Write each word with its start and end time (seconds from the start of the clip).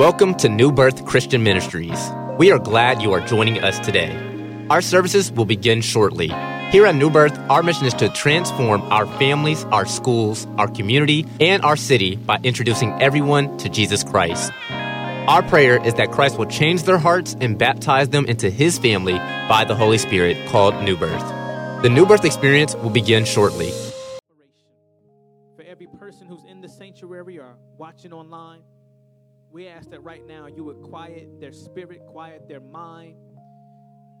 Welcome 0.00 0.34
to 0.36 0.48
New 0.48 0.72
Birth 0.72 1.04
Christian 1.04 1.42
Ministries. 1.42 2.10
We 2.38 2.50
are 2.52 2.58
glad 2.58 3.02
you 3.02 3.12
are 3.12 3.20
joining 3.20 3.62
us 3.62 3.78
today. 3.80 4.16
Our 4.70 4.80
services 4.80 5.30
will 5.30 5.44
begin 5.44 5.82
shortly. 5.82 6.28
Here 6.70 6.86
at 6.86 6.94
New 6.94 7.10
Birth, 7.10 7.38
our 7.50 7.62
mission 7.62 7.84
is 7.84 7.92
to 7.92 8.08
transform 8.08 8.80
our 8.84 9.04
families, 9.18 9.64
our 9.64 9.84
schools, 9.84 10.46
our 10.56 10.68
community, 10.68 11.26
and 11.38 11.62
our 11.66 11.76
city 11.76 12.16
by 12.16 12.38
introducing 12.42 12.92
everyone 13.02 13.58
to 13.58 13.68
Jesus 13.68 14.02
Christ. 14.02 14.50
Our 14.70 15.42
prayer 15.42 15.86
is 15.86 15.92
that 15.96 16.12
Christ 16.12 16.38
will 16.38 16.46
change 16.46 16.84
their 16.84 16.96
hearts 16.96 17.36
and 17.38 17.58
baptize 17.58 18.08
them 18.08 18.24
into 18.24 18.48
his 18.48 18.78
family 18.78 19.18
by 19.50 19.66
the 19.68 19.74
Holy 19.74 19.98
Spirit 19.98 20.48
called 20.48 20.82
New 20.82 20.96
Birth. 20.96 21.28
The 21.82 21.90
New 21.90 22.06
Birth 22.06 22.24
experience 22.24 22.74
will 22.76 22.88
begin 22.88 23.26
shortly. 23.26 23.70
For 25.56 25.62
every 25.68 25.88
person 25.88 26.26
who's 26.26 26.44
in 26.44 26.62
the 26.62 26.70
sanctuary 26.70 27.38
or 27.38 27.58
watching 27.76 28.14
online, 28.14 28.60
we 29.52 29.66
ask 29.66 29.90
that 29.90 30.02
right 30.04 30.26
now 30.26 30.46
you 30.46 30.64
would 30.64 30.80
quiet 30.82 31.40
their 31.40 31.52
spirit, 31.52 32.06
quiet 32.06 32.46
their 32.48 32.60
mind. 32.60 33.16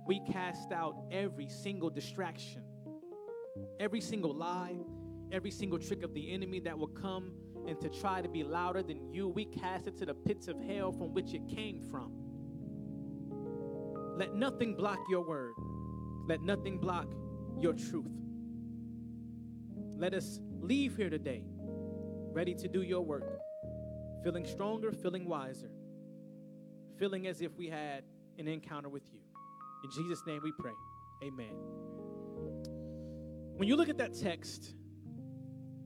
We 0.06 0.20
cast 0.20 0.72
out 0.72 0.96
every 1.12 1.48
single 1.48 1.88
distraction, 1.88 2.62
every 3.78 4.00
single 4.00 4.34
lie, 4.34 4.76
every 5.30 5.52
single 5.52 5.78
trick 5.78 6.02
of 6.02 6.14
the 6.14 6.32
enemy 6.32 6.58
that 6.60 6.76
will 6.76 6.88
come 6.88 7.32
and 7.68 7.80
to 7.80 7.88
try 7.88 8.20
to 8.20 8.28
be 8.28 8.42
louder 8.42 8.82
than 8.82 9.12
you. 9.12 9.28
We 9.28 9.44
cast 9.44 9.86
it 9.86 9.96
to 9.98 10.06
the 10.06 10.14
pits 10.14 10.48
of 10.48 10.60
hell 10.60 10.90
from 10.90 11.14
which 11.14 11.32
it 11.32 11.46
came 11.46 11.80
from. 11.80 12.12
Let 14.16 14.34
nothing 14.34 14.74
block 14.74 14.98
your 15.08 15.26
word. 15.26 15.54
Let 16.28 16.42
nothing 16.42 16.78
block 16.78 17.06
your 17.60 17.72
truth. 17.72 18.10
Let 19.96 20.12
us 20.12 20.40
leave 20.60 20.96
here 20.96 21.10
today 21.10 21.44
ready 22.32 22.54
to 22.54 22.68
do 22.68 22.82
your 22.82 23.02
work 23.02 23.39
feeling 24.22 24.44
stronger, 24.44 24.92
feeling 24.92 25.28
wiser, 25.28 25.70
feeling 26.98 27.26
as 27.26 27.40
if 27.40 27.56
we 27.56 27.68
had 27.68 28.04
an 28.38 28.48
encounter 28.48 28.88
with 28.88 29.04
you. 29.12 29.20
In 29.84 29.90
Jesus' 29.90 30.22
name 30.26 30.40
we 30.42 30.52
pray. 30.52 30.72
Amen. 31.22 31.54
When 33.56 33.68
you 33.68 33.76
look 33.76 33.88
at 33.88 33.98
that 33.98 34.18
text, 34.18 34.74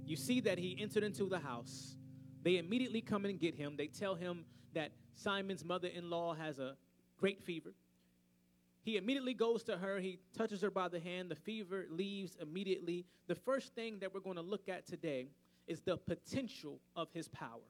you 0.05 0.17
see 0.17 0.41
that 0.41 0.59
he 0.59 0.77
entered 0.81 1.03
into 1.03 1.29
the 1.29 1.39
house. 1.39 1.97
They 2.43 2.59
immediately 2.59 3.01
come 3.01 3.25
in 3.25 3.33
and 3.33 3.41
get 3.41 3.55
him. 3.55 3.75
They 3.77 3.87
tell 3.87 4.15
him 4.15 4.45
that 4.75 4.93
Simon's 5.15 5.65
mother 5.65 5.89
in 5.89 6.11
law 6.11 6.35
has 6.35 6.59
a 6.59 6.77
great 7.19 7.43
fever. 7.43 7.71
He 8.83 8.97
immediately 8.97 9.33
goes 9.33 9.63
to 9.65 9.79
her. 9.79 9.99
He 9.99 10.19
touches 10.37 10.61
her 10.61 10.71
by 10.71 10.89
the 10.89 11.01
hand. 11.01 11.31
The 11.31 11.37
fever 11.37 11.87
leaves 11.91 12.37
immediately. 12.41 13.07
The 13.29 13.35
first 13.35 13.75
thing 13.75 13.99
that 14.01 14.13
we're 14.13 14.21
going 14.21 14.37
to 14.37 14.43
look 14.43 14.69
at 14.69 14.87
today 14.87 15.29
is 15.67 15.81
the 15.81 15.97
potential 15.97 16.81
of 16.95 17.09
his 17.15 17.29
power. 17.29 17.63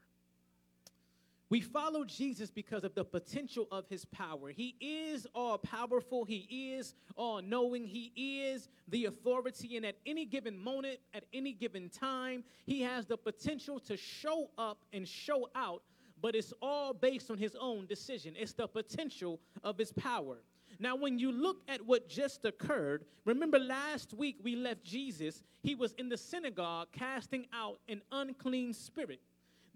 We 1.51 1.61
follow 1.61 2.05
Jesus 2.05 2.51
because 2.51 2.85
of 2.85 2.95
the 2.95 3.05
potential 3.05 3.69
of 3.71 3.87
his 3.89 4.05
power. 4.07 4.51
He 4.51 4.75
is 4.81 5.27
all 5.35 5.59
powerful, 5.59 6.25
he 6.25 6.73
is 6.73 6.95
all 7.17 7.43
knowing, 7.43 7.87
he 7.87 8.13
is 8.17 8.69
the 8.89 9.05
authority, 9.05 9.77
and 9.77 9.85
at 9.85 9.97
any 10.07 10.25
given 10.25 10.59
moment, 10.59 11.01
at 11.13 11.25
any 11.35 11.53
given 11.53 11.91
time, 11.91 12.45
he 12.65 12.81
has 12.81 13.07
the 13.07 13.17
potential 13.17 13.79
to 13.81 13.97
show 13.97 14.51
up 14.57 14.79
and 14.93 15.07
show 15.07 15.49
out, 15.55 15.83
but 16.23 16.35
it's 16.35 16.55
all 16.63 16.95
based 16.95 17.31
on 17.31 17.37
his 17.37 17.55
own 17.61 17.87
decision. 17.87 18.35
It's 18.39 18.55
the 18.55 18.67
potential 18.67 19.39
of 19.63 19.77
his 19.77 19.93
power. 19.93 20.39
Now, 20.81 20.97
when 20.97 21.19
you 21.19 21.31
look 21.31 21.63
at 21.69 21.85
what 21.85 22.09
just 22.09 22.45
occurred, 22.45 23.05
remember 23.25 23.59
last 23.59 24.15
week 24.15 24.39
we 24.43 24.57
left 24.57 24.83
Jesus, 24.83 25.43
he 25.63 25.75
was 25.75 25.93
in 25.99 26.09
the 26.09 26.17
synagogue 26.17 26.89
casting 26.91 27.47
out 27.53 27.79
an 27.89 28.01
unclean 28.11 28.73
spirit. 28.73 29.21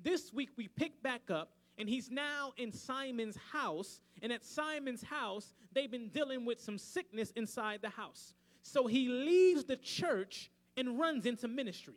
This 0.02 0.32
week 0.32 0.50
we 0.56 0.68
pick 0.68 1.02
back 1.02 1.30
up 1.30 1.50
and 1.78 1.88
he's 1.88 2.10
now 2.10 2.52
in 2.56 2.72
Simon's 2.72 3.36
house. 3.52 4.00
And 4.20 4.32
at 4.32 4.44
Simon's 4.44 5.02
house, 5.02 5.54
they've 5.72 5.90
been 5.90 6.08
dealing 6.08 6.44
with 6.44 6.60
some 6.60 6.76
sickness 6.76 7.30
inside 7.36 7.80
the 7.82 7.88
house. 7.88 8.34
So 8.62 8.86
he 8.86 9.08
leaves 9.08 9.64
the 9.64 9.76
church 9.76 10.50
and 10.76 10.98
runs 10.98 11.24
into 11.24 11.48
ministry. 11.48 11.94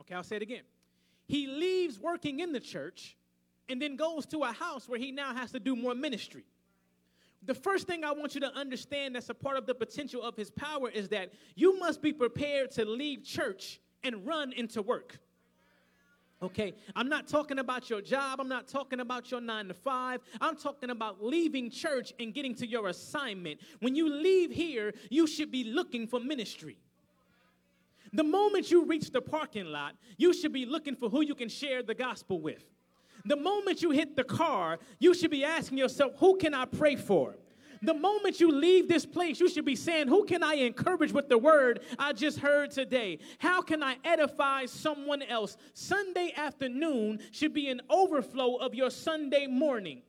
Okay, 0.00 0.14
I'll 0.14 0.22
say 0.22 0.36
it 0.36 0.42
again. 0.42 0.62
He 1.26 1.46
leaves 1.46 1.98
working 1.98 2.40
in 2.40 2.52
the 2.52 2.60
church 2.60 3.16
and 3.68 3.80
then 3.80 3.96
goes 3.96 4.26
to 4.26 4.42
a 4.42 4.52
house 4.52 4.88
where 4.88 4.98
he 4.98 5.10
now 5.10 5.34
has 5.34 5.50
to 5.52 5.60
do 5.60 5.74
more 5.74 5.94
ministry. 5.94 6.44
The 7.46 7.54
first 7.54 7.86
thing 7.86 8.04
I 8.04 8.12
want 8.12 8.34
you 8.34 8.40
to 8.42 8.52
understand 8.54 9.14
that's 9.14 9.28
a 9.28 9.34
part 9.34 9.56
of 9.56 9.66
the 9.66 9.74
potential 9.74 10.22
of 10.22 10.36
his 10.36 10.50
power 10.50 10.90
is 10.90 11.08
that 11.08 11.32
you 11.54 11.78
must 11.78 12.02
be 12.02 12.12
prepared 12.12 12.70
to 12.72 12.84
leave 12.84 13.24
church 13.24 13.80
and 14.02 14.26
run 14.26 14.52
into 14.52 14.82
work. 14.82 15.18
Okay, 16.44 16.74
I'm 16.94 17.08
not 17.08 17.26
talking 17.26 17.58
about 17.58 17.88
your 17.88 18.02
job. 18.02 18.38
I'm 18.38 18.50
not 18.50 18.68
talking 18.68 19.00
about 19.00 19.30
your 19.30 19.40
nine 19.40 19.68
to 19.68 19.74
five. 19.74 20.20
I'm 20.42 20.56
talking 20.56 20.90
about 20.90 21.24
leaving 21.24 21.70
church 21.70 22.12
and 22.20 22.34
getting 22.34 22.54
to 22.56 22.66
your 22.66 22.88
assignment. 22.88 23.60
When 23.80 23.94
you 23.96 24.10
leave 24.10 24.50
here, 24.50 24.92
you 25.08 25.26
should 25.26 25.50
be 25.50 25.64
looking 25.64 26.06
for 26.06 26.20
ministry. 26.20 26.76
The 28.12 28.24
moment 28.24 28.70
you 28.70 28.84
reach 28.84 29.10
the 29.10 29.22
parking 29.22 29.64
lot, 29.64 29.94
you 30.18 30.34
should 30.34 30.52
be 30.52 30.66
looking 30.66 30.94
for 30.94 31.08
who 31.08 31.22
you 31.22 31.34
can 31.34 31.48
share 31.48 31.82
the 31.82 31.94
gospel 31.94 32.38
with. 32.38 32.62
The 33.24 33.36
moment 33.36 33.80
you 33.80 33.90
hit 33.90 34.14
the 34.14 34.24
car, 34.24 34.78
you 34.98 35.14
should 35.14 35.30
be 35.30 35.44
asking 35.44 35.78
yourself, 35.78 36.12
who 36.18 36.36
can 36.36 36.52
I 36.52 36.66
pray 36.66 36.96
for? 36.96 37.36
The 37.84 37.94
moment 37.94 38.40
you 38.40 38.50
leave 38.50 38.88
this 38.88 39.04
place, 39.04 39.40
you 39.40 39.48
should 39.48 39.64
be 39.64 39.76
saying, 39.76 40.08
Who 40.08 40.24
can 40.24 40.42
I 40.42 40.54
encourage 40.54 41.12
with 41.12 41.28
the 41.28 41.38
word 41.38 41.80
I 41.98 42.12
just 42.12 42.38
heard 42.38 42.70
today? 42.70 43.18
How 43.38 43.60
can 43.60 43.82
I 43.82 43.96
edify 44.04 44.66
someone 44.66 45.22
else? 45.22 45.56
Sunday 45.74 46.32
afternoon 46.36 47.20
should 47.30 47.52
be 47.52 47.68
an 47.68 47.82
overflow 47.90 48.56
of 48.56 48.74
your 48.74 48.90
Sunday 48.90 49.46
morning. 49.46 50.02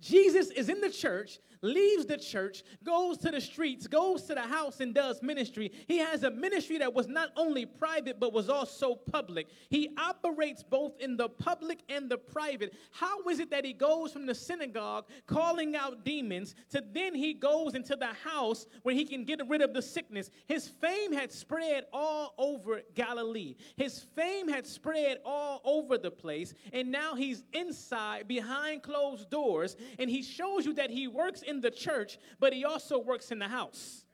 Jesus 0.00 0.50
is 0.50 0.68
in 0.68 0.80
the 0.80 0.90
church 0.90 1.38
leaves 1.66 2.06
the 2.06 2.16
church, 2.16 2.62
goes 2.84 3.18
to 3.18 3.30
the 3.30 3.40
streets, 3.40 3.86
goes 3.86 4.22
to 4.24 4.34
the 4.34 4.40
house, 4.40 4.80
and 4.80 4.94
does 4.94 5.22
ministry. 5.22 5.72
He 5.88 5.98
has 5.98 6.22
a 6.22 6.30
ministry 6.30 6.78
that 6.78 6.94
was 6.94 7.08
not 7.08 7.30
only 7.36 7.66
private, 7.66 8.18
but 8.20 8.32
was 8.32 8.48
also 8.48 8.94
public. 8.94 9.48
He 9.68 9.90
operates 9.98 10.62
both 10.62 10.98
in 11.00 11.16
the 11.16 11.28
public 11.28 11.80
and 11.88 12.08
the 12.08 12.18
private. 12.18 12.74
How 12.90 13.22
is 13.28 13.40
it 13.40 13.50
that 13.50 13.64
he 13.64 13.72
goes 13.72 14.12
from 14.12 14.26
the 14.26 14.34
synagogue 14.34 15.06
calling 15.26 15.76
out 15.76 16.04
demons 16.04 16.54
to 16.70 16.82
then 16.92 17.14
he 17.14 17.34
goes 17.34 17.74
into 17.74 17.96
the 17.96 18.06
house 18.06 18.66
where 18.82 18.94
he 18.94 19.04
can 19.04 19.24
get 19.24 19.40
rid 19.48 19.62
of 19.62 19.74
the 19.74 19.82
sickness? 19.82 20.30
His 20.46 20.68
fame 20.68 21.12
had 21.12 21.32
spread 21.32 21.84
all 21.92 22.34
over 22.38 22.82
Galilee, 22.94 23.56
his 23.76 24.06
fame 24.14 24.48
had 24.48 24.66
spread 24.66 25.18
all 25.24 25.60
over 25.64 25.98
the 25.98 26.10
place, 26.10 26.54
and 26.72 26.90
now 26.90 27.14
he's 27.14 27.42
inside 27.52 28.28
behind 28.28 28.82
closed 28.82 29.30
doors, 29.30 29.76
and 29.98 30.08
he 30.08 30.22
shows 30.22 30.64
you 30.64 30.74
that 30.74 30.90
he 30.90 31.08
works 31.08 31.42
in 31.42 31.55
the 31.60 31.70
church, 31.70 32.18
but 32.38 32.52
he 32.52 32.64
also 32.64 32.98
works 32.98 33.30
in 33.30 33.38
the 33.38 33.48
house. 33.48 34.04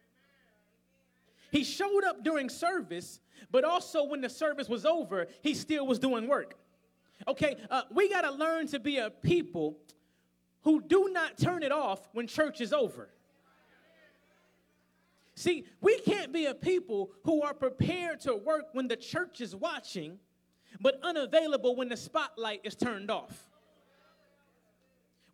He 1.50 1.64
showed 1.64 2.04
up 2.04 2.24
during 2.24 2.48
service, 2.48 3.20
but 3.50 3.64
also 3.64 4.04
when 4.04 4.20
the 4.20 4.30
service 4.30 4.68
was 4.68 4.86
over, 4.86 5.26
he 5.42 5.54
still 5.54 5.86
was 5.86 5.98
doing 5.98 6.26
work. 6.26 6.54
Okay, 7.28 7.56
uh, 7.70 7.82
we 7.92 8.08
got 8.08 8.22
to 8.22 8.32
learn 8.32 8.66
to 8.68 8.80
be 8.80 8.96
a 8.98 9.10
people 9.10 9.76
who 10.62 10.80
do 10.80 11.10
not 11.12 11.38
turn 11.38 11.62
it 11.62 11.72
off 11.72 12.08
when 12.12 12.26
church 12.26 12.60
is 12.60 12.72
over. 12.72 13.10
See, 15.34 15.64
we 15.80 15.98
can't 16.00 16.32
be 16.32 16.46
a 16.46 16.54
people 16.54 17.10
who 17.24 17.42
are 17.42 17.54
prepared 17.54 18.20
to 18.20 18.34
work 18.34 18.66
when 18.72 18.88
the 18.88 18.96
church 18.96 19.40
is 19.40 19.56
watching, 19.56 20.18
but 20.80 20.98
unavailable 21.02 21.76
when 21.76 21.88
the 21.88 21.96
spotlight 21.96 22.60
is 22.64 22.74
turned 22.74 23.10
off. 23.10 23.50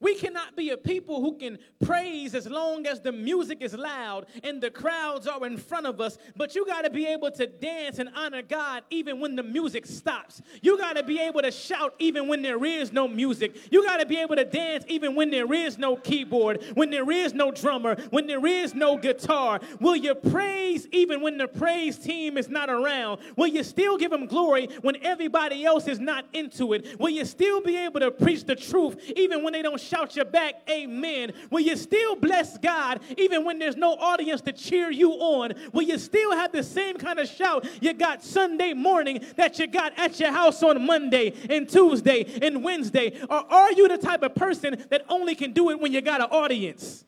We 0.00 0.14
cannot 0.14 0.54
be 0.54 0.70
a 0.70 0.76
people 0.76 1.20
who 1.20 1.36
can 1.36 1.58
praise 1.84 2.34
as 2.36 2.46
long 2.46 2.86
as 2.86 3.00
the 3.00 3.10
music 3.10 3.58
is 3.60 3.74
loud 3.74 4.26
and 4.44 4.60
the 4.60 4.70
crowds 4.70 5.26
are 5.26 5.44
in 5.44 5.56
front 5.56 5.86
of 5.86 6.00
us, 6.00 6.18
but 6.36 6.54
you 6.54 6.64
got 6.66 6.82
to 6.82 6.90
be 6.90 7.06
able 7.06 7.32
to 7.32 7.46
dance 7.48 7.98
and 7.98 8.08
honor 8.14 8.42
God 8.42 8.84
even 8.90 9.18
when 9.18 9.34
the 9.34 9.42
music 9.42 9.86
stops. 9.86 10.40
You 10.62 10.78
got 10.78 10.96
to 10.96 11.02
be 11.02 11.18
able 11.18 11.42
to 11.42 11.50
shout 11.50 11.94
even 11.98 12.28
when 12.28 12.42
there 12.42 12.64
is 12.64 12.92
no 12.92 13.08
music. 13.08 13.72
You 13.72 13.84
got 13.84 13.96
to 13.96 14.06
be 14.06 14.18
able 14.18 14.36
to 14.36 14.44
dance 14.44 14.84
even 14.86 15.16
when 15.16 15.30
there 15.30 15.52
is 15.52 15.78
no 15.78 15.96
keyboard, 15.96 16.62
when 16.74 16.90
there 16.90 17.10
is 17.10 17.34
no 17.34 17.50
drummer, 17.50 17.96
when 18.10 18.28
there 18.28 18.46
is 18.46 18.74
no 18.74 18.96
guitar. 18.96 19.60
Will 19.80 19.96
you 19.96 20.14
praise 20.14 20.86
even 20.92 21.22
when 21.22 21.38
the 21.38 21.48
praise 21.48 21.98
team 21.98 22.38
is 22.38 22.48
not 22.48 22.70
around? 22.70 23.20
Will 23.36 23.48
you 23.48 23.64
still 23.64 23.96
give 23.96 24.12
him 24.12 24.26
glory 24.26 24.68
when 24.82 24.96
everybody 25.02 25.64
else 25.64 25.88
is 25.88 25.98
not 25.98 26.24
into 26.32 26.72
it? 26.72 27.00
Will 27.00 27.10
you 27.10 27.24
still 27.24 27.60
be 27.60 27.76
able 27.76 27.98
to 27.98 28.12
preach 28.12 28.44
the 28.44 28.54
truth 28.54 29.10
even 29.16 29.42
when 29.42 29.52
they 29.52 29.62
don't 29.62 29.87
shout 29.88 30.16
you 30.16 30.24
back, 30.24 30.62
amen? 30.68 31.32
Will 31.50 31.60
you 31.60 31.76
still 31.76 32.16
bless 32.16 32.58
God 32.58 33.00
even 33.16 33.44
when 33.44 33.58
there's 33.58 33.76
no 33.76 33.94
audience 33.94 34.40
to 34.42 34.52
cheer 34.52 34.90
you 34.90 35.12
on? 35.12 35.54
Will 35.72 35.82
you 35.82 35.98
still 35.98 36.32
have 36.32 36.52
the 36.52 36.62
same 36.62 36.96
kind 36.96 37.18
of 37.18 37.28
shout 37.28 37.66
you 37.80 37.92
got 37.92 38.22
Sunday 38.22 38.74
morning 38.74 39.24
that 39.36 39.58
you 39.58 39.66
got 39.66 39.98
at 39.98 40.20
your 40.20 40.32
house 40.32 40.62
on 40.62 40.84
Monday 40.84 41.32
and 41.48 41.68
Tuesday 41.68 42.38
and 42.42 42.62
Wednesday? 42.62 43.18
Or 43.28 43.52
are 43.52 43.72
you 43.72 43.88
the 43.88 43.98
type 43.98 44.22
of 44.22 44.34
person 44.34 44.84
that 44.90 45.04
only 45.08 45.34
can 45.34 45.52
do 45.52 45.70
it 45.70 45.80
when 45.80 45.92
you 45.92 46.00
got 46.00 46.20
an 46.20 46.28
audience? 46.30 47.04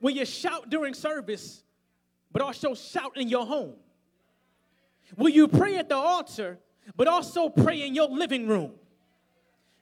Will 0.00 0.12
you 0.12 0.24
shout 0.24 0.70
during 0.70 0.94
service, 0.94 1.62
but 2.32 2.40
also 2.40 2.74
shout 2.74 3.16
in 3.16 3.28
your 3.28 3.44
home? 3.44 3.74
Will 5.16 5.30
you 5.30 5.48
pray 5.48 5.76
at 5.76 5.88
the 5.88 5.96
altar, 5.96 6.58
but 6.96 7.06
also 7.06 7.48
pray 7.48 7.82
in 7.86 7.94
your 7.94 8.08
living 8.08 8.46
room. 8.46 8.72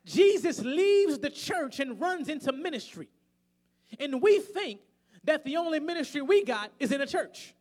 Jesus 0.07 0.63
leaves 0.63 1.19
the 1.19 1.29
church 1.29 1.81
and 1.81 2.01
runs 2.01 2.29
into 2.29 2.53
ministry. 2.53 3.09
And 3.99 4.23
we 4.23 4.39
think 4.39 4.81
that 5.25 5.45
the 5.45 5.57
only 5.57 5.81
ministry 5.81 6.23
we 6.23 6.45
got 6.45 6.71
is 6.79 6.93
in 6.93 7.01
a 7.01 7.07
church. 7.07 7.55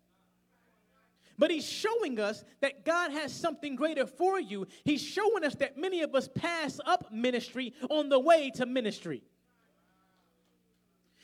But 1.38 1.52
he's 1.52 1.68
showing 1.68 2.20
us 2.20 2.46
that 2.62 2.86
God 2.86 3.12
has 3.12 3.34
something 3.34 3.76
greater 3.76 4.06
for 4.06 4.40
you. 4.40 4.68
He's 4.86 5.02
showing 5.02 5.44
us 5.44 5.56
that 5.56 5.78
many 5.78 6.02
of 6.02 6.16
us 6.16 6.30
pass 6.34 6.80
up 6.86 7.12
ministry 7.12 7.74
on 7.90 8.08
the 8.10 8.20
way 8.20 8.52
to 8.52 8.66
ministry. 8.66 9.24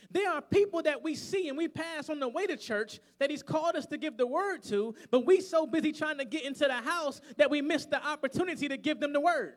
There 0.09 0.29
are 0.29 0.41
people 0.41 0.81
that 0.81 1.01
we 1.01 1.15
see 1.15 1.47
and 1.47 1.57
we 1.57 1.69
pass 1.69 2.09
on 2.09 2.19
the 2.19 2.27
way 2.27 2.45
to 2.47 2.57
church 2.57 3.00
that 3.19 3.29
he's 3.29 3.44
called 3.44 3.75
us 3.75 3.85
to 3.85 3.97
give 3.97 4.17
the 4.17 4.27
word 4.27 4.63
to, 4.63 4.94
but 5.09 5.25
we 5.25 5.39
so 5.39 5.65
busy 5.65 5.94
trying 5.94 6.17
to 6.17 6.25
get 6.25 6.44
into 6.44 6.65
the 6.65 6.74
house 6.74 7.21
that 7.38 7.50
we 7.50 7.62
miss 7.62 7.85
the 7.85 8.06
opportunity 8.06 8.67
to 8.67 8.75
give 8.75 9.00
them 9.00 9.13
the 9.13 9.21
word. 9.21 9.56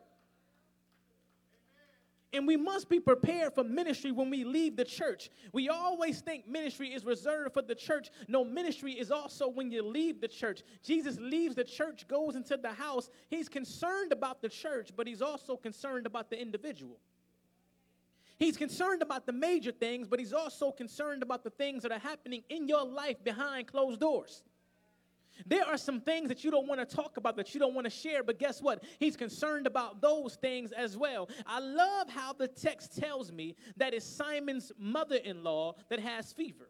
And 2.35 2.45
we 2.45 2.57
must 2.57 2.89
be 2.89 2.99
prepared 2.99 3.55
for 3.55 3.63
ministry 3.63 4.11
when 4.11 4.29
we 4.29 4.43
leave 4.43 4.75
the 4.75 4.83
church. 4.83 5.29
We 5.53 5.69
always 5.69 6.19
think 6.19 6.47
ministry 6.47 6.93
is 6.93 7.05
reserved 7.05 7.53
for 7.53 7.61
the 7.61 7.75
church. 7.75 8.09
No, 8.27 8.43
ministry 8.43 8.91
is 8.93 9.09
also 9.09 9.47
when 9.47 9.71
you 9.71 9.81
leave 9.81 10.19
the 10.19 10.27
church. 10.27 10.61
Jesus 10.83 11.17
leaves 11.19 11.55
the 11.55 11.63
church, 11.63 12.07
goes 12.07 12.35
into 12.35 12.57
the 12.57 12.73
house. 12.73 13.09
He's 13.29 13.47
concerned 13.47 14.11
about 14.11 14.41
the 14.41 14.49
church, 14.49 14.91
but 14.95 15.07
he's 15.07 15.21
also 15.21 15.55
concerned 15.55 16.05
about 16.05 16.29
the 16.29 16.39
individual. 16.39 16.97
He's 18.37 18.57
concerned 18.57 19.01
about 19.01 19.25
the 19.25 19.31
major 19.31 19.71
things, 19.71 20.09
but 20.09 20.19
he's 20.19 20.33
also 20.33 20.71
concerned 20.71 21.23
about 21.23 21.43
the 21.43 21.51
things 21.51 21.83
that 21.83 21.93
are 21.93 21.99
happening 21.99 22.43
in 22.49 22.67
your 22.67 22.85
life 22.85 23.23
behind 23.23 23.67
closed 23.67 24.01
doors. 24.01 24.43
There 25.45 25.65
are 25.65 25.77
some 25.77 26.01
things 26.01 26.29
that 26.29 26.43
you 26.43 26.51
don't 26.51 26.67
want 26.67 26.87
to 26.87 26.95
talk 26.95 27.17
about, 27.17 27.35
that 27.37 27.53
you 27.53 27.59
don't 27.59 27.73
want 27.73 27.85
to 27.85 27.91
share, 27.91 28.23
but 28.23 28.39
guess 28.39 28.61
what? 28.61 28.83
He's 28.99 29.15
concerned 29.15 29.67
about 29.67 30.01
those 30.01 30.35
things 30.35 30.71
as 30.71 30.97
well. 30.97 31.29
I 31.45 31.59
love 31.59 32.09
how 32.09 32.33
the 32.33 32.47
text 32.47 32.97
tells 32.97 33.31
me 33.31 33.55
that 33.77 33.93
it's 33.93 34.05
Simon's 34.05 34.71
mother 34.77 35.17
in 35.17 35.43
law 35.43 35.75
that 35.89 35.99
has 35.99 36.33
fever. 36.33 36.69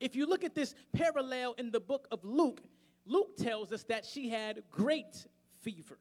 If 0.00 0.14
you 0.14 0.26
look 0.26 0.44
at 0.44 0.54
this 0.54 0.74
parallel 0.92 1.54
in 1.58 1.70
the 1.70 1.80
book 1.80 2.06
of 2.10 2.24
Luke, 2.24 2.60
Luke 3.06 3.36
tells 3.36 3.72
us 3.72 3.84
that 3.84 4.04
she 4.04 4.28
had 4.28 4.62
great 4.70 5.26
fever. 5.60 5.98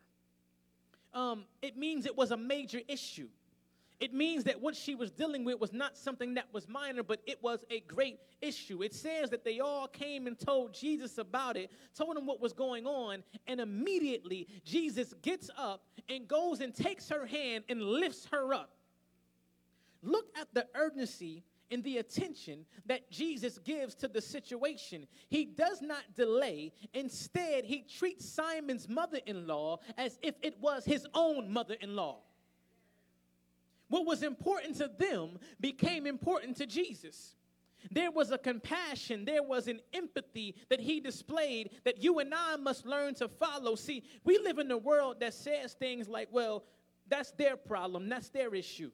Um, 1.13 1.45
it 1.61 1.77
means 1.77 2.05
it 2.05 2.15
was 2.15 2.31
a 2.31 2.37
major 2.37 2.81
issue. 2.87 3.29
It 3.99 4.13
means 4.13 4.43
that 4.43 4.61
what 4.61 4.75
she 4.75 4.93
was 4.93 5.09
dealing 5.09 5.43
with 5.43 5.59
was 5.59 5.73
not 5.73 5.97
something 5.97 6.35
that 6.35 6.53
was 6.53 6.67
minor, 6.67 7.01
but 7.01 7.19
it 7.25 7.41
was 7.41 7.65
a 7.71 7.79
great 7.79 8.19
issue. 8.41 8.83
It 8.83 8.93
says 8.93 9.31
that 9.31 9.43
they 9.43 9.59
all 9.59 9.87
came 9.87 10.27
and 10.27 10.37
told 10.37 10.73
Jesus 10.73 11.17
about 11.17 11.57
it, 11.57 11.71
told 11.95 12.15
him 12.15 12.27
what 12.27 12.39
was 12.39 12.53
going 12.53 12.85
on, 12.85 13.23
and 13.47 13.59
immediately 13.59 14.47
Jesus 14.63 15.15
gets 15.23 15.49
up 15.57 15.83
and 16.09 16.27
goes 16.27 16.61
and 16.61 16.75
takes 16.75 17.09
her 17.09 17.25
hand 17.25 17.63
and 17.69 17.81
lifts 17.81 18.27
her 18.31 18.53
up. 18.53 18.69
Look 20.03 20.27
at 20.39 20.47
the 20.53 20.67
urgency 20.75 21.43
and 21.71 21.83
the 21.83 21.97
attention 21.97 22.65
that 22.85 23.09
Jesus 23.09 23.57
gives 23.57 23.95
to 23.95 24.07
the 24.07 24.21
situation. 24.21 25.07
He 25.27 25.43
does 25.43 25.81
not 25.81 26.03
delay. 26.15 26.71
Instead, 26.93 27.65
he 27.65 27.81
treats 27.81 28.29
Simon's 28.29 28.87
mother 28.87 29.19
in 29.25 29.47
law 29.47 29.79
as 29.97 30.19
if 30.21 30.35
it 30.43 30.55
was 30.61 30.85
his 30.85 31.05
own 31.15 31.51
mother 31.51 31.75
in 31.81 31.95
law. 31.95 32.19
What 33.89 34.05
was 34.05 34.23
important 34.23 34.75
to 34.77 34.89
them 34.97 35.39
became 35.59 36.05
important 36.05 36.57
to 36.57 36.65
Jesus. 36.65 37.35
There 37.91 38.11
was 38.11 38.31
a 38.31 38.37
compassion, 38.37 39.23
there 39.23 39.43
was 39.43 39.67
an 39.67 39.79
empathy 39.93 40.55
that 40.69 40.79
he 40.79 40.99
displayed 40.99 41.69
that 41.85 42.03
you 42.03 42.19
and 42.19 42.33
I 42.33 42.57
must 42.57 42.85
learn 42.85 43.13
to 43.15 43.27
follow. 43.27 43.75
See, 43.75 44.03
we 44.23 44.39
live 44.39 44.57
in 44.57 44.71
a 44.71 44.77
world 44.77 45.19
that 45.21 45.33
says 45.33 45.73
things 45.73 46.09
like, 46.09 46.27
well, 46.31 46.65
that's 47.07 47.31
their 47.31 47.55
problem, 47.55 48.09
that's 48.09 48.29
their 48.29 48.53
issue. 48.53 48.91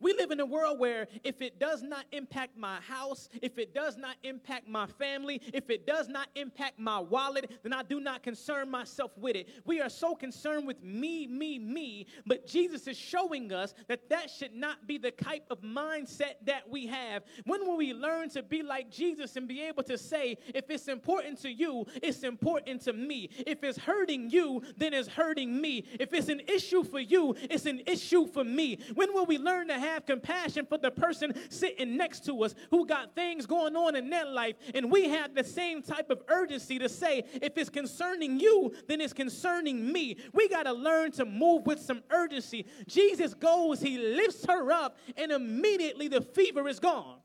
We 0.00 0.14
live 0.14 0.30
in 0.30 0.40
a 0.40 0.46
world 0.46 0.78
where 0.78 1.08
if 1.24 1.42
it 1.42 1.58
does 1.58 1.82
not 1.82 2.04
impact 2.12 2.56
my 2.56 2.76
house, 2.80 3.28
if 3.42 3.58
it 3.58 3.74
does 3.74 3.96
not 3.96 4.16
impact 4.22 4.68
my 4.68 4.86
family, 4.86 5.40
if 5.52 5.70
it 5.70 5.86
does 5.86 6.08
not 6.08 6.28
impact 6.34 6.78
my 6.78 6.98
wallet, 6.98 7.50
then 7.62 7.72
I 7.72 7.82
do 7.82 8.00
not 8.00 8.22
concern 8.22 8.70
myself 8.70 9.10
with 9.16 9.36
it. 9.36 9.48
We 9.64 9.80
are 9.80 9.88
so 9.88 10.14
concerned 10.14 10.66
with 10.66 10.82
me, 10.82 11.26
me, 11.26 11.58
me, 11.58 12.06
but 12.26 12.46
Jesus 12.46 12.86
is 12.86 12.96
showing 12.96 13.52
us 13.52 13.74
that 13.88 14.08
that 14.10 14.30
should 14.30 14.54
not 14.54 14.86
be 14.86 14.98
the 14.98 15.10
type 15.10 15.44
of 15.50 15.60
mindset 15.62 16.34
that 16.46 16.68
we 16.68 16.86
have. 16.86 17.24
When 17.44 17.66
will 17.66 17.76
we 17.76 17.92
learn 17.92 18.30
to 18.30 18.42
be 18.42 18.62
like 18.62 18.90
Jesus 18.90 19.36
and 19.36 19.48
be 19.48 19.62
able 19.62 19.82
to 19.84 19.98
say, 19.98 20.38
if 20.54 20.70
it's 20.70 20.88
important 20.88 21.40
to 21.42 21.52
you, 21.52 21.86
it's 22.02 22.22
important 22.22 22.82
to 22.82 22.92
me. 22.92 23.30
If 23.46 23.64
it's 23.64 23.78
hurting 23.78 24.30
you, 24.30 24.62
then 24.76 24.94
it's 24.94 25.08
hurting 25.08 25.60
me. 25.60 25.84
If 25.98 26.12
it's 26.12 26.28
an 26.28 26.42
issue 26.46 26.84
for 26.84 27.00
you, 27.00 27.34
it's 27.50 27.66
an 27.66 27.82
issue 27.86 28.26
for 28.26 28.44
me. 28.44 28.78
When 28.94 29.12
will 29.12 29.26
we 29.26 29.38
learn 29.38 29.68
to 29.68 29.74
have 29.78 29.87
have 29.88 30.06
compassion 30.06 30.66
for 30.66 30.78
the 30.78 30.90
person 30.90 31.32
sitting 31.50 31.96
next 31.96 32.24
to 32.26 32.42
us 32.42 32.54
who 32.70 32.86
got 32.86 33.14
things 33.14 33.46
going 33.46 33.76
on 33.76 33.96
in 33.96 34.08
their 34.10 34.26
life. 34.26 34.56
And 34.74 34.90
we 34.90 35.08
have 35.08 35.34
the 35.34 35.44
same 35.44 35.82
type 35.82 36.10
of 36.10 36.22
urgency 36.28 36.78
to 36.78 36.88
say, 36.88 37.24
if 37.42 37.56
it's 37.56 37.70
concerning 37.70 38.38
you, 38.38 38.72
then 38.86 39.00
it's 39.00 39.12
concerning 39.12 39.92
me. 39.92 40.16
We 40.32 40.48
got 40.48 40.64
to 40.64 40.72
learn 40.72 41.12
to 41.12 41.24
move 41.24 41.66
with 41.66 41.80
some 41.80 42.02
urgency. 42.10 42.66
Jesus 42.86 43.34
goes, 43.34 43.80
he 43.80 43.98
lifts 43.98 44.44
her 44.46 44.70
up, 44.72 44.96
and 45.16 45.32
immediately 45.32 46.08
the 46.08 46.20
fever 46.20 46.68
is 46.68 46.78
gone. 46.78 47.18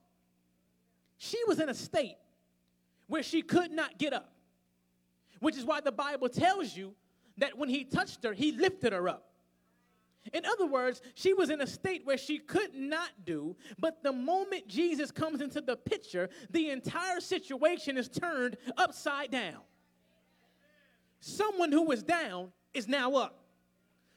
She 1.18 1.38
was 1.48 1.60
in 1.60 1.70
a 1.70 1.74
state 1.74 2.18
where 3.08 3.24
she 3.24 3.42
could 3.42 3.72
not 3.72 3.98
get 3.98 4.14
up, 4.14 4.32
which 5.40 5.58
is 5.58 5.66
why 5.66 5.82
the 5.82 5.92
Bible 5.92 6.30
tells 6.30 6.76
you 6.76 6.96
that 7.38 7.58
when 7.58 7.70
he 7.70 7.84
touched 7.84 8.24
her, 8.24 8.34
he 8.34 8.52
lifted 8.52 8.94
her 8.94 9.10
up. 9.10 9.33
In 10.32 10.46
other 10.46 10.66
words, 10.66 11.02
she 11.16 11.34
was 11.34 11.50
in 11.50 11.60
a 11.60 11.68
state 11.68 12.06
where 12.06 12.18
she 12.18 12.40
could 12.40 12.74
not 12.74 13.10
do, 13.26 13.56
but 13.78 14.02
the 14.04 14.14
moment 14.14 14.68
Jesus 14.68 15.12
comes 15.12 15.42
into 15.42 15.60
the 15.60 15.76
picture, 15.76 16.30
the 16.50 16.70
entire 16.70 17.20
situation 17.20 17.98
is 17.98 18.08
turned 18.08 18.56
upside 18.78 19.32
down. 19.32 19.60
Someone 21.20 21.72
who 21.72 21.84
was 21.84 22.04
down 22.04 22.52
is 22.74 22.88
now 22.88 23.16
up. 23.16 23.44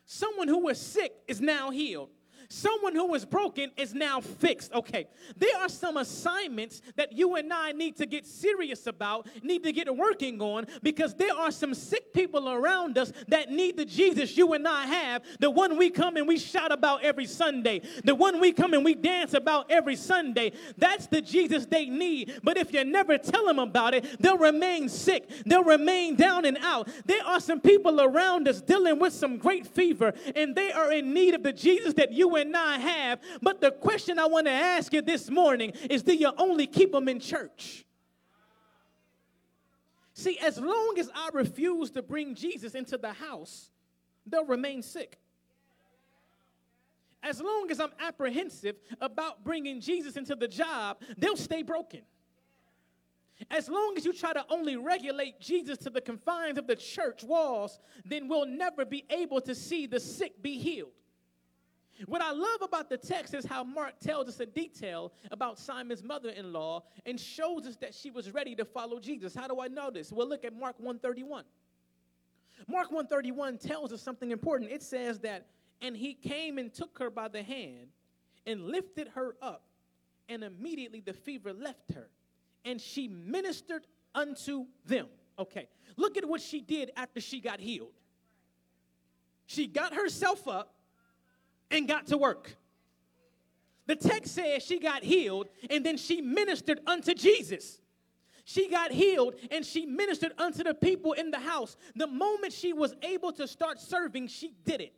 Someone 0.04 0.46
who 0.46 0.58
was 0.58 0.80
sick 0.80 1.12
is 1.26 1.40
now 1.40 1.70
healed. 1.70 2.10
Someone 2.48 2.94
who 2.94 3.06
was 3.06 3.24
broken 3.24 3.70
is 3.76 3.94
now 3.94 4.20
fixed. 4.20 4.72
Okay, 4.72 5.06
there 5.36 5.56
are 5.58 5.68
some 5.68 5.96
assignments 5.96 6.82
that 6.96 7.12
you 7.12 7.36
and 7.36 7.52
I 7.52 7.72
need 7.72 7.96
to 7.96 8.06
get 8.06 8.26
serious 8.26 8.86
about, 8.86 9.26
need 9.42 9.62
to 9.64 9.72
get 9.72 9.94
working 9.94 10.40
on, 10.40 10.66
because 10.82 11.14
there 11.14 11.34
are 11.34 11.50
some 11.50 11.74
sick 11.74 12.12
people 12.12 12.48
around 12.48 12.98
us 12.98 13.12
that 13.28 13.50
need 13.50 13.76
the 13.76 13.84
Jesus 13.84 14.36
you 14.36 14.52
and 14.52 14.66
I 14.66 14.86
have, 14.86 15.22
the 15.40 15.50
one 15.50 15.76
we 15.76 15.90
come 15.90 16.16
and 16.16 16.26
we 16.26 16.38
shout 16.38 16.72
about 16.72 17.02
every 17.02 17.26
Sunday, 17.26 17.82
the 18.04 18.14
one 18.14 18.40
we 18.40 18.52
come 18.52 18.74
and 18.74 18.84
we 18.84 18.94
dance 18.94 19.34
about 19.34 19.70
every 19.70 19.96
Sunday. 19.96 20.52
That's 20.76 21.06
the 21.06 21.20
Jesus 21.20 21.66
they 21.66 21.86
need. 21.86 22.40
But 22.42 22.56
if 22.56 22.72
you 22.72 22.84
never 22.84 23.18
tell 23.18 23.46
them 23.46 23.58
about 23.58 23.94
it, 23.94 24.20
they'll 24.20 24.38
remain 24.38 24.88
sick, 24.88 25.28
they'll 25.44 25.64
remain 25.64 26.16
down 26.16 26.44
and 26.44 26.58
out. 26.58 26.88
There 27.06 27.24
are 27.24 27.40
some 27.40 27.60
people 27.60 28.00
around 28.00 28.48
us 28.48 28.60
dealing 28.60 28.98
with 28.98 29.12
some 29.12 29.38
great 29.38 29.66
fever, 29.66 30.12
and 30.34 30.54
they 30.54 30.72
are 30.72 30.92
in 30.92 31.12
need 31.12 31.34
of 31.34 31.42
the 31.42 31.52
Jesus 31.52 31.94
that 31.94 32.12
you 32.12 32.35
and 32.36 32.56
I 32.56 32.78
have. 32.78 33.20
But 33.42 33.60
the 33.60 33.70
question 33.70 34.18
I 34.18 34.26
want 34.26 34.46
to 34.46 34.52
ask 34.52 34.92
you 34.92 35.02
this 35.02 35.30
morning 35.30 35.72
is 35.90 36.02
do 36.02 36.14
you 36.14 36.32
only 36.38 36.66
keep 36.66 36.92
them 36.92 37.08
in 37.08 37.20
church? 37.20 37.84
See, 40.14 40.38
as 40.38 40.58
long 40.58 40.96
as 40.98 41.10
I 41.14 41.28
refuse 41.34 41.90
to 41.90 42.02
bring 42.02 42.34
Jesus 42.34 42.74
into 42.74 42.96
the 42.96 43.12
house, 43.12 43.70
they'll 44.26 44.46
remain 44.46 44.82
sick. 44.82 45.18
As 47.22 47.40
long 47.40 47.70
as 47.70 47.80
I'm 47.80 47.90
apprehensive 48.00 48.76
about 49.00 49.44
bringing 49.44 49.80
Jesus 49.80 50.16
into 50.16 50.34
the 50.34 50.48
job, 50.48 51.02
they'll 51.18 51.36
stay 51.36 51.62
broken. 51.62 52.02
As 53.50 53.68
long 53.68 53.94
as 53.96 54.04
you 54.04 54.12
try 54.12 54.32
to 54.32 54.44
only 54.48 54.76
regulate 54.76 55.40
Jesus 55.40 55.76
to 55.78 55.90
the 55.90 56.00
confines 56.00 56.56
of 56.56 56.66
the 56.66 56.76
church 56.76 57.22
walls, 57.22 57.78
then 58.04 58.28
we'll 58.28 58.46
never 58.46 58.84
be 58.84 59.04
able 59.10 59.40
to 59.42 59.54
see 59.54 59.86
the 59.86 60.00
sick 60.00 60.40
be 60.42 60.56
healed. 60.58 60.92
What 62.04 62.20
I 62.20 62.32
love 62.32 62.60
about 62.62 62.90
the 62.90 62.98
text 62.98 63.32
is 63.32 63.46
how 63.46 63.64
Mark 63.64 63.98
tells 64.00 64.28
us 64.28 64.38
a 64.40 64.46
detail 64.46 65.12
about 65.30 65.58
Simon's 65.58 66.02
mother 66.02 66.28
in 66.28 66.52
law 66.52 66.82
and 67.06 67.18
shows 67.18 67.66
us 67.66 67.76
that 67.76 67.94
she 67.94 68.10
was 68.10 68.32
ready 68.32 68.54
to 68.56 68.64
follow 68.64 69.00
Jesus. 69.00 69.34
How 69.34 69.48
do 69.48 69.60
I 69.60 69.68
know 69.68 69.90
this? 69.90 70.12
Well, 70.12 70.28
look 70.28 70.44
at 70.44 70.52
Mark 70.52 70.78
131. 70.78 71.44
Mark 72.68 72.90
131 72.90 73.58
tells 73.58 73.92
us 73.92 74.02
something 74.02 74.30
important. 74.30 74.70
It 74.70 74.82
says 74.82 75.20
that, 75.20 75.46
and 75.80 75.96
he 75.96 76.14
came 76.14 76.58
and 76.58 76.72
took 76.72 76.98
her 76.98 77.10
by 77.10 77.28
the 77.28 77.42
hand 77.42 77.88
and 78.46 78.66
lifted 78.66 79.08
her 79.14 79.36
up, 79.40 79.62
and 80.28 80.44
immediately 80.44 81.00
the 81.00 81.12
fever 81.12 81.52
left 81.52 81.92
her, 81.94 82.08
and 82.64 82.80
she 82.80 83.08
ministered 83.08 83.86
unto 84.14 84.66
them. 84.84 85.06
Okay, 85.38 85.68
look 85.96 86.16
at 86.16 86.24
what 86.24 86.40
she 86.40 86.60
did 86.60 86.90
after 86.96 87.20
she 87.20 87.40
got 87.40 87.60
healed. 87.60 87.92
She 89.46 89.66
got 89.66 89.94
herself 89.94 90.48
up 90.48 90.75
and 91.70 91.88
got 91.88 92.06
to 92.08 92.16
work. 92.16 92.56
The 93.86 93.96
text 93.96 94.34
says 94.34 94.62
she 94.62 94.80
got 94.80 95.02
healed 95.02 95.48
and 95.70 95.84
then 95.84 95.96
she 95.96 96.20
ministered 96.20 96.80
unto 96.86 97.14
Jesus. 97.14 97.80
She 98.44 98.68
got 98.68 98.92
healed 98.92 99.34
and 99.50 99.64
she 99.64 99.86
ministered 99.86 100.32
unto 100.38 100.62
the 100.62 100.74
people 100.74 101.12
in 101.12 101.30
the 101.30 101.38
house. 101.38 101.76
The 101.94 102.06
moment 102.06 102.52
she 102.52 102.72
was 102.72 102.94
able 103.02 103.32
to 103.32 103.46
start 103.46 103.80
serving, 103.80 104.28
she 104.28 104.54
did 104.64 104.80
it. 104.80 104.94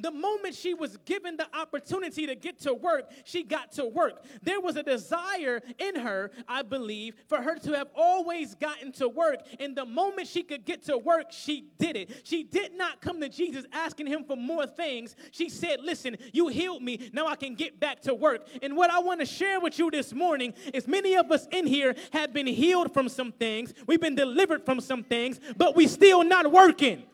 The 0.00 0.10
moment 0.10 0.54
she 0.54 0.74
was 0.74 0.96
given 1.04 1.36
the 1.36 1.46
opportunity 1.56 2.26
to 2.26 2.34
get 2.34 2.60
to 2.60 2.74
work, 2.74 3.10
she 3.24 3.42
got 3.42 3.72
to 3.72 3.84
work. 3.84 4.24
There 4.42 4.60
was 4.60 4.76
a 4.76 4.82
desire 4.82 5.60
in 5.78 5.96
her, 5.96 6.30
I 6.48 6.62
believe, 6.62 7.14
for 7.28 7.42
her 7.42 7.56
to 7.58 7.72
have 7.72 7.88
always 7.94 8.54
gotten 8.54 8.92
to 8.92 9.08
work. 9.08 9.40
And 9.58 9.76
the 9.76 9.84
moment 9.84 10.28
she 10.28 10.42
could 10.42 10.64
get 10.64 10.84
to 10.84 10.98
work, 10.98 11.26
she 11.30 11.66
did 11.78 11.96
it. 11.96 12.22
She 12.24 12.42
did 12.42 12.74
not 12.76 13.00
come 13.00 13.20
to 13.20 13.28
Jesus 13.28 13.64
asking 13.72 14.06
him 14.06 14.24
for 14.24 14.36
more 14.36 14.66
things. 14.66 15.16
She 15.30 15.48
said, 15.48 15.80
Listen, 15.82 16.16
you 16.32 16.48
healed 16.48 16.82
me. 16.82 17.10
Now 17.12 17.26
I 17.26 17.36
can 17.36 17.54
get 17.54 17.78
back 17.80 18.02
to 18.02 18.14
work. 18.14 18.46
And 18.62 18.76
what 18.76 18.90
I 18.90 18.98
want 19.00 19.20
to 19.20 19.26
share 19.26 19.60
with 19.60 19.78
you 19.78 19.90
this 19.90 20.12
morning 20.12 20.54
is 20.72 20.86
many 20.86 21.16
of 21.16 21.30
us 21.30 21.46
in 21.50 21.66
here 21.66 21.94
have 22.12 22.32
been 22.32 22.46
healed 22.46 22.92
from 22.92 23.08
some 23.08 23.32
things, 23.32 23.74
we've 23.86 24.00
been 24.00 24.14
delivered 24.14 24.64
from 24.64 24.80
some 24.80 25.02
things, 25.02 25.40
but 25.56 25.76
we 25.76 25.86
still 25.86 26.24
not 26.24 26.50
working. 26.50 27.04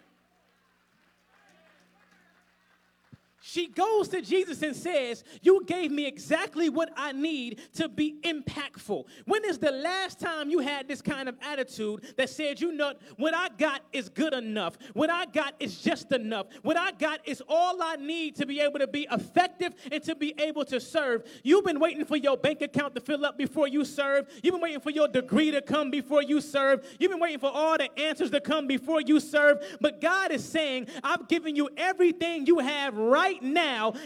She 3.56 3.68
goes 3.68 4.08
to 4.08 4.20
Jesus 4.20 4.60
and 4.60 4.76
says, 4.76 5.24
You 5.40 5.64
gave 5.64 5.90
me 5.90 6.06
exactly 6.06 6.68
what 6.68 6.90
I 6.94 7.12
need 7.12 7.62
to 7.76 7.88
be 7.88 8.16
impactful. 8.22 9.06
When 9.24 9.46
is 9.46 9.56
the 9.56 9.70
last 9.70 10.20
time 10.20 10.50
you 10.50 10.58
had 10.58 10.86
this 10.86 11.00
kind 11.00 11.26
of 11.26 11.36
attitude 11.40 12.12
that 12.18 12.28
said, 12.28 12.60
You 12.60 12.72
know, 12.72 12.92
what 13.16 13.32
I 13.32 13.48
got 13.56 13.80
is 13.94 14.10
good 14.10 14.34
enough? 14.34 14.76
What 14.92 15.08
I 15.08 15.24
got 15.24 15.54
is 15.58 15.78
just 15.78 16.12
enough. 16.12 16.48
What 16.60 16.76
I 16.76 16.92
got 16.92 17.26
is 17.26 17.42
all 17.48 17.82
I 17.82 17.96
need 17.96 18.36
to 18.36 18.44
be 18.44 18.60
able 18.60 18.78
to 18.78 18.86
be 18.86 19.08
effective 19.10 19.72
and 19.90 20.02
to 20.02 20.14
be 20.14 20.34
able 20.38 20.66
to 20.66 20.78
serve. 20.78 21.24
You've 21.42 21.64
been 21.64 21.80
waiting 21.80 22.04
for 22.04 22.16
your 22.18 22.36
bank 22.36 22.60
account 22.60 22.94
to 22.96 23.00
fill 23.00 23.24
up 23.24 23.38
before 23.38 23.68
you 23.68 23.86
serve. 23.86 24.28
You've 24.42 24.52
been 24.52 24.60
waiting 24.60 24.80
for 24.80 24.90
your 24.90 25.08
degree 25.08 25.50
to 25.52 25.62
come 25.62 25.90
before 25.90 26.22
you 26.22 26.42
serve. 26.42 26.86
You've 27.00 27.10
been 27.10 27.20
waiting 27.20 27.38
for 27.38 27.50
all 27.50 27.78
the 27.78 27.88
answers 27.98 28.30
to 28.32 28.40
come 28.42 28.66
before 28.66 29.00
you 29.00 29.18
serve. 29.18 29.64
But 29.80 30.02
God 30.02 30.30
is 30.30 30.46
saying, 30.46 30.88
I've 31.02 31.26
given 31.26 31.56
you 31.56 31.70
everything 31.78 32.44
you 32.44 32.58
have 32.58 32.98
right 32.98 33.42
now 33.42 33.45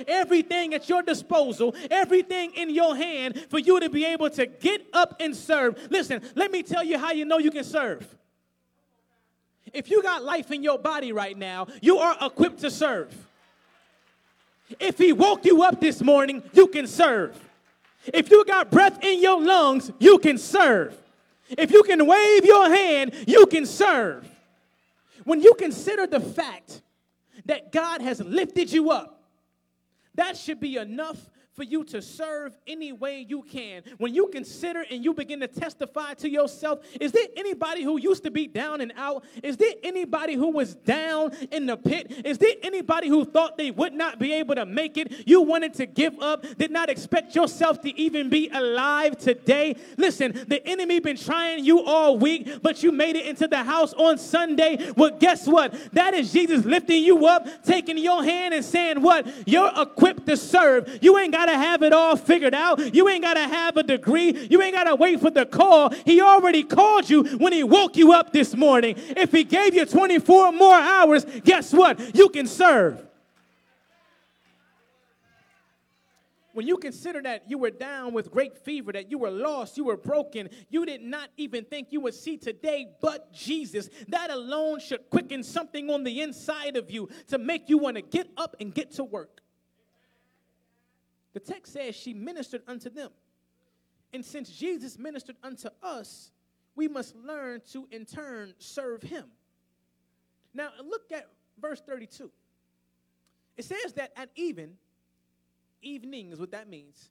everything 0.07 0.75
at 0.75 0.89
your 0.89 1.03
disposal, 1.03 1.75
everything 1.91 2.53
in 2.55 2.71
your 2.71 2.97
hand 2.97 3.47
for 3.49 3.59
you 3.59 3.81
to 3.81 3.89
be 3.89 4.05
able 4.05 4.31
to 4.31 4.47
get 4.47 4.87
up 4.93 5.17
and 5.21 5.35
serve. 5.35 5.79
Listen, 5.91 6.23
let 6.35 6.51
me 6.51 6.63
tell 6.63 6.85
you 6.85 6.99
how 6.99 7.13
you 7.13 7.25
know 7.25 7.39
you 7.39 7.51
can 7.51 7.65
serve. 7.65 8.07
If 9.73 9.91
you 9.91 10.03
got 10.03 10.25
life 10.25 10.51
in 10.51 10.63
your 10.63 10.79
body 10.79 11.13
right 11.13 11.37
now, 11.37 11.69
you 11.81 11.99
are 11.99 12.17
equipped 12.21 12.61
to 12.61 12.71
serve. 12.71 13.15
If 14.79 14.99
he 14.99 15.13
woke 15.13 15.45
you 15.45 15.63
up 15.63 15.81
this 15.81 16.01
morning, 16.03 16.43
you 16.53 16.69
can 16.69 16.87
serve. 16.87 17.39
If 18.07 18.31
you 18.31 18.45
got 18.45 18.71
breath 18.71 19.03
in 19.05 19.21
your 19.23 19.41
lungs, 19.41 19.91
you 19.99 20.19
can 20.19 20.39
serve. 20.39 20.97
If 21.51 21.71
you 21.73 21.83
can 21.83 22.07
wave 22.07 22.45
your 22.45 22.69
hand, 22.69 23.13
you 23.27 23.47
can 23.47 23.67
serve. 23.67 24.29
When 25.25 25.41
you 25.41 25.55
consider 25.55 26.07
the 26.07 26.21
fact 26.21 26.81
that 27.47 27.73
God 27.73 28.01
has 28.01 28.21
lifted 28.21 28.73
you 28.73 28.91
up, 28.91 29.20
that 30.21 30.37
should 30.37 30.61
be 30.61 30.77
enough 30.77 31.31
for 31.61 31.65
you 31.65 31.85
to 31.85 32.01
serve 32.01 32.57
any 32.67 32.91
way 32.91 33.27
you 33.29 33.43
can. 33.43 33.83
When 33.99 34.15
you 34.15 34.29
consider 34.29 34.83
and 34.91 35.05
you 35.05 35.13
begin 35.13 35.41
to 35.41 35.47
testify 35.47 36.15
to 36.15 36.31
yourself, 36.31 36.79
is 36.99 37.13
there 37.13 37.27
anybody 37.37 37.83
who 37.83 37.99
used 37.99 38.23
to 38.25 38.31
be 38.31 38.47
down 38.47 38.81
and 38.81 38.95
out? 38.97 39.25
Is 39.43 39.59
there 39.59 39.75
anybody 39.83 40.37
who 40.37 40.53
was 40.53 40.75
down 40.75 41.33
in 41.51 41.67
the 41.67 41.77
pit? 41.77 42.23
Is 42.25 42.39
there 42.39 42.55
anybody 42.63 43.09
who 43.09 43.27
thought 43.27 43.59
they 43.59 43.71
would 43.71 43.93
not 43.93 44.19
be 44.19 44.33
able 44.33 44.55
to 44.55 44.65
make 44.65 44.97
it? 44.97 45.29
You 45.29 45.43
wanted 45.43 45.75
to 45.75 45.85
give 45.85 46.19
up, 46.23 46.47
did 46.57 46.71
not 46.71 46.89
expect 46.89 47.35
yourself 47.35 47.83
to 47.83 47.95
even 48.01 48.31
be 48.31 48.49
alive 48.49 49.19
today? 49.19 49.77
Listen, 49.99 50.33
the 50.49 50.67
enemy 50.67 50.99
been 50.99 51.19
trying 51.19 51.63
you 51.63 51.85
all 51.85 52.17
week, 52.17 52.63
but 52.63 52.83
you 52.83 52.91
made 52.91 53.17
it 53.17 53.27
into 53.27 53.47
the 53.47 53.63
house 53.63 53.93
on 53.93 54.17
Sunday. 54.17 54.93
Well, 54.97 55.11
guess 55.11 55.47
what? 55.47 55.75
That 55.93 56.15
is 56.15 56.33
Jesus 56.33 56.65
lifting 56.65 57.05
you 57.05 57.27
up, 57.27 57.47
taking 57.65 57.99
your 57.99 58.25
hand 58.25 58.55
and 58.55 58.65
saying, 58.65 59.03
What? 59.03 59.27
You're 59.47 59.71
equipped 59.77 60.27
to 60.29 60.39
serve. 60.39 61.01
You 61.03 61.19
ain't 61.19 61.33
got 61.33 61.50
to 61.51 61.59
have 61.59 61.83
it 61.83 61.93
all 61.93 62.17
figured 62.17 62.55
out. 62.55 62.95
You 62.95 63.09
ain't 63.09 63.23
got 63.23 63.35
to 63.35 63.41
have 63.41 63.77
a 63.77 63.83
degree. 63.83 64.47
You 64.51 64.63
ain't 64.63 64.75
got 64.75 64.85
to 64.85 64.97
wait 64.97 65.21
for 65.21 65.31
the 65.31 65.47
call. 65.47 65.91
He 65.91 66.21
already 66.21 66.63
called 66.63 67.09
you 67.09 67.25
when 67.39 67.53
he 67.53 67.63
woke 67.63 67.97
you 67.97 68.13
up 68.13 68.33
this 68.33 68.57
morning. 68.57 68.95
If 68.97 69.33
he 69.33 69.45
gave 69.45 69.75
you 69.75 69.85
24 69.85 70.53
more 70.53 70.75
hours, 70.75 71.25
guess 71.45 71.73
what? 71.73 72.15
You 72.15 72.29
can 72.29 72.47
serve. 72.47 73.07
when 76.53 76.67
you 76.67 76.77
consider 76.77 77.23
that 77.23 77.49
you 77.49 77.59
were 77.59 77.71
down 77.71 78.13
with 78.13 78.31
great 78.31 78.57
fever, 78.59 78.93
that 78.93 79.11
you 79.11 79.19
were 79.19 79.31
lost, 79.31 79.77
you 79.77 79.85
were 79.85 79.97
broken, 79.97 80.49
you 80.69 80.85
did 80.85 81.01
not 81.01 81.31
even 81.37 81.65
think 81.65 81.89
you 81.91 82.01
would 82.01 82.15
see 82.15 82.37
today 82.37 82.87
but 83.01 83.33
Jesus, 83.33 83.89
that 84.09 84.31
alone 84.31 84.81
should 84.81 85.09
quicken 85.11 85.43
something 85.43 85.89
on 85.91 86.05
the 86.05 86.21
inside 86.21 86.77
of 86.77 86.91
you 86.91 87.09
to 87.29 87.39
make 87.39 87.69
you 87.69 87.79
want 87.79 87.97
to 87.97 88.03
get 88.03 88.29
up 88.37 88.57
and 88.61 88.75
get 88.75 88.91
to 88.93 89.05
work. 89.05 89.41
The 91.33 91.41
text 91.41 91.73
says 91.73 91.95
she 91.95 92.13
ministered 92.13 92.63
unto 92.67 92.91
them. 92.91 93.11
And 94.13 94.25
since 94.25 94.51
Jesus 94.51 94.99
ministered 94.99 95.37
unto 95.43 95.69
us, 95.83 96.33
we 96.75 96.89
must 96.89 97.15
learn 97.17 97.63
to 97.73 97.87
in 97.91 98.05
turn 98.05 98.55
serve 98.59 99.03
him. 99.03 99.27
Now, 100.53 100.71
look 100.85 101.13
at 101.13 101.29
verse 101.61 101.81
32. 101.81 102.31
It 103.57 103.65
says 103.65 103.93
that 103.95 104.13
at 104.17 104.31
even, 104.35 104.77
evening 105.83 106.33
is 106.33 106.41
what 106.41 106.51
that 106.53 106.69
means, 106.69 107.11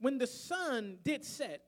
when 0.00 0.18
the 0.18 0.26
sun 0.26 0.98
did 1.02 1.24
set, 1.24 1.62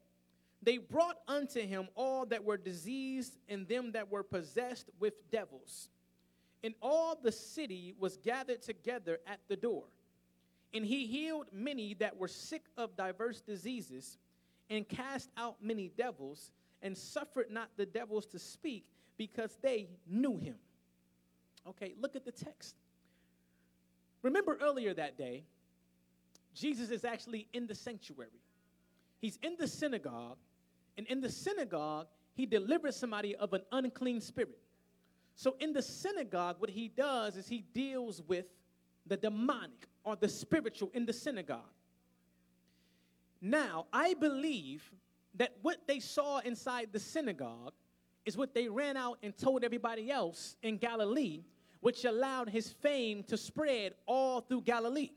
they 0.63 0.79
brought 0.79 1.17
unto 1.27 1.61
him 1.61 1.89
all 1.95 2.27
that 2.27 2.45
were 2.45 2.59
diseased 2.59 3.39
and 3.49 3.67
them 3.67 3.93
that 3.93 4.11
were 4.11 4.23
possessed 4.23 4.91
with 5.01 5.15
devils. 5.31 5.89
And 6.63 6.75
all 6.83 7.19
the 7.21 7.33
city 7.33 7.95
was 7.99 8.19
gathered 8.19 8.63
together 8.63 9.19
at 9.27 9.41
the 9.49 9.57
door. 9.57 9.85
And 10.73 10.85
he 10.85 11.07
healed 11.07 11.47
many 11.53 11.95
that 11.95 12.17
were 12.17 12.29
sick 12.29 12.63
of 12.77 12.97
diverse 12.97 13.41
diseases, 13.41 14.19
and 14.69 14.89
cast 14.89 15.31
out 15.37 15.57
many 15.61 15.91
devils, 15.97 16.53
and 16.83 16.97
suffered 16.97 17.51
not 17.51 17.71
the 17.77 17.87
devils 17.87 18.27
to 18.27 18.39
speak, 18.39 18.85
because 19.17 19.59
they 19.63 19.89
knew 20.09 20.39
him. 20.39 20.55
Okay, 21.69 21.95
look 22.01 22.15
at 22.15 22.25
the 22.25 22.33
text. 22.33 22.77
Remember 24.23 24.57
earlier 24.63 24.95
that 24.95 25.19
day, 25.19 25.43
Jesus 26.55 26.91
is 26.91 27.05
actually 27.05 27.49
in 27.53 27.67
the 27.67 27.75
sanctuary. 27.75 28.41
He's 29.21 29.39
in 29.43 29.57
the 29.59 29.67
synagogue, 29.67 30.39
and 30.97 31.07
in 31.09 31.21
the 31.21 31.31
synagogue, 31.31 32.07
he 32.35 32.47
delivers 32.47 32.97
somebody 32.97 33.35
of 33.37 33.53
an 33.53 33.63
unclean 33.73 34.21
spirit. 34.21 34.59
So 35.35 35.57
in 35.61 35.73
the 35.73 35.83
synagogue, 35.83 36.57
what 36.59 36.71
he 36.71 36.89
does 36.89 37.37
is 37.37 37.49
he 37.49 37.65
deals 37.75 38.23
with 38.27 38.47
the 39.07 39.17
demonic 39.17 39.89
or 40.05 40.17
the 40.17 40.29
spiritual 40.29 40.91
in 40.95 41.07
the 41.07 41.13
synagogue. 41.13 41.61
Now, 43.41 43.87
I 43.93 44.15
believe 44.15 44.91
that 45.35 45.57
what 45.63 45.87
they 45.87 46.01
saw 46.01 46.39
inside 46.39 46.89
the 46.93 46.99
synagogue 46.99 47.73
is 48.27 48.37
what 48.37 48.55
they 48.55 48.69
ran 48.69 48.97
out 48.97 49.19
and 49.23 49.37
told 49.37 49.65
everybody 49.65 50.11
else 50.11 50.57
in 50.63 50.77
Galilee, 50.77 51.43
which 51.81 52.05
allowed 52.05 52.49
his 52.49 52.71
fame 52.71 53.23
to 53.25 53.37
spread 53.37 53.95
all 54.07 54.41
through 54.41 54.63
Galilee. 54.63 55.11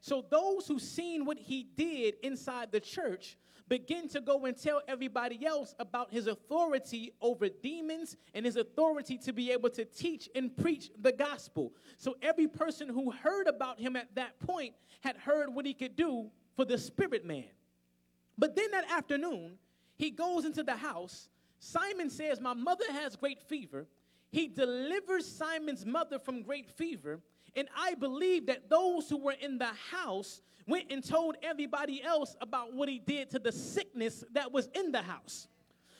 So 0.00 0.24
those 0.28 0.66
who 0.66 0.78
seen 0.78 1.24
what 1.24 1.38
he 1.38 1.66
did 1.76 2.14
inside 2.22 2.70
the 2.70 2.80
church 2.80 3.36
begin 3.68 4.08
to 4.08 4.20
go 4.20 4.44
and 4.44 4.56
tell 4.56 4.82
everybody 4.88 5.44
else 5.46 5.74
about 5.78 6.12
his 6.12 6.26
authority 6.26 7.12
over 7.20 7.48
demons 7.48 8.16
and 8.34 8.44
his 8.44 8.56
authority 8.56 9.18
to 9.18 9.32
be 9.32 9.50
able 9.50 9.70
to 9.70 9.84
teach 9.84 10.28
and 10.34 10.56
preach 10.56 10.90
the 11.00 11.12
gospel. 11.12 11.72
So 11.96 12.16
every 12.22 12.48
person 12.48 12.88
who 12.88 13.10
heard 13.10 13.46
about 13.46 13.80
him 13.80 13.96
at 13.96 14.14
that 14.14 14.38
point 14.40 14.74
had 15.00 15.16
heard 15.16 15.52
what 15.54 15.66
he 15.66 15.74
could 15.74 15.96
do 15.96 16.30
for 16.56 16.64
the 16.64 16.78
spirit 16.78 17.24
man. 17.24 17.44
But 18.38 18.56
then 18.56 18.70
that 18.72 18.90
afternoon, 18.90 19.58
he 19.96 20.10
goes 20.10 20.44
into 20.44 20.62
the 20.62 20.76
house. 20.76 21.28
Simon 21.58 22.10
says, 22.10 22.40
My 22.40 22.54
mother 22.54 22.84
has 22.90 23.16
great 23.16 23.42
fever. 23.42 23.86
He 24.30 24.48
delivers 24.48 25.26
Simon's 25.26 25.84
mother 25.84 26.18
from 26.18 26.42
great 26.42 26.70
fever. 26.70 27.20
And 27.54 27.68
I 27.76 27.94
believe 27.94 28.46
that 28.46 28.70
those 28.70 29.08
who 29.08 29.18
were 29.18 29.34
in 29.40 29.58
the 29.58 29.70
house 29.90 30.40
went 30.66 30.90
and 30.90 31.06
told 31.06 31.36
everybody 31.42 32.02
else 32.02 32.36
about 32.40 32.72
what 32.72 32.88
he 32.88 32.98
did 32.98 33.30
to 33.30 33.38
the 33.38 33.52
sickness 33.52 34.24
that 34.32 34.52
was 34.52 34.68
in 34.74 34.92
the 34.92 35.02
house. 35.02 35.48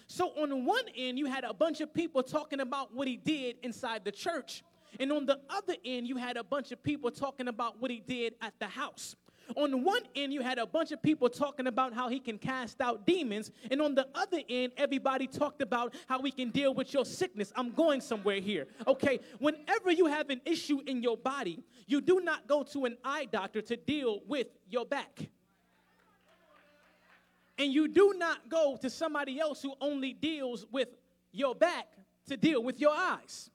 So, 0.06 0.28
on 0.40 0.66
one 0.66 0.84
end, 0.96 1.18
you 1.18 1.26
had 1.26 1.44
a 1.44 1.54
bunch 1.54 1.80
of 1.80 1.92
people 1.92 2.22
talking 2.22 2.60
about 2.60 2.94
what 2.94 3.08
he 3.08 3.16
did 3.16 3.56
inside 3.62 4.04
the 4.04 4.12
church. 4.12 4.62
And 5.00 5.10
on 5.10 5.24
the 5.24 5.40
other 5.48 5.74
end, 5.84 6.06
you 6.06 6.16
had 6.16 6.36
a 6.36 6.44
bunch 6.44 6.70
of 6.70 6.82
people 6.82 7.10
talking 7.10 7.48
about 7.48 7.80
what 7.80 7.90
he 7.90 8.00
did 8.06 8.34
at 8.42 8.52
the 8.58 8.66
house. 8.66 9.16
On 9.56 9.84
one 9.84 10.02
end, 10.14 10.32
you 10.32 10.40
had 10.42 10.58
a 10.58 10.66
bunch 10.66 10.92
of 10.92 11.02
people 11.02 11.28
talking 11.28 11.66
about 11.66 11.92
how 11.92 12.08
he 12.08 12.18
can 12.18 12.38
cast 12.38 12.80
out 12.80 13.06
demons. 13.06 13.50
And 13.70 13.80
on 13.82 13.94
the 13.94 14.06
other 14.14 14.40
end, 14.48 14.72
everybody 14.76 15.26
talked 15.26 15.62
about 15.62 15.94
how 16.08 16.20
we 16.20 16.30
can 16.30 16.50
deal 16.50 16.74
with 16.74 16.92
your 16.92 17.04
sickness. 17.04 17.52
I'm 17.56 17.72
going 17.72 18.00
somewhere 18.00 18.40
here. 18.40 18.66
Okay, 18.86 19.20
whenever 19.38 19.90
you 19.90 20.06
have 20.06 20.30
an 20.30 20.40
issue 20.44 20.80
in 20.86 21.02
your 21.02 21.16
body, 21.16 21.62
you 21.86 22.00
do 22.00 22.20
not 22.20 22.46
go 22.46 22.62
to 22.64 22.84
an 22.84 22.96
eye 23.04 23.28
doctor 23.30 23.62
to 23.62 23.76
deal 23.76 24.20
with 24.26 24.48
your 24.68 24.86
back. 24.86 25.28
And 27.58 27.72
you 27.72 27.88
do 27.88 28.14
not 28.16 28.48
go 28.48 28.76
to 28.80 28.90
somebody 28.90 29.38
else 29.38 29.62
who 29.62 29.74
only 29.80 30.12
deals 30.12 30.66
with 30.72 30.88
your 31.32 31.54
back 31.54 31.86
to 32.26 32.36
deal 32.36 32.62
with 32.62 32.80
your 32.80 32.92
eyes. 32.92 33.50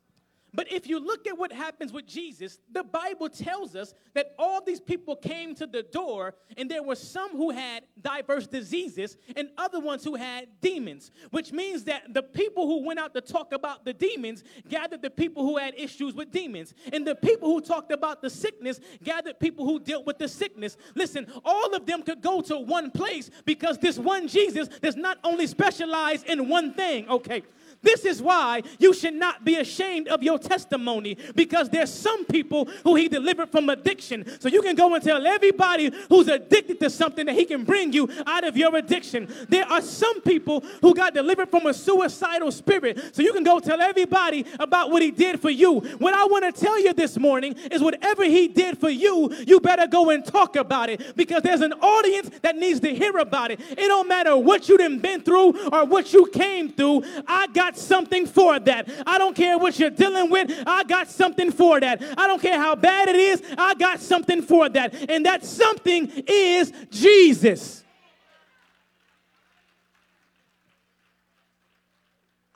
But 0.53 0.71
if 0.71 0.87
you 0.87 0.99
look 0.99 1.27
at 1.27 1.37
what 1.37 1.51
happens 1.51 1.91
with 1.91 2.07
Jesus, 2.07 2.59
the 2.71 2.83
Bible 2.83 3.29
tells 3.29 3.75
us 3.75 3.93
that 4.13 4.33
all 4.39 4.63
these 4.63 4.79
people 4.79 5.15
came 5.15 5.53
to 5.55 5.67
the 5.67 5.83
door, 5.83 6.35
and 6.55 6.71
there 6.71 6.81
were 6.81 6.95
some 6.95 7.31
who 7.31 7.51
had 7.51 7.83
diverse 8.01 8.47
diseases 8.47 9.17
and 9.35 9.49
other 9.57 9.79
ones 9.79 10.03
who 10.03 10.15
had 10.15 10.47
demons, 10.61 11.11
which 11.31 11.51
means 11.51 11.83
that 11.83 12.13
the 12.13 12.23
people 12.23 12.65
who 12.65 12.85
went 12.85 12.99
out 12.99 13.13
to 13.13 13.21
talk 13.21 13.53
about 13.53 13.83
the 13.83 13.93
demons 13.93 14.43
gathered 14.69 15.01
the 15.01 15.09
people 15.09 15.45
who 15.45 15.57
had 15.57 15.73
issues 15.77 16.15
with 16.15 16.31
demons, 16.31 16.73
and 16.93 17.05
the 17.05 17.15
people 17.15 17.49
who 17.49 17.61
talked 17.61 17.91
about 17.91 18.21
the 18.21 18.29
sickness 18.29 18.79
gathered 19.03 19.39
people 19.39 19.65
who 19.65 19.79
dealt 19.79 20.05
with 20.05 20.17
the 20.17 20.27
sickness. 20.27 20.77
Listen, 20.95 21.27
all 21.43 21.75
of 21.75 21.85
them 21.85 22.01
could 22.01 22.21
go 22.21 22.41
to 22.41 22.57
one 22.57 22.89
place 22.89 23.29
because 23.45 23.77
this 23.77 23.99
one 23.99 24.27
Jesus 24.27 24.67
does 24.67 24.95
not 24.95 25.17
only 25.23 25.45
specialize 25.45 26.23
in 26.23 26.47
one 26.47 26.73
thing, 26.73 27.07
okay? 27.09 27.43
This 27.81 28.05
is 28.05 28.21
why 28.21 28.63
you 28.79 28.93
should 28.93 29.13
not 29.13 29.45
be 29.45 29.55
ashamed 29.55 30.07
of 30.07 30.23
your 30.23 30.39
testimony 30.39 31.17
because 31.35 31.69
there's 31.69 31.93
some 31.93 32.25
people 32.25 32.65
who 32.83 32.95
he 32.95 33.07
delivered 33.07 33.49
from 33.49 33.69
addiction. 33.69 34.25
So 34.39 34.49
you 34.49 34.61
can 34.61 34.75
go 34.75 34.93
and 34.93 35.03
tell 35.03 35.25
everybody 35.25 35.91
who's 36.09 36.27
addicted 36.27 36.79
to 36.79 36.89
something 36.89 37.25
that 37.25 37.35
he 37.35 37.45
can 37.45 37.63
bring 37.63 37.93
you 37.93 38.09
out 38.25 38.43
of 38.43 38.57
your 38.57 38.75
addiction. 38.75 39.27
There 39.49 39.65
are 39.65 39.81
some 39.81 40.21
people 40.21 40.61
who 40.81 40.93
got 40.93 41.13
delivered 41.13 41.49
from 41.49 41.65
a 41.65 41.73
suicidal 41.73 42.51
spirit. 42.51 43.15
So 43.15 43.21
you 43.21 43.33
can 43.33 43.43
go 43.43 43.59
tell 43.59 43.81
everybody 43.81 44.45
about 44.59 44.91
what 44.91 45.01
he 45.01 45.11
did 45.11 45.39
for 45.39 45.49
you. 45.49 45.79
What 45.79 46.13
I 46.13 46.25
want 46.25 46.43
to 46.43 46.65
tell 46.65 46.79
you 46.79 46.93
this 46.93 47.17
morning 47.17 47.53
is 47.71 47.81
whatever 47.81 48.23
he 48.23 48.47
did 48.47 48.77
for 48.77 48.89
you, 48.89 49.33
you 49.45 49.59
better 49.59 49.87
go 49.87 50.09
and 50.09 50.25
talk 50.25 50.55
about 50.55 50.89
it 50.89 51.15
because 51.15 51.43
there's 51.43 51.61
an 51.61 51.73
audience 51.73 52.29
that 52.41 52.55
needs 52.55 52.79
to 52.81 52.93
hear 52.93 53.17
about 53.17 53.51
it. 53.51 53.59
It 53.59 53.87
don't 53.87 54.07
matter 54.07 54.35
what 54.35 54.67
you 54.67 54.77
done 54.77 54.99
been 54.99 55.21
through 55.21 55.69
or 55.69 55.85
what 55.85 56.13
you 56.13 56.25
came 56.27 56.71
through. 56.71 57.03
I 57.27 57.47
got 57.47 57.66
got 57.67 57.77
something 57.77 58.25
for 58.25 58.59
that. 58.59 58.89
I 59.05 59.17
don't 59.17 59.35
care 59.35 59.57
what 59.57 59.77
you're 59.77 59.89
dealing 59.89 60.29
with, 60.29 60.51
I 60.65 60.83
got 60.85 61.09
something 61.09 61.51
for 61.51 61.79
that. 61.81 62.01
I 62.17 62.27
don't 62.27 62.41
care 62.41 62.57
how 62.57 62.75
bad 62.75 63.09
it 63.09 63.15
is, 63.15 63.43
I 63.57 63.73
got 63.75 63.99
something 63.99 64.41
for 64.41 64.69
that. 64.69 64.93
And 65.09 65.25
that 65.25 65.43
something 65.43 66.09
is 66.27 66.71
Jesus. 66.89 67.83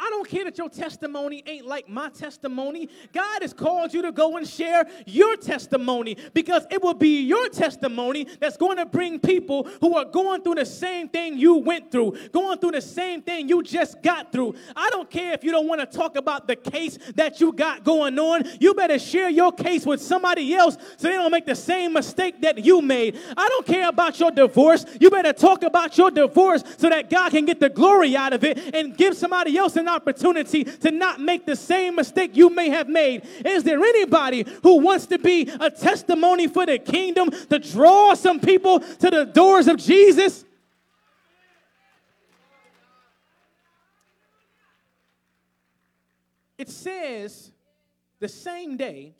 I 0.01 0.09
don't 0.09 0.27
care 0.27 0.45
that 0.45 0.57
your 0.57 0.69
testimony 0.69 1.43
ain't 1.45 1.67
like 1.67 1.87
my 1.87 2.09
testimony. 2.09 2.89
God 3.13 3.43
has 3.43 3.53
called 3.53 3.93
you 3.93 4.01
to 4.01 4.11
go 4.11 4.35
and 4.37 4.47
share 4.47 4.87
your 5.05 5.37
testimony 5.37 6.17
because 6.33 6.65
it 6.71 6.81
will 6.81 6.95
be 6.95 7.21
your 7.21 7.49
testimony 7.49 8.25
that's 8.39 8.57
going 8.57 8.77
to 8.77 8.87
bring 8.87 9.19
people 9.19 9.69
who 9.79 9.95
are 9.95 10.05
going 10.05 10.41
through 10.41 10.55
the 10.55 10.65
same 10.65 11.07
thing 11.07 11.37
you 11.37 11.57
went 11.57 11.91
through, 11.91 12.17
going 12.31 12.57
through 12.57 12.71
the 12.71 12.81
same 12.81 13.21
thing 13.21 13.47
you 13.47 13.61
just 13.61 14.01
got 14.01 14.31
through. 14.31 14.55
I 14.75 14.89
don't 14.89 15.07
care 15.07 15.33
if 15.33 15.43
you 15.43 15.51
don't 15.51 15.67
want 15.67 15.81
to 15.81 15.97
talk 15.97 16.17
about 16.17 16.47
the 16.47 16.55
case 16.55 16.97
that 17.15 17.39
you 17.39 17.53
got 17.53 17.83
going 17.83 18.17
on. 18.17 18.43
You 18.59 18.73
better 18.73 18.97
share 18.97 19.29
your 19.29 19.51
case 19.51 19.85
with 19.85 20.01
somebody 20.01 20.55
else 20.55 20.77
so 20.97 21.09
they 21.09 21.13
don't 21.13 21.31
make 21.31 21.45
the 21.45 21.55
same 21.55 21.93
mistake 21.93 22.41
that 22.41 22.65
you 22.65 22.81
made. 22.81 23.19
I 23.37 23.47
don't 23.49 23.67
care 23.67 23.87
about 23.87 24.19
your 24.19 24.31
divorce. 24.31 24.83
You 24.99 25.11
better 25.11 25.33
talk 25.33 25.61
about 25.61 25.95
your 25.95 26.09
divorce 26.09 26.63
so 26.77 26.89
that 26.89 27.11
God 27.11 27.29
can 27.29 27.45
get 27.45 27.59
the 27.59 27.69
glory 27.69 28.15
out 28.15 28.33
of 28.33 28.43
it 28.43 28.73
and 28.73 28.97
give 28.97 29.15
somebody 29.15 29.55
else 29.59 29.75
an 29.75 29.90
opportunity 29.95 30.63
to 30.63 30.91
not 30.91 31.19
make 31.19 31.45
the 31.45 31.55
same 31.55 31.95
mistake 31.95 32.35
you 32.35 32.49
may 32.49 32.69
have 32.69 32.87
made. 32.87 33.25
Is 33.45 33.63
there 33.63 33.79
anybody 33.79 34.45
who 34.63 34.79
wants 34.79 35.05
to 35.07 35.19
be 35.19 35.49
a 35.59 35.69
testimony 35.69 36.47
for 36.47 36.65
the 36.65 36.79
kingdom 36.79 37.29
to 37.49 37.59
draw 37.59 38.13
some 38.13 38.39
people 38.39 38.79
to 38.79 39.09
the 39.09 39.25
doors 39.25 39.67
of 39.67 39.77
Jesus? 39.77 40.45
It 46.57 46.69
says 46.69 47.51
the 48.19 48.27
same 48.27 48.77
day 48.77 49.15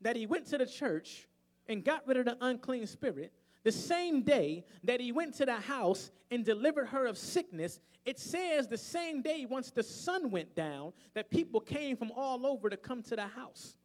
that 0.00 0.16
he 0.16 0.26
went 0.26 0.46
to 0.46 0.58
the 0.58 0.64
church 0.64 1.28
and 1.68 1.84
got 1.84 2.06
rid 2.06 2.16
of 2.16 2.24
the 2.24 2.36
unclean 2.40 2.86
spirit, 2.86 3.32
the 3.66 3.72
same 3.72 4.22
day 4.22 4.64
that 4.84 5.00
he 5.00 5.10
went 5.10 5.34
to 5.34 5.44
the 5.44 5.56
house 5.56 6.12
and 6.30 6.44
delivered 6.44 6.86
her 6.86 7.04
of 7.04 7.18
sickness, 7.18 7.80
it 8.04 8.16
says 8.16 8.68
the 8.68 8.78
same 8.78 9.22
day 9.22 9.44
once 9.44 9.72
the 9.72 9.82
sun 9.82 10.30
went 10.30 10.54
down 10.54 10.92
that 11.14 11.32
people 11.32 11.58
came 11.58 11.96
from 11.96 12.12
all 12.12 12.46
over 12.46 12.70
to 12.70 12.76
come 12.76 13.02
to 13.02 13.16
the 13.16 13.26
house. 13.26 13.76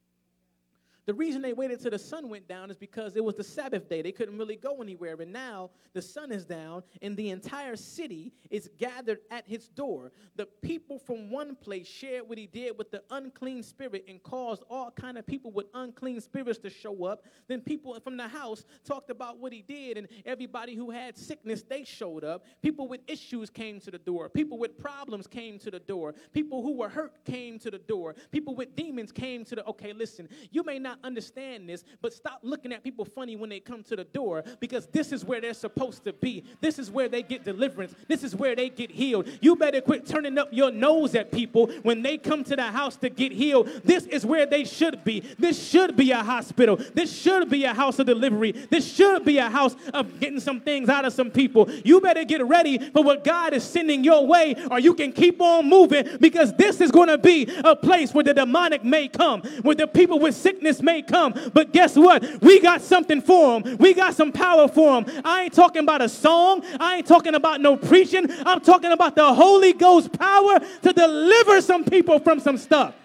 The 1.08 1.14
reason 1.16 1.42
they 1.42 1.54
waited 1.54 1.82
till 1.82 1.92
the 1.92 2.00
sun 2.00 2.30
went 2.30 2.48
down 2.48 2.70
is 2.70 2.78
because 2.78 3.16
it 3.16 3.24
was 3.24 3.36
the 3.36 3.44
Sabbath 3.44 3.90
day. 3.90 4.04
They 4.04 4.12
couldn't 4.12 4.38
really 4.38 4.56
go 4.56 4.82
anywhere. 4.82 5.18
And 5.20 5.34
now 5.34 5.72
the 5.94 6.02
sun 6.02 6.32
is 6.32 6.46
down, 6.46 6.84
and 7.02 7.18
the 7.18 7.32
entire 7.32 7.76
city 7.76 8.34
is 8.52 8.70
gathered 8.78 9.20
at 9.32 9.48
his 9.48 9.68
door. 9.68 10.12
The 10.36 10.46
people 10.62 11.00
from 11.00 11.32
one 11.32 11.56
place 11.56 11.88
shared 11.88 12.30
what 12.30 12.38
he 12.38 12.46
did 12.46 12.78
with 12.78 12.92
the 12.92 13.02
unclean 13.10 13.64
spirit 13.64 14.06
and 14.08 14.22
caused 14.22 14.64
all 14.70 14.92
kind 14.92 15.18
of 15.18 15.26
people 15.26 15.52
with 15.52 15.66
unclean 15.74 16.22
spirits 16.22 16.60
to 16.60 16.70
show 16.70 17.06
up. 17.06 17.26
Then 17.48 17.62
people 17.62 18.00
from 18.00 18.16
the 18.16 18.28
house 18.28 18.64
talked 18.86 19.10
about 19.10 19.40
what 19.40 19.54
he 19.54 19.64
did, 19.64 19.98
and 19.98 20.08
everybody 20.26 20.76
who 20.76 20.92
had 20.92 21.18
sickness, 21.18 21.64
they 21.64 21.84
showed 21.84 22.24
up. 22.24 22.46
People 22.62 22.88
with 22.88 23.02
issues 23.08 23.50
came 23.50 23.80
to 23.80 23.92
the 23.92 23.98
door. 23.98 24.30
People 24.30 24.60
with 24.60 24.78
problems 24.78 25.26
came 25.26 25.58
to 25.60 25.72
the 25.72 25.80
door. 25.80 26.14
People 26.32 26.62
who 26.62 26.78
were 26.78 26.90
hurt 26.90 27.26
came 27.26 27.58
to 27.60 27.72
the 27.72 27.80
door. 27.80 28.16
People 28.32 28.56
with 28.56 28.76
demons 28.76 29.12
came 29.12 29.44
to 29.46 29.56
the 29.56 29.66
okay, 29.66 29.94
listen, 29.94 30.30
you 30.52 30.64
may 30.64 30.78
not 30.78 30.91
not 30.92 31.00
understand 31.06 31.70
this, 31.70 31.86
but 32.02 32.12
stop 32.12 32.40
looking 32.44 32.74
at 32.74 32.84
people 32.84 33.06
funny 33.06 33.38
when 33.38 33.50
they 33.50 33.60
come 33.62 33.82
to 33.84 33.96
the 33.96 34.04
door 34.04 34.44
because 34.60 34.88
this 34.88 35.14
is 35.14 35.24
where 35.24 35.40
they're 35.40 35.54
supposed 35.54 36.04
to 36.04 36.12
be. 36.12 36.44
This 36.60 36.80
is 36.80 36.92
where 36.92 37.08
they 37.08 37.24
get 37.24 37.46
deliverance. 37.46 37.96
This 38.10 38.24
is 38.24 38.36
where 38.36 38.56
they 38.56 38.70
get 38.70 38.92
healed. 38.92 39.30
You 39.40 39.56
better 39.56 39.80
quit 39.80 40.06
turning 40.06 40.38
up 40.38 40.50
your 40.52 40.70
nose 40.70 41.16
at 41.16 41.32
people 41.32 41.68
when 41.84 42.02
they 42.02 42.18
come 42.18 42.44
to 42.44 42.56
the 42.58 42.64
house 42.64 42.98
to 42.98 43.10
get 43.10 43.32
healed. 43.32 43.68
This 43.86 44.06
is 44.06 44.26
where 44.26 44.46
they 44.46 44.66
should 44.66 45.06
be. 45.06 45.22
This 45.40 45.66
should 45.66 45.96
be 45.96 46.12
a 46.12 46.24
hospital. 46.24 46.76
This 46.94 47.16
should 47.18 47.50
be 47.50 47.64
a 47.64 47.74
house 47.74 48.00
of 48.00 48.08
delivery. 48.08 48.52
This 48.52 48.92
should 48.92 49.24
be 49.24 49.38
a 49.38 49.50
house 49.50 49.76
of 49.94 50.20
getting 50.20 50.42
some 50.42 50.60
things 50.60 50.90
out 50.90 51.06
of 51.06 51.14
some 51.14 51.32
people. 51.32 51.72
You 51.86 52.02
better 52.02 52.26
get 52.26 52.46
ready 52.46 52.78
for 52.90 53.02
what 53.02 53.24
God 53.24 53.54
is 53.54 53.64
sending 53.64 54.04
your 54.04 54.28
way, 54.28 54.56
or 54.70 54.80
you 54.80 54.94
can 54.94 55.14
keep 55.14 55.42
on 55.42 55.70
moving 55.70 56.18
because 56.20 56.54
this 56.54 56.82
is 56.82 56.92
going 56.92 57.08
to 57.08 57.18
be 57.18 57.50
a 57.64 57.78
place 57.78 58.14
where 58.14 58.26
the 58.26 58.34
demonic 58.34 58.84
may 58.84 59.08
come, 59.08 59.42
where 59.62 59.76
the 59.76 59.88
people 59.88 60.20
with 60.20 60.36
sickness 60.36 60.81
may 60.82 61.02
come, 61.02 61.34
but 61.54 61.72
guess 61.74 61.96
what? 61.96 62.42
We 62.42 62.60
got 62.60 62.82
something 62.82 63.22
for 63.22 63.62
them. 63.62 63.78
We 63.78 63.94
got 63.94 64.16
some 64.16 64.32
power 64.32 64.68
for 64.68 65.02
them. 65.02 65.22
I 65.24 65.44
ain't 65.44 65.54
talking 65.54 65.84
about 65.84 66.02
a 66.02 66.10
song. 66.10 66.64
I 66.80 66.98
ain't 66.98 67.08
talking 67.08 67.36
about 67.36 67.62
no 67.62 67.78
preaching. 67.78 68.28
I'm 68.46 68.62
talking 68.62 68.92
about 68.92 69.16
the 69.16 69.34
Holy 69.34 69.74
Ghost 69.74 70.12
power 70.18 70.60
to 70.60 70.94
deliver 70.94 71.62
some 71.62 71.84
people 71.84 72.20
from 72.20 72.40
some 72.40 72.58
stuff. 72.58 72.96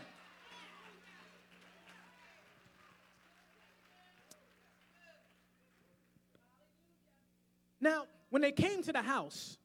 Now, 7.81 8.07
when 8.31 8.43
they 8.43 8.53
came 8.53 8.83
to 8.83 8.93
the 8.93 9.03
house, 9.03 9.59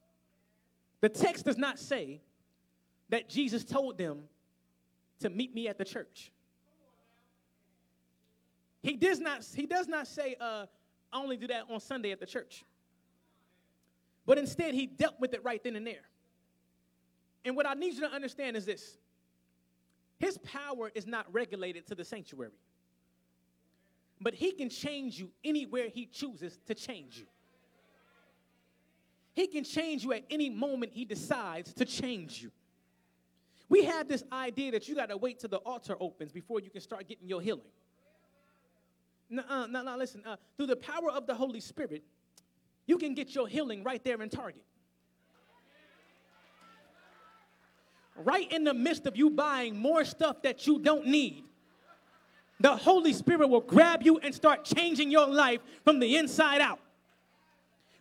the 0.99 1.09
text 1.09 1.45
does 1.45 1.57
not 1.57 1.79
say 1.79 2.21
that 3.09 3.27
Jesus 3.29 3.63
told 3.63 3.97
them 3.97 4.23
to 5.21 5.29
meet 5.29 5.53
me 5.53 5.67
at 5.67 5.77
the 5.77 5.85
church. 5.85 6.31
He 8.81 8.95
does 8.95 9.19
not, 9.19 9.45
he 9.55 9.65
does 9.65 9.87
not 9.87 10.07
say, 10.07 10.35
uh, 10.39 10.65
I 11.13 11.21
only 11.21 11.37
do 11.37 11.47
that 11.47 11.65
on 11.69 11.79
Sunday 11.79 12.11
at 12.11 12.19
the 12.19 12.25
church. 12.25 12.63
But 14.25 14.37
instead, 14.37 14.73
he 14.73 14.87
dealt 14.87 15.19
with 15.19 15.33
it 15.33 15.43
right 15.43 15.63
then 15.63 15.75
and 15.75 15.85
there. 15.85 16.05
And 17.43 17.55
what 17.55 17.67
I 17.67 17.73
need 17.73 17.95
you 17.95 18.01
to 18.01 18.11
understand 18.11 18.55
is 18.55 18.65
this 18.65 18.97
His 20.19 20.37
power 20.39 20.91
is 20.93 21.07
not 21.07 21.31
regulated 21.33 21.87
to 21.87 21.95
the 21.95 22.05
sanctuary, 22.05 22.51
but 24.19 24.33
He 24.33 24.51
can 24.51 24.69
change 24.69 25.19
you 25.19 25.31
anywhere 25.43 25.87
He 25.89 26.05
chooses 26.05 26.59
to 26.67 26.75
change 26.75 27.17
you. 27.17 27.25
He 29.33 29.47
can 29.47 29.63
change 29.63 30.03
you 30.03 30.13
at 30.13 30.23
any 30.29 30.49
moment 30.49 30.91
He 30.93 31.05
decides 31.05 31.73
to 31.73 31.85
change 31.85 32.41
you. 32.41 32.51
We 33.69 33.85
have 33.85 34.07
this 34.07 34.23
idea 34.31 34.71
that 34.71 34.87
you 34.87 34.95
got 34.95 35.09
to 35.09 35.17
wait 35.17 35.39
till 35.39 35.49
the 35.49 35.57
altar 35.57 35.95
opens 35.99 36.31
before 36.31 36.59
you 36.59 36.69
can 36.69 36.81
start 36.81 37.07
getting 37.07 37.27
your 37.27 37.41
healing. 37.41 37.61
No, 39.31 39.43
uh, 39.49 39.65
no, 39.65 39.81
no, 39.81 39.97
listen. 39.97 40.21
Uh, 40.25 40.35
through 40.57 40.67
the 40.67 40.75
power 40.75 41.09
of 41.09 41.25
the 41.25 41.33
Holy 41.33 41.61
Spirit, 41.61 42.03
you 42.85 42.97
can 42.97 43.15
get 43.15 43.33
your 43.33 43.47
healing 43.47 43.81
right 43.81 44.03
there 44.03 44.21
in 44.21 44.29
Target. 44.29 44.61
Right 48.17 48.51
in 48.51 48.65
the 48.65 48.73
midst 48.73 49.07
of 49.07 49.15
you 49.15 49.29
buying 49.29 49.77
more 49.77 50.03
stuff 50.03 50.41
that 50.41 50.67
you 50.67 50.79
don't 50.79 51.07
need, 51.07 51.45
the 52.59 52.75
Holy 52.75 53.13
Spirit 53.13 53.47
will 53.47 53.61
grab 53.61 54.03
you 54.03 54.17
and 54.19 54.35
start 54.35 54.65
changing 54.65 55.09
your 55.09 55.27
life 55.27 55.61
from 55.85 55.99
the 55.99 56.17
inside 56.17 56.59
out. 56.59 56.79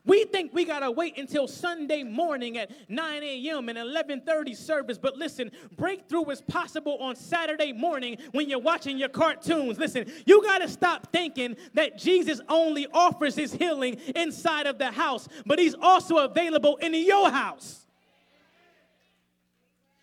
We 0.04 0.24
think 0.24 0.54
we 0.54 0.64
gotta 0.64 0.90
wait 0.90 1.18
until 1.18 1.46
Sunday 1.46 2.02
morning 2.02 2.56
at 2.56 2.70
9 2.88 3.22
a.m. 3.22 3.68
and 3.68 3.78
11:30 3.78 4.56
service, 4.56 4.98
but 4.98 5.16
listen, 5.16 5.50
breakthrough 5.76 6.24
is 6.30 6.40
possible 6.40 6.96
on 6.98 7.16
Saturday 7.16 7.72
morning 7.72 8.16
when 8.32 8.48
you're 8.48 8.58
watching 8.58 8.98
your 8.98 9.10
cartoons. 9.10 9.78
Listen, 9.78 10.10
you 10.26 10.42
gotta 10.42 10.68
stop 10.68 11.12
thinking 11.12 11.56
that 11.74 11.98
Jesus 11.98 12.40
only 12.48 12.86
offers 12.92 13.34
his 13.34 13.52
healing 13.52 13.96
inside 14.16 14.66
of 14.66 14.78
the 14.78 14.90
house, 14.90 15.28
but 15.44 15.58
he's 15.58 15.74
also 15.74 16.18
available 16.18 16.76
in 16.76 16.94
your 16.94 17.30
house. 17.30 17.86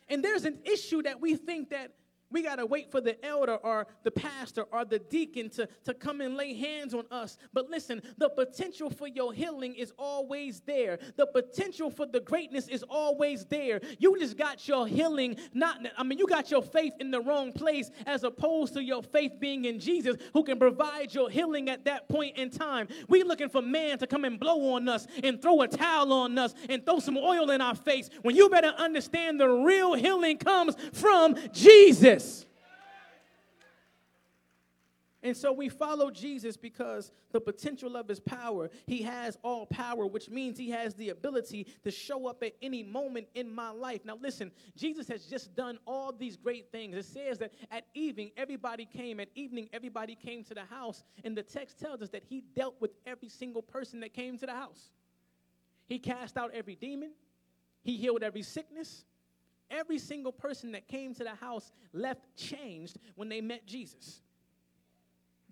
And 0.10 0.24
there's 0.24 0.46
an 0.46 0.60
issue 0.64 1.02
that 1.04 1.20
we 1.20 1.36
think 1.36 1.70
that 1.70 1.92
we 2.32 2.44
got 2.44 2.56
to 2.58 2.66
wait 2.66 2.92
for 2.92 3.02
the 3.02 3.24
elder 3.26 3.56
or 3.56 3.88
the 4.04 4.12
pastor 4.12 4.66
or 4.72 4.86
the 4.86 5.00
deacon 5.00 5.50
to, 5.52 5.68
to 5.86 5.94
come 5.94 6.22
and 6.22 6.36
lay 6.36 6.54
hands 6.54 6.94
on 6.94 7.06
us. 7.12 7.38
But 7.54 7.70
listen, 7.70 8.02
the 8.18 8.30
potential 8.30 8.90
for 8.90 9.08
your 9.08 9.34
healing 9.34 9.76
is 9.76 9.94
always 9.98 10.62
there. 10.62 11.00
The 11.16 11.28
potential 11.28 11.90
for 11.90 12.06
the 12.06 12.20
greatness 12.20 12.68
is 12.68 12.84
always 12.84 13.46
there. 13.46 13.80
You 14.00 14.18
just 14.20 14.38
got 14.38 14.68
your 14.68 14.88
healing, 14.88 15.38
not, 15.54 15.80
I 15.98 16.04
mean, 16.04 16.20
you 16.20 16.28
got 16.28 16.52
your 16.52 16.62
faith 16.62 16.94
in 17.00 17.12
the 17.12 17.22
wrong 17.22 17.54
place 17.54 17.92
as 18.06 18.24
opposed 18.24 18.74
to 18.74 18.84
your 18.84 19.04
faith 19.04 19.34
being 19.40 19.66
in 19.66 19.80
Jesus 19.80 20.18
who 20.34 20.44
can 20.44 20.60
provide 20.60 21.14
your 21.14 21.30
healing 21.30 21.70
at 21.70 21.86
that 21.86 22.10
point 22.10 22.38
in 22.38 22.50
time. 22.50 22.88
We 23.08 23.24
looking 23.24 23.50
for 23.50 23.62
man 23.62 24.00
to 24.00 24.08
come 24.08 24.26
and 24.26 24.40
blow 24.40 24.74
on 24.74 24.90
us 24.90 25.08
and 25.24 25.42
throw 25.42 25.62
a 25.62 25.68
towel 25.68 26.12
on 26.12 26.38
us 26.38 26.54
and 26.70 26.86
throw 26.86 27.00
some 27.00 27.18
oil 27.18 27.52
in 27.52 27.62
our 27.62 27.76
face 27.76 28.10
when 28.22 28.36
you 28.36 28.50
better 28.50 28.74
understand 28.78 29.40
the 29.40 29.48
real 29.48 29.94
healing 29.94 30.38
comes 30.38 30.76
from 30.94 31.36
Jesus. 32.18 32.46
And 35.24 35.36
so 35.36 35.52
we 35.52 35.68
follow 35.68 36.12
Jesus 36.12 36.56
because 36.56 37.12
the 37.32 37.42
potential 37.42 37.98
of 37.98 38.08
his 38.08 38.20
power, 38.20 38.70
he 38.86 39.02
has 39.02 39.38
all 39.44 39.66
power, 39.66 40.06
which 40.06 40.30
means 40.30 40.58
he 40.58 40.70
has 40.70 40.94
the 40.94 41.10
ability 41.10 41.68
to 41.84 41.92
show 41.92 42.28
up 42.28 42.44
at 42.44 42.54
any 42.62 42.84
moment 42.84 43.28
in 43.34 43.54
my 43.54 43.72
life. 43.72 44.06
Now, 44.06 44.18
listen, 44.22 44.52
Jesus 44.78 45.08
has 45.10 45.26
just 45.26 45.54
done 45.56 45.80
all 45.86 46.14
these 46.14 46.38
great 46.38 46.72
things. 46.72 46.96
It 46.96 47.06
says 47.06 47.40
that 47.40 47.52
at 47.72 47.86
evening, 47.94 48.32
everybody 48.38 48.86
came. 48.86 49.20
At 49.20 49.30
evening, 49.36 49.70
everybody 49.74 50.16
came 50.16 50.44
to 50.46 50.54
the 50.54 50.64
house. 50.64 51.04
And 51.26 51.36
the 51.36 51.44
text 51.44 51.80
tells 51.80 52.02
us 52.02 52.10
that 52.10 52.24
he 52.24 52.44
dealt 52.56 52.76
with 52.80 52.92
every 53.06 53.28
single 53.30 53.64
person 53.64 54.00
that 54.02 54.14
came 54.14 54.38
to 54.38 54.46
the 54.46 54.54
house. 54.54 54.92
He 55.88 56.00
cast 56.00 56.38
out 56.38 56.52
every 56.54 56.76
demon, 56.76 57.12
he 57.84 57.98
healed 57.98 58.22
every 58.22 58.44
sickness, 58.44 59.04
Every 59.70 60.00
single 60.00 60.32
person 60.32 60.72
that 60.72 60.88
came 60.88 61.14
to 61.16 61.24
the 61.24 61.36
house 61.36 61.72
left 61.94 62.22
changed 62.36 62.98
when 63.16 63.30
they 63.30 63.42
met 63.42 63.66
Jesus. 63.66 64.22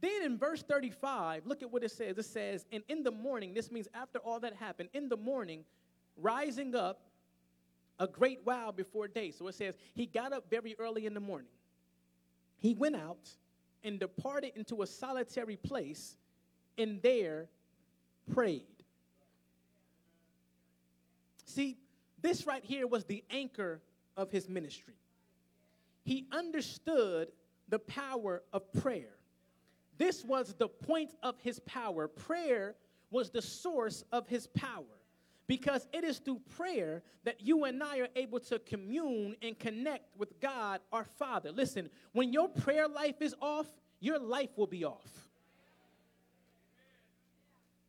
Then 0.02 0.24
in 0.24 0.38
verse 0.38 0.62
35, 0.62 1.46
look 1.46 1.62
at 1.62 1.72
what 1.72 1.84
it 1.84 1.92
says. 1.92 2.18
It 2.18 2.26
says, 2.26 2.66
And 2.72 2.84
in 2.88 3.04
the 3.04 3.12
morning, 3.12 3.54
this 3.54 3.72
means 3.72 3.88
after 3.94 4.20
all 4.20 4.40
that 4.42 4.54
happened, 4.54 4.90
in 4.94 5.10
the 5.10 5.18
morning, 5.18 5.64
rising 6.18 6.76
up 6.76 7.02
a 8.00 8.08
great 8.08 8.40
while 8.44 8.72
before 8.72 9.08
day. 9.08 9.32
So 9.32 9.48
it 9.48 9.56
says, 9.56 9.76
He 9.94 10.06
got 10.06 10.34
up 10.34 10.50
very 10.50 10.76
early 10.80 11.06
in 11.06 11.14
the 11.14 11.20
morning. 11.20 11.50
He 12.60 12.74
went 12.74 12.96
out 12.96 13.30
and 13.84 14.00
departed 14.00 14.54
into 14.56 14.82
a 14.82 14.88
solitary 14.88 15.56
place 15.56 16.18
and 16.78 17.02
there 17.02 17.48
prayed. 18.34 18.66
See, 21.46 21.78
this 22.22 22.46
right 22.46 22.64
here 22.64 22.88
was 22.88 23.06
the 23.06 23.24
anchor 23.30 23.82
of 24.18 24.32
his 24.32 24.50
ministry. 24.50 24.96
He 26.04 26.28
understood 26.32 27.30
the 27.70 27.80
power 27.80 28.44
of 28.54 28.72
prayer. 28.74 29.16
This 29.98 30.24
was 30.24 30.54
the 30.54 30.68
point 30.68 31.16
of 31.24 31.36
his 31.40 31.60
power. 31.60 32.08
Prayer 32.08 32.76
was 33.12 33.30
the 33.30 33.42
source 33.42 34.04
of 34.12 34.28
his 34.28 34.48
power 34.48 34.84
because 35.48 35.88
it 35.94 36.04
is 36.04 36.20
through 36.20 36.42
prayer 36.58 37.04
that 37.24 37.42
you 37.42 37.66
and 37.66 37.82
I 37.82 38.00
are 38.00 38.08
able 38.16 38.40
to 38.42 38.60
commune 38.60 39.36
and 39.42 39.58
connect 39.58 40.18
with 40.18 40.40
God 40.40 40.82
our 40.92 41.06
Father. 41.06 41.52
Listen, 41.52 41.90
when 42.14 42.34
your 42.34 42.50
prayer 42.50 42.88
life 42.88 43.22
is 43.22 43.36
off, 43.42 43.68
your 44.00 44.20
life 44.20 44.50
will 44.56 44.68
be 44.68 44.84
off. 44.84 45.30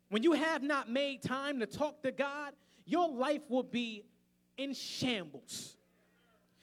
When 0.08 0.22
you 0.22 0.32
have 0.32 0.62
not 0.62 0.88
made 0.88 1.22
time 1.22 1.60
to 1.60 1.66
talk 1.66 2.02
to 2.02 2.12
God, 2.12 2.52
your 2.84 3.08
life 3.08 3.42
will 3.48 3.64
be 3.64 4.04
in 4.56 4.72
shambles. 4.72 5.75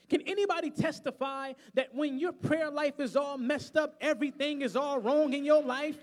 Can 0.09 0.21
anybody 0.27 0.69
testify 0.69 1.53
that 1.73 1.93
when 1.93 2.19
your 2.19 2.33
prayer 2.33 2.69
life 2.69 2.99
is 2.99 3.15
all 3.15 3.37
messed 3.37 3.77
up, 3.77 3.95
everything 4.01 4.61
is 4.61 4.75
all 4.75 4.99
wrong 4.99 5.33
in 5.33 5.45
your 5.45 5.63
life? 5.63 5.97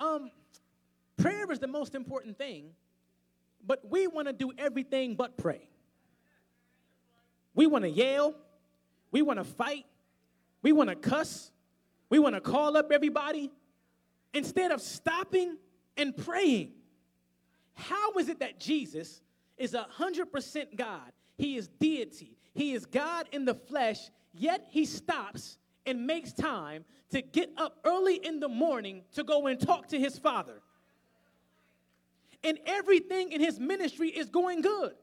Um, 0.00 0.30
prayer 1.16 1.50
is 1.50 1.58
the 1.58 1.68
most 1.68 1.94
important 1.94 2.36
thing, 2.36 2.70
but 3.66 3.88
we 3.88 4.06
want 4.06 4.26
to 4.26 4.32
do 4.32 4.52
everything 4.58 5.14
but 5.14 5.36
pray. 5.36 5.68
We 7.54 7.66
want 7.66 7.84
to 7.84 7.90
yell, 7.90 8.34
we 9.10 9.22
want 9.22 9.38
to 9.38 9.44
fight, 9.44 9.86
we 10.62 10.72
want 10.72 10.90
to 10.90 10.96
cuss, 10.96 11.50
we 12.10 12.18
want 12.18 12.34
to 12.34 12.40
call 12.40 12.76
up 12.76 12.92
everybody 12.92 13.50
instead 14.34 14.72
of 14.72 14.82
stopping 14.82 15.56
and 15.96 16.14
praying. 16.14 16.72
How 17.74 18.12
is 18.14 18.28
it 18.28 18.40
that 18.40 18.60
Jesus 18.60 19.22
is 19.58 19.72
100% 19.72 20.76
God. 20.76 21.12
He 21.38 21.56
is 21.56 21.68
deity. 21.68 22.36
He 22.54 22.72
is 22.72 22.86
God 22.86 23.28
in 23.32 23.44
the 23.44 23.54
flesh, 23.54 23.98
yet 24.32 24.66
he 24.70 24.84
stops 24.84 25.58
and 25.84 26.06
makes 26.06 26.32
time 26.32 26.84
to 27.10 27.22
get 27.22 27.50
up 27.56 27.78
early 27.84 28.16
in 28.16 28.40
the 28.40 28.48
morning 28.48 29.02
to 29.14 29.22
go 29.22 29.46
and 29.46 29.60
talk 29.60 29.88
to 29.88 29.98
his 29.98 30.18
father. 30.18 30.60
And 32.42 32.58
everything 32.66 33.32
in 33.32 33.40
his 33.40 33.58
ministry 33.58 34.08
is 34.08 34.28
going 34.28 34.62
good. 34.62 34.94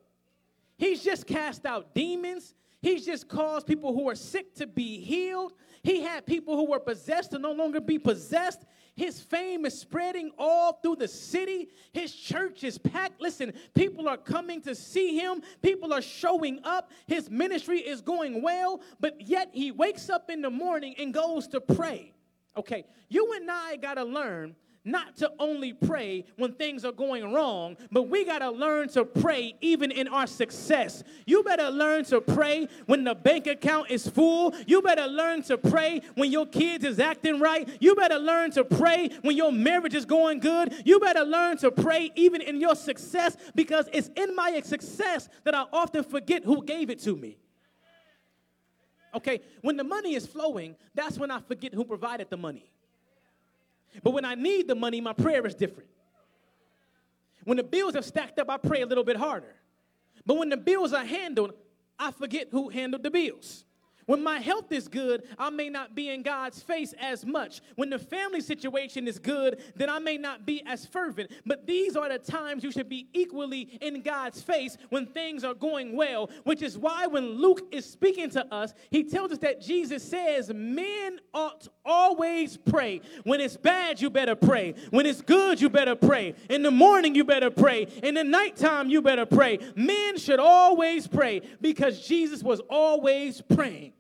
He's 0.77 1.03
just 1.03 1.27
cast 1.27 1.65
out 1.65 1.93
demons. 1.93 2.53
He's 2.81 3.05
just 3.05 3.27
caused 3.27 3.67
people 3.67 3.93
who 3.93 4.09
are 4.09 4.15
sick 4.15 4.55
to 4.55 4.67
be 4.67 4.99
healed. 4.99 5.53
He 5.83 6.01
had 6.01 6.25
people 6.25 6.55
who 6.55 6.69
were 6.69 6.79
possessed 6.79 7.31
to 7.31 7.39
no 7.39 7.51
longer 7.51 7.79
be 7.79 7.99
possessed. 7.99 8.65
His 8.95 9.19
fame 9.19 9.65
is 9.65 9.79
spreading 9.79 10.32
all 10.38 10.73
through 10.73 10.97
the 10.97 11.08
city. 11.08 11.69
His 11.93 12.13
church 12.13 12.63
is 12.63 12.77
packed. 12.77 13.19
Listen, 13.19 13.53
people 13.73 14.08
are 14.08 14.17
coming 14.17 14.62
to 14.62 14.75
see 14.75 15.17
him, 15.17 15.41
people 15.62 15.93
are 15.93 16.01
showing 16.01 16.60
up. 16.63 16.91
His 17.08 17.29
ministry 17.29 17.79
is 17.79 18.01
going 18.01 18.41
well, 18.41 18.82
but 18.99 19.19
yet 19.21 19.49
he 19.51 19.71
wakes 19.71 20.10
up 20.10 20.29
in 20.29 20.41
the 20.41 20.49
morning 20.49 20.93
and 20.99 21.13
goes 21.13 21.47
to 21.49 21.62
pray. 21.62 22.13
Okay, 22.56 22.86
you 23.10 23.34
and 23.34 23.49
I 23.49 23.77
got 23.77 23.95
to 23.95 24.03
learn 24.03 24.56
not 24.85 25.15
to 25.17 25.31
only 25.39 25.73
pray 25.73 26.25
when 26.37 26.53
things 26.53 26.83
are 26.83 26.91
going 26.91 27.33
wrong, 27.33 27.77
but 27.91 28.03
we 28.03 28.25
got 28.25 28.39
to 28.39 28.51
learn 28.51 28.89
to 28.89 29.05
pray 29.05 29.55
even 29.61 29.91
in 29.91 30.07
our 30.07 30.27
success. 30.27 31.03
You 31.25 31.43
better 31.43 31.69
learn 31.69 32.03
to 32.05 32.19
pray 32.19 32.67
when 32.85 33.03
the 33.03 33.15
bank 33.15 33.47
account 33.47 33.89
is 33.89 34.07
full. 34.07 34.53
You 34.67 34.81
better 34.81 35.07
learn 35.07 35.43
to 35.43 35.57
pray 35.57 36.01
when 36.15 36.31
your 36.31 36.45
kids 36.45 36.83
is 36.83 36.99
acting 36.99 37.39
right. 37.39 37.67
You 37.79 37.95
better 37.95 38.17
learn 38.17 38.51
to 38.51 38.65
pray 38.65 39.09
when 39.21 39.37
your 39.37 39.51
marriage 39.51 39.95
is 39.95 40.05
going 40.05 40.39
good. 40.39 40.73
You 40.85 40.99
better 40.99 41.23
learn 41.23 41.57
to 41.57 41.71
pray 41.71 42.11
even 42.15 42.41
in 42.41 42.59
your 42.59 42.75
success 42.75 43.37
because 43.55 43.87
it's 43.93 44.09
in 44.15 44.35
my 44.35 44.59
success 44.61 45.29
that 45.45 45.55
I 45.55 45.65
often 45.71 46.03
forget 46.03 46.43
who 46.43 46.63
gave 46.63 46.89
it 46.89 46.99
to 47.03 47.15
me. 47.15 47.37
Okay, 49.15 49.41
when 49.61 49.77
the 49.77 49.83
money 49.83 50.15
is 50.15 50.25
flowing, 50.25 50.75
that's 50.95 51.19
when 51.19 51.29
I 51.29 51.39
forget 51.39 51.73
who 51.73 51.85
provided 51.85 52.29
the 52.29 52.37
money. 52.37 52.72
But 54.01 54.12
when 54.12 54.25
I 54.25 54.36
need 54.36 54.67
the 54.67 54.75
money, 54.75 55.01
my 55.01 55.13
prayer 55.13 55.45
is 55.45 55.53
different. 55.53 55.89
When 57.43 57.58
the 57.58 57.63
bills 57.63 57.95
are 57.95 58.01
stacked 58.01 58.39
up, 58.39 58.49
I 58.49 58.58
pray 58.58 58.82
a 58.82 58.86
little 58.86 59.03
bit 59.03 59.17
harder. 59.17 59.56
But 60.25 60.38
when 60.38 60.49
the 60.49 60.58
bills 60.58 60.93
are 60.93 61.06
handled, 61.06 61.53
I 61.99 62.12
forget 62.12 62.47
who 62.51 62.69
handled 62.69 63.03
the 63.03 63.12
bills. 63.12 63.65
When 64.05 64.23
my 64.23 64.39
health 64.39 64.71
is 64.71 64.87
good, 64.87 65.23
I 65.37 65.49
may 65.49 65.69
not 65.69 65.95
be 65.95 66.09
in 66.09 66.23
God's 66.23 66.61
face 66.61 66.93
as 66.99 67.25
much. 67.25 67.61
When 67.75 67.89
the 67.89 67.99
family 67.99 68.41
situation 68.41 69.07
is 69.07 69.19
good, 69.19 69.61
then 69.75 69.89
I 69.89 69.99
may 69.99 70.17
not 70.17 70.45
be 70.45 70.63
as 70.65 70.85
fervent. 70.85 71.31
But 71.45 71.65
these 71.65 71.95
are 71.95 72.09
the 72.09 72.19
times 72.19 72.63
you 72.63 72.71
should 72.71 72.89
be 72.89 73.07
equally 73.13 73.77
in 73.81 74.01
God's 74.01 74.41
face 74.41 74.77
when 74.89 75.05
things 75.05 75.43
are 75.43 75.53
going 75.53 75.95
well, 75.95 76.29
which 76.43 76.61
is 76.61 76.77
why 76.77 77.07
when 77.07 77.31
Luke 77.31 77.61
is 77.71 77.89
speaking 77.89 78.29
to 78.31 78.53
us, 78.53 78.73
he 78.89 79.03
tells 79.03 79.31
us 79.31 79.37
that 79.39 79.61
Jesus 79.61 80.03
says, 80.03 80.51
Men 80.53 81.19
ought 81.33 81.67
always 81.85 82.57
pray. 82.57 83.01
When 83.23 83.39
it's 83.39 83.57
bad, 83.57 84.01
you 84.01 84.09
better 84.09 84.35
pray. 84.35 84.75
When 84.89 85.05
it's 85.05 85.21
good, 85.21 85.61
you 85.61 85.69
better 85.69 85.95
pray. 85.95 86.35
In 86.49 86.63
the 86.63 86.71
morning, 86.71 87.15
you 87.15 87.23
better 87.23 87.49
pray. 87.49 87.87
In 88.03 88.15
the 88.15 88.23
nighttime, 88.23 88.89
you 88.89 89.01
better 89.01 89.25
pray. 89.25 89.59
Men 89.75 90.17
should 90.17 90.39
always 90.39 91.07
pray 91.07 91.41
because 91.61 92.05
Jesus 92.05 92.43
was 92.43 92.61
always 92.69 93.41
praying. 93.41 93.93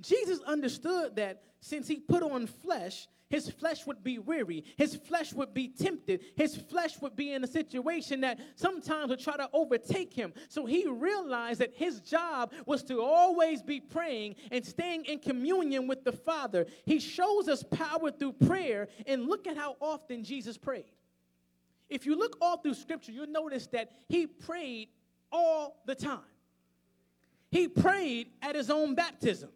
Jesus 0.00 0.40
understood 0.46 1.16
that 1.16 1.42
since 1.60 1.88
he 1.88 1.96
put 1.96 2.22
on 2.22 2.46
flesh, 2.46 3.08
His 3.30 3.50
flesh 3.50 3.86
would 3.86 4.02
be 4.02 4.18
weary. 4.18 4.64
His 4.76 4.96
flesh 4.96 5.34
would 5.34 5.52
be 5.52 5.68
tempted. 5.68 6.24
His 6.34 6.56
flesh 6.56 6.98
would 7.02 7.14
be 7.14 7.32
in 7.32 7.44
a 7.44 7.46
situation 7.46 8.22
that 8.22 8.38
sometimes 8.56 9.10
would 9.10 9.20
try 9.20 9.36
to 9.36 9.50
overtake 9.52 10.14
him. 10.14 10.32
So 10.48 10.64
he 10.64 10.86
realized 10.88 11.60
that 11.60 11.74
his 11.74 12.00
job 12.00 12.52
was 12.64 12.82
to 12.84 13.02
always 13.02 13.62
be 13.62 13.80
praying 13.80 14.36
and 14.50 14.64
staying 14.64 15.04
in 15.04 15.18
communion 15.18 15.86
with 15.86 16.04
the 16.04 16.12
Father. 16.12 16.66
He 16.86 16.98
shows 17.00 17.48
us 17.48 17.62
power 17.62 18.10
through 18.10 18.32
prayer, 18.32 18.88
and 19.06 19.26
look 19.26 19.46
at 19.46 19.56
how 19.56 19.76
often 19.80 20.24
Jesus 20.24 20.56
prayed. 20.56 20.90
If 21.90 22.06
you 22.06 22.16
look 22.16 22.38
all 22.40 22.58
through 22.58 22.74
Scripture, 22.74 23.12
you'll 23.12 23.26
notice 23.26 23.66
that 23.68 23.90
he 24.08 24.26
prayed 24.26 24.88
all 25.30 25.82
the 25.86 25.94
time. 25.94 26.20
He 27.50 27.68
prayed 27.68 28.28
at 28.40 28.54
his 28.54 28.70
own 28.70 28.94
baptism. 28.94 29.50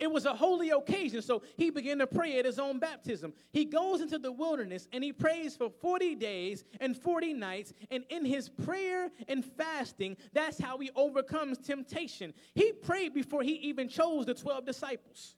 It 0.00 0.10
was 0.10 0.26
a 0.26 0.34
holy 0.34 0.70
occasion, 0.70 1.22
so 1.22 1.42
he 1.56 1.70
began 1.70 1.98
to 1.98 2.06
pray 2.06 2.38
at 2.38 2.44
his 2.44 2.58
own 2.58 2.80
baptism. 2.80 3.32
He 3.52 3.64
goes 3.64 4.00
into 4.00 4.18
the 4.18 4.32
wilderness 4.32 4.88
and 4.92 5.04
he 5.04 5.12
prays 5.12 5.56
for 5.56 5.70
40 5.70 6.16
days 6.16 6.64
and 6.80 6.96
40 6.96 7.32
nights. 7.34 7.72
And 7.92 8.04
in 8.10 8.24
his 8.24 8.48
prayer 8.48 9.10
and 9.28 9.44
fasting, 9.44 10.16
that's 10.32 10.58
how 10.58 10.78
he 10.78 10.90
overcomes 10.96 11.58
temptation. 11.58 12.34
He 12.54 12.72
prayed 12.72 13.14
before 13.14 13.42
he 13.42 13.52
even 13.52 13.88
chose 13.88 14.26
the 14.26 14.34
12 14.34 14.66
disciples. 14.66 15.36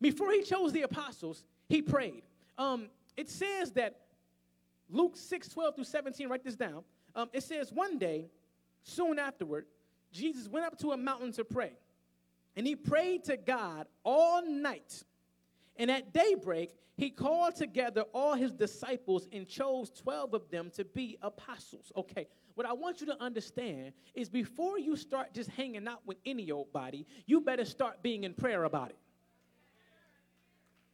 Before 0.00 0.30
he 0.30 0.42
chose 0.42 0.72
the 0.72 0.82
apostles, 0.82 1.44
he 1.68 1.82
prayed. 1.82 2.22
Um, 2.56 2.88
it 3.16 3.28
says 3.28 3.72
that 3.72 3.96
Luke 4.88 5.16
6 5.16 5.48
12 5.48 5.74
through 5.74 5.84
17, 5.84 6.28
write 6.28 6.44
this 6.44 6.54
down. 6.54 6.84
Um, 7.16 7.28
it 7.32 7.42
says, 7.42 7.72
One 7.72 7.98
day, 7.98 8.28
soon 8.84 9.18
afterward, 9.18 9.66
Jesus 10.12 10.48
went 10.48 10.64
up 10.64 10.78
to 10.78 10.92
a 10.92 10.96
mountain 10.96 11.32
to 11.32 11.44
pray. 11.44 11.72
And 12.58 12.66
he 12.66 12.74
prayed 12.74 13.22
to 13.24 13.36
God 13.36 13.86
all 14.02 14.44
night. 14.44 15.04
And 15.76 15.92
at 15.92 16.12
daybreak, 16.12 16.74
he 16.96 17.08
called 17.08 17.54
together 17.54 18.02
all 18.12 18.34
his 18.34 18.50
disciples 18.50 19.28
and 19.32 19.46
chose 19.46 19.90
12 19.90 20.34
of 20.34 20.50
them 20.50 20.68
to 20.74 20.84
be 20.84 21.16
apostles. 21.22 21.92
Okay, 21.96 22.26
what 22.56 22.66
I 22.66 22.72
want 22.72 23.00
you 23.00 23.06
to 23.06 23.22
understand 23.22 23.92
is 24.12 24.28
before 24.28 24.76
you 24.76 24.96
start 24.96 25.32
just 25.32 25.50
hanging 25.50 25.86
out 25.86 26.00
with 26.04 26.16
any 26.26 26.50
old 26.50 26.72
body, 26.72 27.06
you 27.26 27.40
better 27.40 27.64
start 27.64 28.02
being 28.02 28.24
in 28.24 28.34
prayer 28.34 28.64
about 28.64 28.90
it. 28.90 28.98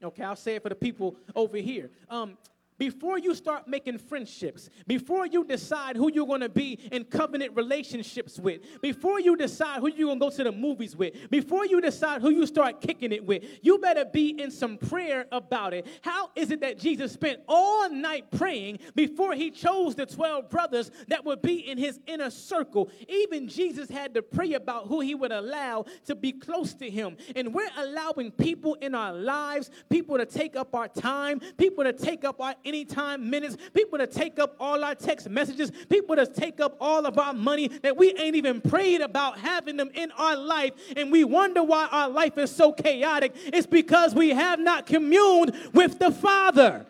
Okay, 0.04 0.22
I'll 0.22 0.36
say 0.36 0.56
it 0.56 0.62
for 0.62 0.68
the 0.68 0.74
people 0.74 1.16
over 1.34 1.56
here. 1.56 1.88
Um, 2.10 2.36
before 2.78 3.18
you 3.18 3.34
start 3.34 3.68
making 3.68 3.98
friendships, 3.98 4.68
before 4.86 5.26
you 5.26 5.44
decide 5.44 5.96
who 5.96 6.10
you're 6.12 6.26
going 6.26 6.40
to 6.40 6.48
be 6.48 6.78
in 6.90 7.04
covenant 7.04 7.54
relationships 7.54 8.38
with, 8.38 8.80
before 8.80 9.20
you 9.20 9.36
decide 9.36 9.80
who 9.80 9.88
you're 9.88 10.08
going 10.08 10.18
to 10.18 10.24
go 10.24 10.30
to 10.30 10.44
the 10.44 10.52
movies 10.52 10.96
with, 10.96 11.30
before 11.30 11.66
you 11.66 11.80
decide 11.80 12.20
who 12.20 12.30
you 12.30 12.46
start 12.46 12.80
kicking 12.80 13.12
it 13.12 13.24
with, 13.24 13.44
you 13.62 13.78
better 13.78 14.04
be 14.04 14.30
in 14.40 14.50
some 14.50 14.76
prayer 14.76 15.26
about 15.30 15.72
it. 15.72 15.86
How 16.02 16.30
is 16.34 16.50
it 16.50 16.60
that 16.60 16.78
Jesus 16.78 17.12
spent 17.12 17.40
all 17.48 17.88
night 17.90 18.30
praying 18.30 18.78
before 18.94 19.34
he 19.34 19.50
chose 19.50 19.94
the 19.94 20.06
12 20.06 20.50
brothers 20.50 20.90
that 21.08 21.24
would 21.24 21.42
be 21.42 21.70
in 21.70 21.78
his 21.78 22.00
inner 22.06 22.30
circle? 22.30 22.90
Even 23.08 23.48
Jesus 23.48 23.88
had 23.88 24.14
to 24.14 24.22
pray 24.22 24.54
about 24.54 24.86
who 24.88 25.00
he 25.00 25.14
would 25.14 25.32
allow 25.32 25.84
to 26.06 26.14
be 26.14 26.32
close 26.32 26.74
to 26.74 26.90
him. 26.90 27.16
And 27.36 27.54
we're 27.54 27.70
allowing 27.76 28.32
people 28.32 28.74
in 28.74 28.94
our 28.94 29.12
lives, 29.12 29.70
people 29.88 30.18
to 30.18 30.26
take 30.26 30.56
up 30.56 30.74
our 30.74 30.88
time, 30.88 31.40
people 31.56 31.84
to 31.84 31.92
take 31.92 32.24
up 32.24 32.40
our 32.40 32.54
anytime 32.64 33.28
minutes, 33.30 33.56
people 33.72 33.98
to 33.98 34.06
take 34.06 34.38
up 34.38 34.56
all 34.58 34.82
our 34.82 34.94
text 34.94 35.28
messages, 35.28 35.70
people 35.88 36.16
to 36.16 36.26
take 36.26 36.60
up 36.60 36.76
all 36.80 37.06
of 37.06 37.18
our 37.18 37.32
money 37.32 37.68
that 37.68 37.96
we 37.96 38.14
ain't 38.14 38.36
even 38.36 38.60
prayed 38.60 39.00
about 39.00 39.38
having 39.38 39.76
them 39.76 39.90
in 39.94 40.10
our 40.12 40.36
life, 40.36 40.72
and 40.96 41.12
we 41.12 41.24
wonder 41.24 41.62
why 41.62 41.88
our 41.90 42.08
life 42.08 42.38
is 42.38 42.54
so 42.54 42.72
chaotic. 42.72 43.32
It's 43.34 43.66
because 43.66 44.14
we 44.14 44.30
have 44.30 44.58
not 44.58 44.86
communed 44.86 45.54
with 45.72 45.98
the 45.98 46.10
Father. 46.10 46.86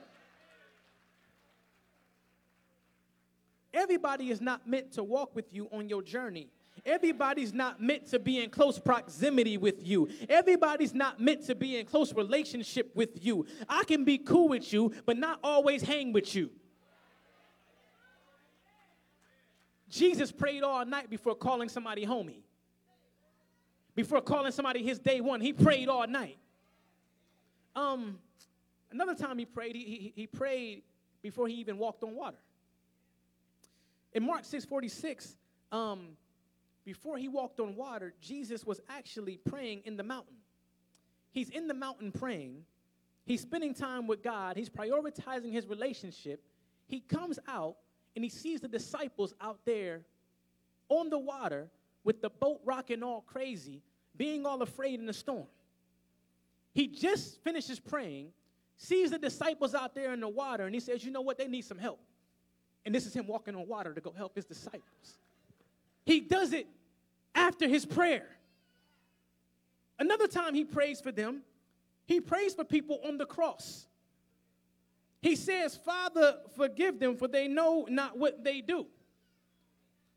Everybody 3.72 4.30
is 4.30 4.40
not 4.40 4.68
meant 4.68 4.92
to 4.92 5.02
walk 5.02 5.34
with 5.34 5.52
you 5.52 5.68
on 5.72 5.88
your 5.88 6.00
journey. 6.00 6.48
Everybody's 6.86 7.54
not 7.54 7.80
meant 7.80 8.06
to 8.10 8.18
be 8.18 8.42
in 8.42 8.50
close 8.50 8.78
proximity 8.78 9.56
with 9.56 9.86
you. 9.86 10.08
Everybody's 10.28 10.92
not 10.92 11.18
meant 11.18 11.46
to 11.46 11.54
be 11.54 11.78
in 11.78 11.86
close 11.86 12.12
relationship 12.12 12.94
with 12.94 13.24
you. 13.24 13.46
I 13.68 13.84
can 13.84 14.04
be 14.04 14.18
cool 14.18 14.48
with 14.48 14.70
you, 14.72 14.92
but 15.06 15.16
not 15.16 15.38
always 15.42 15.82
hang 15.82 16.12
with 16.12 16.34
you. 16.34 16.50
Jesus 19.88 20.30
prayed 20.30 20.62
all 20.62 20.84
night 20.84 21.08
before 21.08 21.34
calling 21.34 21.68
somebody 21.68 22.04
homie. 22.04 22.42
Before 23.94 24.20
calling 24.20 24.52
somebody 24.52 24.82
his 24.82 24.98
day 24.98 25.20
one, 25.20 25.40
he 25.40 25.52
prayed 25.52 25.88
all 25.88 26.06
night. 26.06 26.36
Um, 27.76 28.18
another 28.90 29.14
time 29.14 29.38
he 29.38 29.44
prayed, 29.44 29.76
he, 29.76 29.84
he, 29.84 30.12
he 30.16 30.26
prayed 30.26 30.82
before 31.22 31.48
he 31.48 31.54
even 31.54 31.78
walked 31.78 32.02
on 32.02 32.14
water. 32.14 32.36
In 34.12 34.26
Mark 34.26 34.44
6 34.44 34.64
46, 34.64 35.36
um, 35.72 36.08
before 36.84 37.16
he 37.16 37.28
walked 37.28 37.60
on 37.60 37.74
water, 37.76 38.12
Jesus 38.20 38.64
was 38.64 38.80
actually 38.88 39.38
praying 39.38 39.82
in 39.84 39.96
the 39.96 40.02
mountain. 40.02 40.36
He's 41.32 41.50
in 41.50 41.66
the 41.66 41.74
mountain 41.74 42.12
praying. 42.12 42.64
He's 43.24 43.40
spending 43.40 43.74
time 43.74 44.06
with 44.06 44.22
God. 44.22 44.56
He's 44.56 44.68
prioritizing 44.68 45.52
his 45.52 45.66
relationship. 45.66 46.42
He 46.86 47.00
comes 47.00 47.38
out 47.48 47.76
and 48.14 48.22
he 48.22 48.28
sees 48.28 48.60
the 48.60 48.68
disciples 48.68 49.34
out 49.40 49.58
there 49.64 50.02
on 50.88 51.08
the 51.08 51.18
water 51.18 51.68
with 52.04 52.20
the 52.20 52.28
boat 52.28 52.60
rocking 52.64 53.02
all 53.02 53.22
crazy, 53.22 53.82
being 54.16 54.44
all 54.44 54.60
afraid 54.60 55.00
in 55.00 55.06
the 55.06 55.12
storm. 55.12 55.46
He 56.74 56.86
just 56.86 57.42
finishes 57.42 57.80
praying, 57.80 58.28
sees 58.76 59.10
the 59.10 59.18
disciples 59.18 59.74
out 59.74 59.94
there 59.94 60.12
in 60.12 60.20
the 60.20 60.28
water, 60.28 60.66
and 60.66 60.74
he 60.74 60.80
says, 60.80 61.04
You 61.04 61.10
know 61.10 61.22
what? 61.22 61.38
They 61.38 61.48
need 61.48 61.64
some 61.64 61.78
help. 61.78 62.00
And 62.84 62.94
this 62.94 63.06
is 63.06 63.14
him 63.14 63.26
walking 63.26 63.54
on 63.54 63.66
water 63.66 63.94
to 63.94 64.00
go 64.00 64.12
help 64.12 64.36
his 64.36 64.44
disciples. 64.44 65.18
He 66.04 66.20
does 66.20 66.52
it 66.52 66.66
after 67.34 67.68
his 67.68 67.86
prayer. 67.86 68.28
Another 69.98 70.26
time 70.26 70.54
he 70.54 70.64
prays 70.64 71.00
for 71.00 71.12
them, 71.12 71.42
he 72.06 72.20
prays 72.20 72.54
for 72.54 72.64
people 72.64 73.00
on 73.06 73.16
the 73.16 73.26
cross. 73.26 73.86
He 75.22 75.36
says, 75.36 75.74
Father, 75.74 76.36
forgive 76.54 76.98
them, 76.98 77.16
for 77.16 77.28
they 77.28 77.48
know 77.48 77.86
not 77.88 78.18
what 78.18 78.44
they 78.44 78.60
do. 78.60 78.86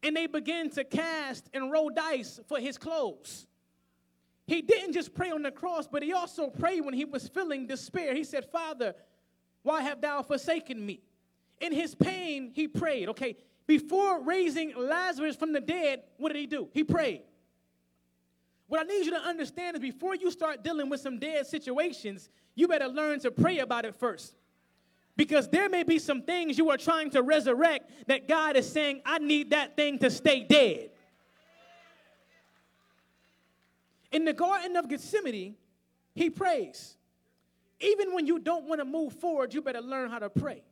And 0.04 0.15
they 0.15 0.28
begin 0.28 0.69
to 0.71 0.84
cast 0.84 1.50
and 1.54 1.71
roll 1.71 1.89
dice 1.89 2.39
for 2.47 2.60
his 2.60 2.78
clothes. 2.78 3.47
He 4.45 4.62
didn't 4.62 4.93
just 4.93 5.13
pray 5.13 5.32
on 5.32 5.43
the 5.43 5.52
cross, 5.52 5.88
but 5.88 6.04
he 6.04 6.13
also 6.13 6.50
prayed 6.50 6.82
when 6.82 6.93
he 6.93 7.06
was 7.06 7.28
feeling 7.28 7.67
despair. 7.67 8.13
He 8.13 8.23
said, 8.23 8.45
Father, 8.45 8.95
why 9.63 9.82
have 9.82 10.02
thou 10.02 10.21
forsaken 10.23 10.86
me? 10.86 11.02
In 11.60 11.73
his 11.73 11.95
pain, 11.95 12.52
he 12.54 12.67
prayed. 12.67 13.10
Okay, 13.10 13.38
before 13.67 14.21
raising 14.23 14.73
Lazarus 14.75 15.36
from 15.36 15.51
the 15.51 15.60
dead, 15.60 16.03
what 16.17 16.32
did 16.32 16.39
he 16.39 16.47
do? 16.47 16.69
He 16.73 16.84
prayed. 16.84 17.21
What 18.67 18.82
I 18.82 18.84
need 18.84 19.06
you 19.06 19.12
to 19.12 19.19
understand 19.19 19.75
is 19.75 19.82
before 19.82 20.15
you 20.15 20.32
start 20.32 20.63
dealing 20.63 20.89
with 20.89 21.01
some 21.01 21.19
dead 21.19 21.45
situations, 21.47 22.30
you 22.56 22.67
better 22.67 22.88
learn 22.88 23.19
to 23.21 23.32
pray 23.32 23.60
about 23.60 23.86
it 23.86 23.95
first. 23.95 24.36
Because 25.15 25.47
there 25.49 25.69
may 25.69 25.84
be 25.84 25.99
some 25.99 26.21
things 26.21 26.58
you 26.58 26.69
are 26.69 26.77
trying 26.77 27.10
to 27.12 27.21
resurrect 27.23 28.08
that 28.08 28.27
God 28.27 28.56
is 28.56 28.69
saying, 28.71 29.01
I 29.06 29.19
need 29.19 29.49
that 29.51 29.75
thing 29.75 29.99
to 29.99 30.10
stay 30.10 30.43
dead. 30.43 30.91
In 34.12 34.25
the 34.25 34.34
Garden 34.34 34.75
of 34.75 34.88
Gethsemane, 34.88 35.56
he 36.13 36.30
prays. 36.30 36.95
Even 37.80 38.13
when 38.13 38.25
you 38.25 38.39
don't 38.39 38.65
want 38.65 38.80
to 38.80 38.86
move 38.86 39.13
forward, 39.13 39.53
you 39.53 39.62
better 39.62 39.82
learn 39.82 40.10
how 40.10 40.19
to 40.19 40.30
pray. 40.30 40.63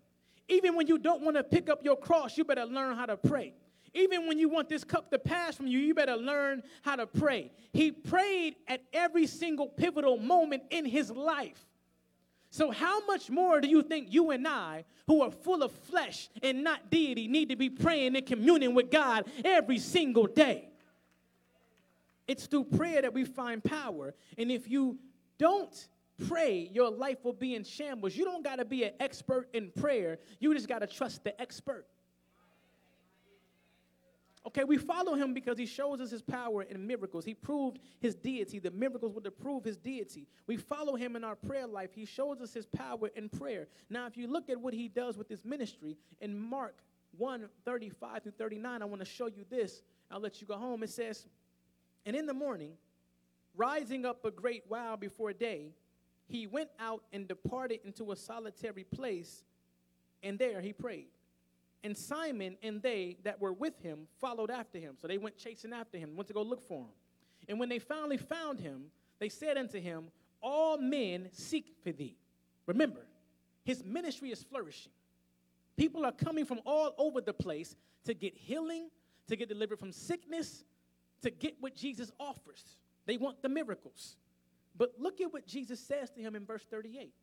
Even 0.48 0.76
when 0.76 0.88
you 0.88 0.98
don't 0.98 1.22
want 1.22 1.38
to 1.38 1.44
pick 1.44 1.70
up 1.70 1.84
your 1.84 1.96
cross, 1.96 2.38
you 2.38 2.44
better 2.44 2.66
learn 2.66 2.96
how 2.96 3.06
to 3.06 3.18
pray. 3.18 3.54
Even 3.94 4.28
when 4.28 4.38
you 4.38 4.50
want 4.50 4.68
this 4.68 4.84
cup 4.84 5.10
to 5.12 5.18
pass 5.18 5.56
from 5.56 5.68
you, 5.68 5.80
you 5.80 5.94
better 5.94 6.18
learn 6.18 6.62
how 6.82 6.98
to 6.98 7.08
pray. 7.08 7.52
He 7.72 7.92
prayed 7.92 8.56
at 8.68 8.84
every 8.92 9.26
single 9.26 9.68
pivotal 9.68 10.18
moment 10.18 10.64
in 10.70 10.86
his 10.86 11.10
life. 11.10 11.66
So, 12.52 12.72
how 12.72 13.06
much 13.06 13.30
more 13.30 13.60
do 13.60 13.68
you 13.68 13.82
think 13.82 14.14
you 14.14 14.32
and 14.32 14.48
I, 14.48 14.86
who 15.08 15.22
are 15.22 15.32
full 15.32 15.64
of 15.64 15.72
flesh 15.72 16.30
and 16.44 16.64
not 16.64 16.90
deity, 16.90 17.28
need 17.28 17.50
to 17.50 17.56
be 17.56 17.70
praying 17.70 18.16
and 18.16 18.26
communing 18.26 18.74
with 18.74 18.92
God 18.92 19.26
every 19.44 19.80
single 19.80 20.28
day? 20.28 20.70
It's 22.28 22.48
through 22.48 22.66
prayer 22.66 23.02
that 23.02 23.14
we 23.14 23.24
find 23.24 23.64
power. 23.64 24.14
And 24.38 24.52
if 24.52 24.70
you 24.70 24.98
don't 25.38 25.88
pray, 26.28 26.70
your 26.74 26.90
life 26.90 27.24
will 27.24 27.34
be 27.34 27.56
in 27.56 27.64
shambles. 27.64 28.16
You 28.16 28.26
don't 28.26 28.44
got 28.44 28.58
to 28.58 28.66
be 28.66 28.84
an 28.84 28.94
expert 29.00 29.50
in 29.54 29.72
prayer, 29.72 30.20
you 30.40 30.54
just 30.54 30.68
got 30.68 30.80
to 30.80 30.88
trust 30.88 31.24
the 31.24 31.40
expert. 31.40 31.86
Okay, 34.48 34.64
we 34.64 34.78
follow 34.78 35.16
him 35.16 35.34
because 35.34 35.58
he 35.58 35.66
shows 35.66 36.00
us 36.00 36.12
his 36.12 36.22
power 36.22 36.62
in 36.62 36.86
miracles. 36.86 37.26
He 37.26 37.34
proved 37.34 37.80
his 38.00 38.14
deity. 38.14 38.60
The 38.60 38.70
miracles 38.70 39.12
were 39.12 39.22
to 39.22 39.32
prove 39.32 39.64
his 39.64 39.76
deity. 39.76 40.28
We 40.46 40.58
follow 40.58 40.96
him 40.96 41.16
in 41.16 41.24
our 41.24 41.36
prayer 41.36 41.66
life. 41.66 41.90
He 41.96 42.06
shows 42.06 42.42
us 42.42 42.54
his 42.54 42.68
power 42.68 43.10
in 43.16 43.28
prayer. 43.28 43.68
Now, 43.90 44.06
if 44.06 44.16
you 44.16 44.28
look 44.28 44.52
at 44.52 44.62
what 44.62 44.76
he 44.76 44.88
does 44.88 45.18
with 45.18 45.28
his 45.28 45.44
ministry 45.44 45.98
in 46.22 46.38
Mark 46.38 46.76
1 47.18 47.50
35 47.66 48.22
through 48.22 48.34
39, 48.34 48.82
I 48.84 48.86
want 48.86 49.02
to 49.02 49.06
show 49.06 49.26
you 49.26 49.46
this. 49.50 49.82
I'll 50.12 50.20
let 50.20 50.40
you 50.40 50.46
go 50.46 50.58
home. 50.58 50.84
It 50.84 50.92
says, 50.92 51.26
And 52.06 52.16
in 52.16 52.28
the 52.28 52.34
morning, 52.34 52.74
rising 53.56 54.06
up 54.06 54.26
a 54.26 54.32
great 54.32 54.64
while 54.68 54.96
before 54.96 55.34
day, 55.34 55.72
he 56.28 56.48
went 56.48 56.70
out 56.80 57.04
and 57.14 57.28
departed 57.28 57.80
into 57.86 58.12
a 58.12 58.16
solitary 58.16 58.84
place, 58.84 59.44
and 60.24 60.40
there 60.40 60.62
he 60.62 60.74
prayed. 60.74 61.08
And 61.84 61.96
Simon 61.96 62.58
and 62.64 62.82
they 62.82 63.18
that 63.24 63.40
were 63.40 63.54
with 63.54 63.80
him 63.82 64.08
followed 64.20 64.50
after 64.50 64.80
him. 64.80 64.96
So 65.00 65.08
they 65.08 65.20
went 65.20 65.38
chasing 65.38 65.72
after 65.72 66.00
him, 66.00 66.16
went 66.16 66.28
to 66.30 66.34
go 66.34 66.42
look 66.42 66.68
for 66.68 66.82
him. 66.82 66.94
And 67.48 67.60
when 67.60 67.70
they 67.70 67.78
finally 67.78 68.18
found 68.18 68.60
him, 68.60 68.86
they 69.20 69.30
said 69.30 69.56
unto 69.58 69.80
him, 69.80 70.06
All 70.42 70.80
men 70.80 71.30
seek 71.32 71.76
for 71.84 71.92
thee. 71.92 72.18
Remember, 72.66 73.06
his 73.64 73.84
ministry 73.84 74.32
is 74.32 74.44
flourishing. 74.44 74.92
People 75.78 76.06
are 76.06 76.12
coming 76.12 76.46
from 76.46 76.60
all 76.66 76.96
over 76.98 77.22
the 77.22 77.34
place 77.34 77.76
to 78.06 78.14
get 78.14 78.36
healing, 78.36 78.90
to 79.28 79.36
get 79.36 79.50
delivered 79.50 79.78
from 79.78 79.92
sickness, 79.92 80.64
to 81.22 81.30
get 81.30 81.56
what 81.60 81.76
Jesus 81.76 82.12
offers. 82.20 82.78
They 83.06 83.18
want 83.18 83.42
the 83.42 83.50
miracles. 83.50 84.16
But 84.78 84.94
look 84.98 85.22
at 85.22 85.32
what 85.32 85.48
Jesus 85.48 85.80
says 85.80 86.10
to 86.12 86.22
him 86.22 86.36
in 86.36 86.46
verse 86.46 86.64
38. 86.70 87.14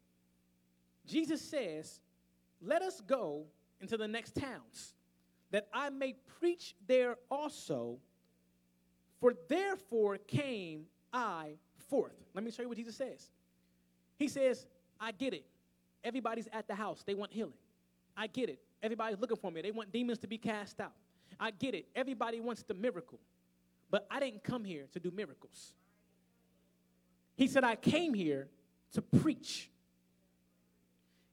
Jesus 1.07 1.41
says, 1.41 2.01
Let 2.61 2.83
us 2.83 3.01
go 3.01 3.45
into 3.81 3.97
the 3.97 4.09
next 4.09 4.35
towns, 4.35 4.95
that 5.51 5.69
I 5.73 5.91
may 5.91 6.15
preach 6.41 6.75
there 6.87 7.17
also, 7.31 7.99
for 9.21 9.35
therefore 9.49 10.19
came 10.19 10.87
I 11.13 11.55
forth. 11.91 12.15
Let 12.35 12.45
me 12.45 12.51
show 12.51 12.63
you 12.63 12.69
what 12.69 12.79
Jesus 12.79 12.97
says. 12.97 13.31
He 14.19 14.29
says, 14.29 14.67
I 15.01 15.13
get 15.13 15.35
it. 15.35 15.45
Everybody's 16.05 16.49
at 16.53 16.67
the 16.67 16.75
house, 16.75 17.03
they 17.05 17.15
want 17.15 17.33
healing. 17.33 17.53
I 18.17 18.27
get 18.27 18.49
it. 18.49 18.61
Everybody's 18.83 19.19
looking 19.19 19.37
for 19.37 19.51
me. 19.51 19.63
They 19.63 19.71
want 19.71 19.93
demons 19.93 20.19
to 20.19 20.27
be 20.27 20.39
cast 20.39 20.81
out. 20.81 20.93
I 21.39 21.51
get 21.51 21.75
it. 21.75 21.87
Everybody 21.95 22.41
wants 22.41 22.63
the 22.63 22.75
miracle. 22.75 23.21
But 23.91 24.07
I 24.11 24.21
didn't 24.21 24.43
come 24.43 24.65
here 24.65 24.87
to 24.93 25.01
do 25.01 25.11
miracles. 25.11 25.75
He 27.43 27.49
said, 27.49 27.65
I 27.65 27.75
came 27.75 28.15
here 28.15 28.47
to 28.93 29.03
preach. 29.03 29.69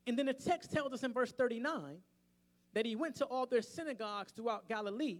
And 0.08 0.17
then 0.17 0.26
the 0.26 0.34
text 0.34 0.72
tells 0.72 0.91
us 0.91 1.04
in 1.04 1.13
verse 1.13 1.32
39 1.32 1.98
that 2.74 2.84
he 2.84 2.95
went 2.95 3.17
to 3.17 3.26
all 3.26 3.45
their 3.45 3.62
synagogues 3.62 4.32
throughout 4.32 4.67
Galilee. 4.67 5.19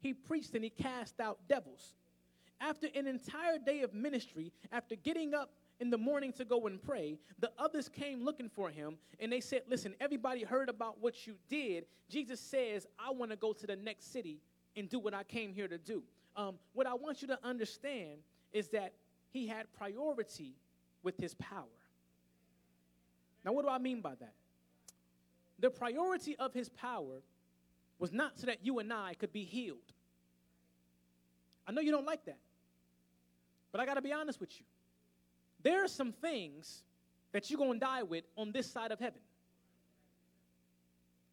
He 0.00 0.14
preached 0.14 0.54
and 0.54 0.62
he 0.62 0.70
cast 0.70 1.18
out 1.18 1.40
devils. 1.48 1.94
After 2.60 2.86
an 2.94 3.08
entire 3.08 3.58
day 3.58 3.82
of 3.82 3.92
ministry, 3.92 4.52
after 4.70 4.94
getting 4.94 5.34
up 5.34 5.50
in 5.80 5.90
the 5.90 5.98
morning 5.98 6.32
to 6.34 6.44
go 6.44 6.68
and 6.68 6.80
pray, 6.80 7.18
the 7.40 7.50
others 7.58 7.88
came 7.88 8.24
looking 8.24 8.48
for 8.48 8.70
him 8.70 8.98
and 9.18 9.32
they 9.32 9.40
said, 9.40 9.62
Listen, 9.68 9.96
everybody 10.00 10.44
heard 10.44 10.68
about 10.68 11.00
what 11.00 11.26
you 11.26 11.34
did. 11.48 11.86
Jesus 12.08 12.38
says, 12.38 12.86
I 13.00 13.10
want 13.10 13.32
to 13.32 13.36
go 13.36 13.52
to 13.52 13.66
the 13.66 13.74
next 13.74 14.12
city 14.12 14.38
and 14.76 14.88
do 14.88 15.00
what 15.00 15.12
I 15.12 15.24
came 15.24 15.52
here 15.52 15.66
to 15.66 15.78
do. 15.78 16.04
Um, 16.36 16.54
what 16.72 16.86
I 16.86 16.94
want 16.94 17.20
you 17.20 17.26
to 17.26 17.38
understand 17.42 18.20
is 18.52 18.68
that 18.68 18.92
he 19.30 19.46
had 19.46 19.72
priority 19.72 20.54
with 21.02 21.16
his 21.16 21.34
power. 21.34 21.64
Now, 23.44 23.52
what 23.52 23.64
do 23.64 23.70
I 23.70 23.78
mean 23.78 24.00
by 24.00 24.14
that? 24.16 24.34
The 25.58 25.70
priority 25.70 26.36
of 26.36 26.52
his 26.52 26.68
power 26.68 27.22
was 27.98 28.12
not 28.12 28.38
so 28.38 28.46
that 28.46 28.64
you 28.64 28.78
and 28.78 28.92
I 28.92 29.14
could 29.14 29.32
be 29.32 29.44
healed. 29.44 29.78
I 31.66 31.72
know 31.72 31.80
you 31.80 31.92
don't 31.92 32.06
like 32.06 32.24
that, 32.24 32.38
but 33.70 33.80
I 33.80 33.86
got 33.86 33.94
to 33.94 34.02
be 34.02 34.12
honest 34.12 34.40
with 34.40 34.58
you. 34.58 34.66
There 35.62 35.84
are 35.84 35.88
some 35.88 36.12
things 36.12 36.82
that 37.32 37.50
you're 37.50 37.58
to 37.74 37.78
die 37.78 38.02
with 38.02 38.24
on 38.36 38.52
this 38.52 38.70
side 38.70 38.90
of 38.90 38.98
heaven 38.98 39.20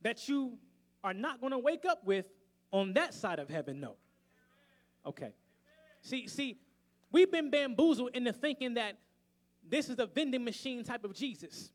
that 0.01 0.27
you 0.27 0.57
are 1.03 1.13
not 1.13 1.41
to 1.53 1.59
wake 1.59 1.85
up 1.85 2.05
with 2.05 2.27
on 2.71 2.93
that 2.93 3.13
side 3.13 3.39
of 3.39 3.49
heaven, 3.49 3.79
no. 3.79 3.95
Okay. 5.05 5.33
See, 6.01 6.27
see, 6.27 6.59
we've 7.11 7.31
been 7.31 7.49
bamboozled 7.49 8.11
into 8.13 8.33
thinking 8.33 8.75
that 8.75 8.97
this 9.67 9.89
is 9.89 9.99
a 9.99 10.05
vending 10.05 10.43
machine 10.43 10.83
type 10.83 11.03
of 11.03 11.13
Jesus. 11.13 11.71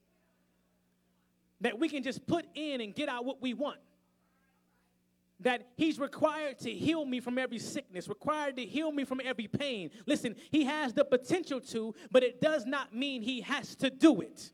That 1.60 1.78
we 1.78 1.88
can 1.88 2.02
just 2.02 2.26
put 2.26 2.44
in 2.54 2.80
and 2.80 2.94
get 2.94 3.08
out 3.08 3.24
what 3.24 3.40
we 3.40 3.54
want 3.54 3.78
that 5.42 5.68
he's 5.76 5.98
required 5.98 6.58
to 6.60 6.70
heal 6.70 7.04
me 7.04 7.20
from 7.20 7.38
every 7.38 7.58
sickness, 7.58 8.08
required 8.08 8.56
to 8.56 8.64
heal 8.64 8.92
me 8.92 9.04
from 9.04 9.20
every 9.24 9.48
pain. 9.48 9.90
Listen, 10.06 10.36
he 10.50 10.64
has 10.64 10.92
the 10.92 11.04
potential 11.04 11.60
to, 11.60 11.94
but 12.10 12.22
it 12.22 12.40
does 12.40 12.64
not 12.64 12.94
mean 12.94 13.22
he 13.22 13.40
has 13.40 13.74
to 13.76 13.90
do 13.90 14.20
it. 14.20 14.52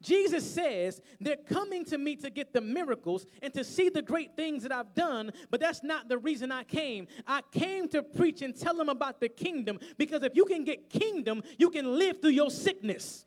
Jesus 0.00 0.48
says 0.48 1.00
they're 1.20 1.36
coming 1.36 1.84
to 1.86 1.98
me 1.98 2.16
to 2.16 2.30
get 2.30 2.52
the 2.52 2.60
miracles 2.60 3.26
and 3.42 3.52
to 3.54 3.64
see 3.64 3.88
the 3.88 4.02
great 4.02 4.36
things 4.36 4.62
that 4.62 4.72
I've 4.72 4.94
done, 4.94 5.32
but 5.50 5.60
that's 5.60 5.82
not 5.82 6.08
the 6.08 6.18
reason 6.18 6.52
I 6.52 6.64
came. 6.64 7.06
I 7.26 7.42
came 7.52 7.88
to 7.88 8.02
preach 8.02 8.42
and 8.42 8.56
tell 8.56 8.74
them 8.74 8.88
about 8.88 9.20
the 9.20 9.28
kingdom 9.28 9.78
because 9.96 10.22
if 10.22 10.34
you 10.34 10.44
can 10.44 10.64
get 10.64 10.90
kingdom, 10.90 11.42
you 11.58 11.70
can 11.70 11.98
live 11.98 12.20
through 12.20 12.30
your 12.30 12.50
sickness. 12.50 13.24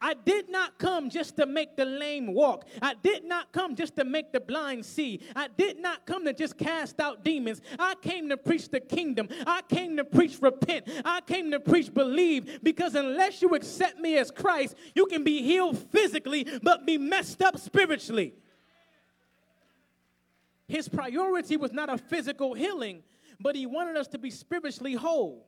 I 0.00 0.14
did 0.14 0.50
not 0.50 0.78
come 0.78 1.08
just 1.08 1.36
to 1.36 1.46
make 1.46 1.76
the 1.76 1.84
lame 1.84 2.34
walk. 2.34 2.66
I 2.82 2.94
did 2.94 3.24
not 3.24 3.52
come 3.52 3.74
just 3.74 3.96
to 3.96 4.04
make 4.04 4.32
the 4.32 4.40
blind 4.40 4.84
see. 4.84 5.20
I 5.34 5.48
did 5.48 5.78
not 5.78 6.04
come 6.04 6.24
to 6.26 6.32
just 6.32 6.58
cast 6.58 7.00
out 7.00 7.24
demons. 7.24 7.62
I 7.78 7.94
came 8.02 8.28
to 8.28 8.36
preach 8.36 8.68
the 8.68 8.80
kingdom. 8.80 9.28
I 9.46 9.62
came 9.62 9.96
to 9.96 10.04
preach 10.04 10.38
repent. 10.42 10.88
I 11.04 11.20
came 11.22 11.50
to 11.52 11.60
preach 11.60 11.92
believe 11.94 12.60
because 12.62 12.94
unless 12.94 13.40
you 13.40 13.54
accept 13.54 13.98
me 13.98 14.18
as 14.18 14.30
Christ, 14.30 14.74
you 14.94 15.06
can 15.06 15.24
be 15.24 15.42
healed 15.42 15.78
physically 15.78 16.46
but 16.62 16.84
be 16.84 16.98
messed 16.98 17.40
up 17.40 17.58
spiritually. 17.58 18.34
His 20.68 20.88
priority 20.88 21.56
was 21.56 21.72
not 21.72 21.88
a 21.88 21.98
physical 21.98 22.54
healing, 22.54 23.02
but 23.40 23.54
he 23.54 23.66
wanted 23.66 23.96
us 23.96 24.08
to 24.08 24.18
be 24.18 24.30
spiritually 24.30 24.94
whole. 24.94 25.46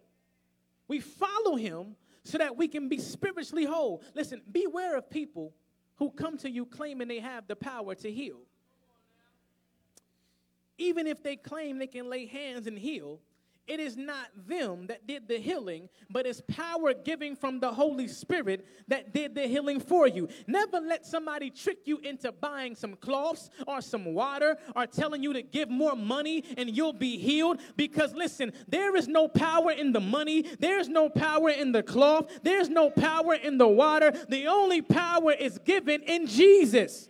We 0.88 1.00
follow 1.00 1.56
him 1.56 1.96
so 2.26 2.38
that 2.38 2.56
we 2.56 2.66
can 2.66 2.88
be 2.88 2.98
spiritually 2.98 3.64
whole. 3.64 4.02
Listen, 4.14 4.42
beware 4.50 4.96
of 4.96 5.08
people 5.08 5.54
who 5.96 6.10
come 6.10 6.36
to 6.38 6.50
you 6.50 6.66
claiming 6.66 7.06
they 7.06 7.20
have 7.20 7.46
the 7.46 7.54
power 7.54 7.94
to 7.94 8.10
heal. 8.10 8.40
Even 10.76 11.06
if 11.06 11.22
they 11.22 11.36
claim 11.36 11.78
they 11.78 11.86
can 11.86 12.10
lay 12.10 12.26
hands 12.26 12.66
and 12.66 12.76
heal, 12.76 13.20
it 13.66 13.80
is 13.80 13.96
not 13.96 14.28
them 14.46 14.86
that 14.86 15.06
did 15.06 15.26
the 15.26 15.38
healing, 15.38 15.88
but 16.08 16.26
it's 16.26 16.40
power 16.48 16.94
giving 16.94 17.34
from 17.34 17.58
the 17.58 17.72
Holy 17.72 18.06
Spirit 18.06 18.66
that 18.88 19.12
did 19.12 19.34
the 19.34 19.42
healing 19.48 19.80
for 19.80 20.06
you. 20.06 20.28
Never 20.46 20.80
let 20.80 21.04
somebody 21.04 21.50
trick 21.50 21.78
you 21.84 21.98
into 21.98 22.30
buying 22.30 22.76
some 22.76 22.94
cloths 22.94 23.50
or 23.66 23.80
some 23.80 24.04
water 24.14 24.56
or 24.74 24.86
telling 24.86 25.22
you 25.22 25.32
to 25.32 25.42
give 25.42 25.68
more 25.68 25.96
money 25.96 26.44
and 26.56 26.76
you'll 26.76 26.92
be 26.92 27.18
healed. 27.18 27.60
Because 27.76 28.14
listen, 28.14 28.52
there 28.68 28.94
is 28.94 29.08
no 29.08 29.26
power 29.26 29.72
in 29.72 29.92
the 29.92 30.00
money, 30.00 30.42
there's 30.60 30.88
no 30.88 31.08
power 31.08 31.50
in 31.50 31.72
the 31.72 31.82
cloth, 31.82 32.30
there's 32.42 32.68
no 32.68 32.90
power 32.90 33.34
in 33.34 33.58
the 33.58 33.68
water. 33.68 34.12
The 34.28 34.46
only 34.46 34.82
power 34.82 35.32
is 35.32 35.58
given 35.58 36.02
in 36.02 36.26
Jesus. 36.26 37.08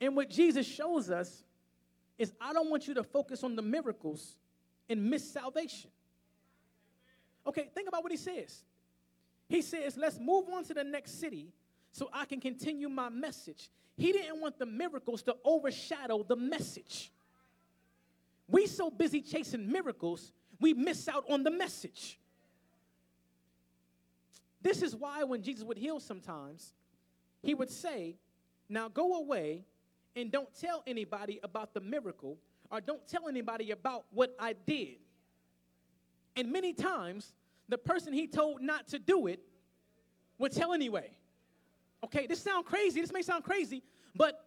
And 0.00 0.14
what 0.14 0.28
Jesus 0.28 0.66
shows 0.66 1.10
us 1.10 1.42
is 2.18 2.32
I 2.40 2.52
don't 2.52 2.70
want 2.70 2.86
you 2.86 2.94
to 2.94 3.02
focus 3.02 3.42
on 3.42 3.56
the 3.56 3.62
miracles 3.62 4.36
and 4.88 5.10
miss 5.10 5.28
salvation. 5.30 5.90
Okay, 7.46 7.68
think 7.74 7.88
about 7.88 8.02
what 8.02 8.12
he 8.12 8.18
says. 8.18 8.62
He 9.48 9.62
says, 9.62 9.96
let's 9.96 10.18
move 10.18 10.48
on 10.48 10.64
to 10.64 10.74
the 10.74 10.84
next 10.84 11.20
city 11.20 11.52
so 11.92 12.08
I 12.12 12.24
can 12.24 12.40
continue 12.40 12.88
my 12.88 13.08
message. 13.08 13.70
He 13.96 14.12
didn't 14.12 14.40
want 14.40 14.58
the 14.58 14.66
miracles 14.66 15.22
to 15.24 15.36
overshadow 15.44 16.22
the 16.22 16.36
message. 16.36 17.12
We 18.48 18.66
so 18.66 18.90
busy 18.90 19.20
chasing 19.20 19.70
miracles, 19.70 20.32
we 20.60 20.74
miss 20.74 21.08
out 21.08 21.24
on 21.28 21.42
the 21.42 21.50
message. 21.50 22.18
This 24.62 24.82
is 24.82 24.96
why 24.96 25.22
when 25.24 25.42
Jesus 25.42 25.64
would 25.64 25.76
heal 25.76 26.00
sometimes, 26.00 26.72
he 27.42 27.54
would 27.54 27.70
say, 27.70 28.16
Now 28.68 28.88
go 28.88 29.18
away 29.18 29.64
and 30.16 30.30
don't 30.30 30.48
tell 30.58 30.82
anybody 30.86 31.40
about 31.42 31.74
the 31.74 31.80
miracle 31.80 32.38
or 32.70 32.80
don't 32.80 33.06
tell 33.06 33.28
anybody 33.28 33.70
about 33.70 34.04
what 34.10 34.34
I 34.38 34.54
did. 34.66 34.96
And 36.36 36.52
many 36.52 36.72
times, 36.72 37.34
the 37.68 37.78
person 37.78 38.12
he 38.12 38.26
told 38.26 38.60
not 38.60 38.88
to 38.88 38.98
do 38.98 39.26
it 39.26 39.40
would 40.38 40.52
tell 40.52 40.72
anyway. 40.72 41.10
Okay, 42.04 42.26
this 42.26 42.40
sounds 42.40 42.66
crazy. 42.66 43.00
This 43.00 43.12
may 43.12 43.22
sound 43.22 43.44
crazy, 43.44 43.82
but 44.14 44.44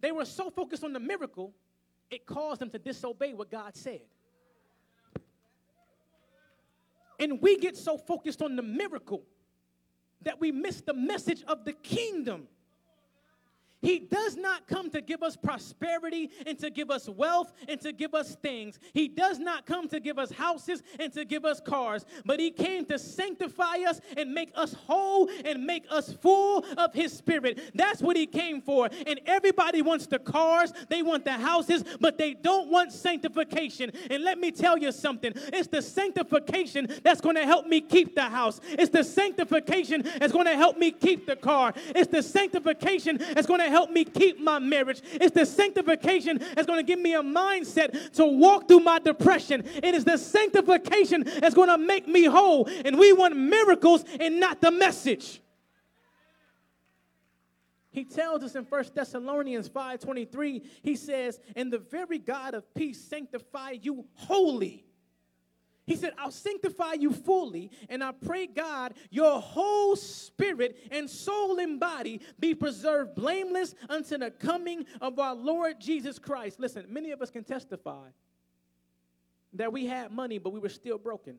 they 0.00 0.12
were 0.12 0.24
so 0.24 0.50
focused 0.50 0.84
on 0.84 0.92
the 0.92 1.00
miracle, 1.00 1.52
it 2.10 2.26
caused 2.26 2.60
them 2.60 2.70
to 2.70 2.78
disobey 2.78 3.34
what 3.34 3.50
God 3.50 3.76
said. 3.76 4.00
And 7.20 7.42
we 7.42 7.58
get 7.58 7.76
so 7.76 7.98
focused 7.98 8.42
on 8.42 8.56
the 8.56 8.62
miracle 8.62 9.24
that 10.22 10.40
we 10.40 10.52
miss 10.52 10.80
the 10.80 10.94
message 10.94 11.42
of 11.46 11.64
the 11.64 11.72
kingdom. 11.72 12.48
He 13.80 14.00
does 14.00 14.36
not 14.36 14.66
come 14.66 14.90
to 14.90 15.00
give 15.00 15.22
us 15.22 15.36
prosperity 15.36 16.30
and 16.46 16.58
to 16.58 16.70
give 16.70 16.90
us 16.90 17.08
wealth 17.08 17.52
and 17.68 17.80
to 17.80 17.92
give 17.92 18.14
us 18.14 18.34
things. 18.36 18.78
He 18.92 19.06
does 19.06 19.38
not 19.38 19.66
come 19.66 19.88
to 19.88 20.00
give 20.00 20.18
us 20.18 20.32
houses 20.32 20.82
and 20.98 21.12
to 21.12 21.24
give 21.24 21.44
us 21.44 21.60
cars, 21.60 22.04
but 22.24 22.40
He 22.40 22.50
came 22.50 22.84
to 22.86 22.98
sanctify 22.98 23.78
us 23.86 24.00
and 24.16 24.32
make 24.32 24.50
us 24.54 24.74
whole 24.74 25.28
and 25.44 25.64
make 25.64 25.84
us 25.90 26.12
full 26.12 26.64
of 26.76 26.92
His 26.92 27.12
Spirit. 27.12 27.70
That's 27.74 28.02
what 28.02 28.16
He 28.16 28.26
came 28.26 28.60
for. 28.60 28.88
And 29.06 29.20
everybody 29.26 29.82
wants 29.82 30.06
the 30.06 30.18
cars, 30.18 30.72
they 30.88 31.02
want 31.02 31.24
the 31.24 31.32
houses, 31.32 31.84
but 32.00 32.18
they 32.18 32.34
don't 32.34 32.70
want 32.70 32.92
sanctification. 32.92 33.92
And 34.10 34.24
let 34.24 34.38
me 34.38 34.50
tell 34.50 34.76
you 34.76 34.90
something 34.90 35.32
it's 35.52 35.68
the 35.68 35.82
sanctification 35.82 36.88
that's 37.04 37.20
going 37.20 37.36
to 37.36 37.44
help 37.44 37.66
me 37.66 37.80
keep 37.80 38.16
the 38.16 38.22
house, 38.22 38.60
it's 38.70 38.90
the 38.90 39.04
sanctification 39.04 40.02
that's 40.18 40.32
going 40.32 40.46
to 40.46 40.56
help 40.56 40.78
me 40.78 40.90
keep 40.90 41.26
the 41.26 41.36
car, 41.36 41.72
it's 41.94 42.10
the 42.10 42.22
sanctification 42.22 43.18
that's 43.18 43.46
going 43.46 43.60
to 43.60 43.67
help 43.68 43.90
me 43.90 44.04
keep 44.04 44.40
my 44.40 44.58
marriage. 44.58 45.02
It's 45.12 45.34
the 45.34 45.46
sanctification 45.46 46.38
that's 46.38 46.66
going 46.66 46.78
to 46.78 46.82
give 46.82 46.98
me 46.98 47.14
a 47.14 47.22
mindset 47.22 48.12
to 48.12 48.24
walk 48.26 48.68
through 48.68 48.80
my 48.80 48.98
depression. 48.98 49.64
It 49.82 49.94
is 49.94 50.04
the 50.04 50.16
sanctification 50.16 51.24
that's 51.24 51.54
going 51.54 51.68
to 51.68 51.78
make 51.78 52.08
me 52.08 52.24
whole. 52.24 52.68
And 52.84 52.98
we 52.98 53.12
want 53.12 53.36
miracles 53.36 54.04
and 54.18 54.40
not 54.40 54.60
the 54.60 54.70
message. 54.70 55.40
He 57.90 58.04
tells 58.04 58.44
us 58.44 58.54
in 58.54 58.64
1 58.64 58.94
Thessalonians 58.94 59.68
5:23, 59.68 60.62
he 60.82 60.94
says, 60.94 61.40
"And 61.56 61.72
the 61.72 61.78
very 61.78 62.18
God 62.18 62.54
of 62.54 62.72
peace 62.74 63.00
sanctify 63.00 63.72
you 63.82 64.06
wholly." 64.14 64.87
He 65.88 65.96
said, 65.96 66.12
I'll 66.18 66.30
sanctify 66.30 66.92
you 66.92 67.10
fully, 67.10 67.70
and 67.88 68.04
I 68.04 68.12
pray, 68.12 68.46
God, 68.46 68.92
your 69.08 69.40
whole 69.40 69.96
spirit 69.96 70.76
and 70.90 71.08
soul 71.08 71.58
and 71.58 71.80
body 71.80 72.20
be 72.38 72.54
preserved 72.54 73.14
blameless 73.14 73.74
unto 73.88 74.18
the 74.18 74.30
coming 74.30 74.84
of 75.00 75.18
our 75.18 75.34
Lord 75.34 75.80
Jesus 75.80 76.18
Christ. 76.18 76.60
Listen, 76.60 76.84
many 76.90 77.10
of 77.10 77.22
us 77.22 77.30
can 77.30 77.42
testify 77.42 78.08
that 79.54 79.72
we 79.72 79.86
had 79.86 80.12
money, 80.12 80.36
but 80.36 80.52
we 80.52 80.60
were 80.60 80.68
still 80.68 80.98
broken. 80.98 81.38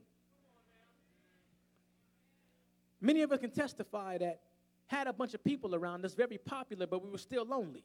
Many 3.00 3.22
of 3.22 3.32
us 3.32 3.38
can 3.38 3.52
testify 3.52 4.18
that 4.18 4.41
had 4.88 5.06
a 5.06 5.14
bunch 5.14 5.36
of 5.36 5.43
people 5.43 5.76
around 5.76 6.04
us, 6.06 6.16
very 6.16 6.39
popular, 6.39 6.88
but 6.88 7.04
we 7.04 7.12
were 7.12 7.20
still 7.20 7.45
lonely. 7.45 7.84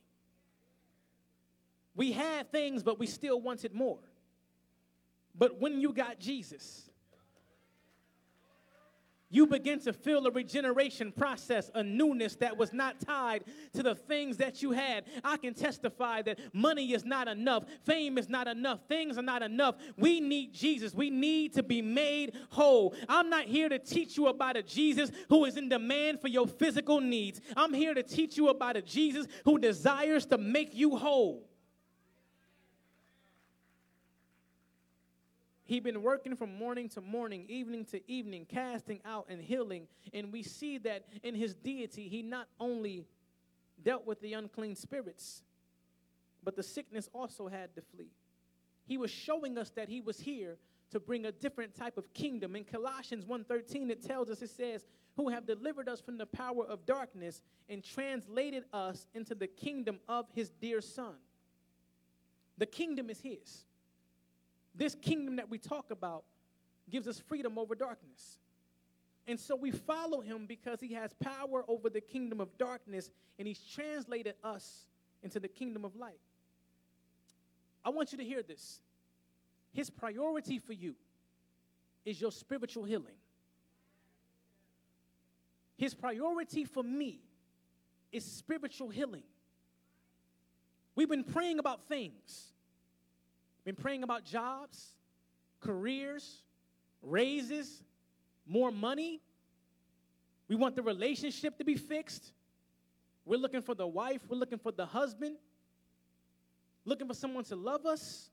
We 1.94 2.12
had 2.12 2.50
things, 2.50 2.82
but 2.82 2.98
we 2.98 3.06
still 3.06 3.38
wanted 3.38 3.74
more. 3.74 3.98
But 5.34 5.60
when 5.60 5.80
you 5.80 5.92
got 5.92 6.18
Jesus, 6.18 6.90
you 9.34 9.48
begin 9.48 9.80
to 9.80 9.92
feel 9.92 10.24
a 10.28 10.30
regeneration 10.30 11.10
process, 11.10 11.68
a 11.74 11.82
newness 11.82 12.36
that 12.36 12.56
was 12.56 12.72
not 12.72 13.00
tied 13.00 13.42
to 13.72 13.82
the 13.82 13.96
things 13.96 14.36
that 14.36 14.62
you 14.62 14.70
had. 14.70 15.06
I 15.24 15.38
can 15.38 15.54
testify 15.54 16.22
that 16.22 16.38
money 16.54 16.92
is 16.92 17.04
not 17.04 17.26
enough, 17.26 17.64
fame 17.82 18.16
is 18.16 18.28
not 18.28 18.46
enough, 18.46 18.86
things 18.86 19.18
are 19.18 19.22
not 19.22 19.42
enough. 19.42 19.74
We 19.96 20.20
need 20.20 20.54
Jesus. 20.54 20.94
We 20.94 21.10
need 21.10 21.52
to 21.54 21.64
be 21.64 21.82
made 21.82 22.36
whole. 22.50 22.94
I'm 23.08 23.28
not 23.28 23.46
here 23.46 23.68
to 23.68 23.80
teach 23.80 24.16
you 24.16 24.28
about 24.28 24.56
a 24.56 24.62
Jesus 24.62 25.10
who 25.28 25.46
is 25.46 25.56
in 25.56 25.68
demand 25.68 26.20
for 26.20 26.28
your 26.28 26.46
physical 26.46 27.00
needs. 27.00 27.40
I'm 27.56 27.74
here 27.74 27.92
to 27.92 28.04
teach 28.04 28.36
you 28.36 28.50
about 28.50 28.76
a 28.76 28.82
Jesus 28.82 29.26
who 29.44 29.58
desires 29.58 30.26
to 30.26 30.38
make 30.38 30.76
you 30.76 30.94
whole. 30.94 31.42
He'd 35.74 35.82
been 35.82 36.02
working 36.02 36.36
from 36.36 36.56
morning 36.56 36.88
to 36.90 37.00
morning, 37.00 37.46
evening 37.48 37.84
to 37.86 38.00
evening, 38.08 38.46
casting 38.48 39.00
out 39.04 39.26
and 39.28 39.42
healing. 39.42 39.88
And 40.12 40.32
we 40.32 40.44
see 40.44 40.78
that 40.78 41.04
in 41.24 41.34
his 41.34 41.56
deity, 41.56 42.06
he 42.06 42.22
not 42.22 42.46
only 42.60 43.08
dealt 43.82 44.06
with 44.06 44.20
the 44.20 44.34
unclean 44.34 44.76
spirits, 44.76 45.42
but 46.44 46.54
the 46.54 46.62
sickness 46.62 47.10
also 47.12 47.48
had 47.48 47.74
to 47.74 47.82
flee. 47.82 48.12
He 48.84 48.96
was 48.96 49.10
showing 49.10 49.58
us 49.58 49.70
that 49.70 49.88
he 49.88 50.00
was 50.00 50.20
here 50.20 50.58
to 50.92 51.00
bring 51.00 51.26
a 51.26 51.32
different 51.32 51.74
type 51.74 51.98
of 51.98 52.14
kingdom. 52.14 52.54
In 52.54 52.62
Colossians 52.62 53.24
1:13 53.26 53.90
it 53.90 54.00
tells 54.00 54.30
us 54.30 54.42
it 54.42 54.50
says, 54.50 54.86
"Who 55.16 55.28
have 55.28 55.44
delivered 55.44 55.88
us 55.88 56.00
from 56.00 56.18
the 56.18 56.26
power 56.26 56.64
of 56.64 56.86
darkness 56.86 57.42
and 57.68 57.82
translated 57.82 58.64
us 58.72 59.08
into 59.12 59.34
the 59.34 59.48
kingdom 59.48 59.98
of 60.06 60.30
his 60.30 60.50
dear 60.50 60.80
son." 60.80 61.16
The 62.58 62.66
kingdom 62.66 63.10
is 63.10 63.20
his. 63.22 63.66
This 64.74 64.94
kingdom 64.94 65.36
that 65.36 65.48
we 65.48 65.58
talk 65.58 65.90
about 65.90 66.24
gives 66.90 67.06
us 67.06 67.18
freedom 67.18 67.58
over 67.58 67.74
darkness. 67.74 68.38
And 69.26 69.40
so 69.40 69.56
we 69.56 69.70
follow 69.70 70.20
him 70.20 70.46
because 70.46 70.80
he 70.80 70.92
has 70.94 71.14
power 71.14 71.64
over 71.66 71.88
the 71.88 72.00
kingdom 72.00 72.40
of 72.40 72.58
darkness 72.58 73.10
and 73.38 73.48
he's 73.48 73.60
translated 73.60 74.34
us 74.42 74.86
into 75.22 75.40
the 75.40 75.48
kingdom 75.48 75.84
of 75.84 75.96
light. 75.96 76.20
I 77.84 77.90
want 77.90 78.12
you 78.12 78.18
to 78.18 78.24
hear 78.24 78.42
this. 78.42 78.80
His 79.72 79.90
priority 79.90 80.58
for 80.58 80.72
you 80.72 80.94
is 82.04 82.20
your 82.20 82.32
spiritual 82.32 82.84
healing. 82.84 83.14
His 85.76 85.94
priority 85.94 86.64
for 86.64 86.82
me 86.82 87.20
is 88.12 88.24
spiritual 88.24 88.90
healing. 88.90 89.24
We've 90.94 91.08
been 91.08 91.24
praying 91.24 91.58
about 91.58 91.88
things. 91.88 92.53
Been 93.64 93.74
praying 93.74 94.02
about 94.02 94.24
jobs, 94.24 94.94
careers, 95.60 96.42
raises, 97.02 97.82
more 98.46 98.70
money. 98.70 99.20
We 100.48 100.56
want 100.56 100.76
the 100.76 100.82
relationship 100.82 101.56
to 101.58 101.64
be 101.64 101.76
fixed. 101.76 102.32
We're 103.24 103.38
looking 103.38 103.62
for 103.62 103.74
the 103.74 103.86
wife, 103.86 104.20
we're 104.28 104.36
looking 104.36 104.58
for 104.58 104.70
the 104.70 104.84
husband, 104.84 105.36
looking 106.84 107.08
for 107.08 107.14
someone 107.14 107.44
to 107.44 107.56
love 107.56 107.86
us. 107.86 108.28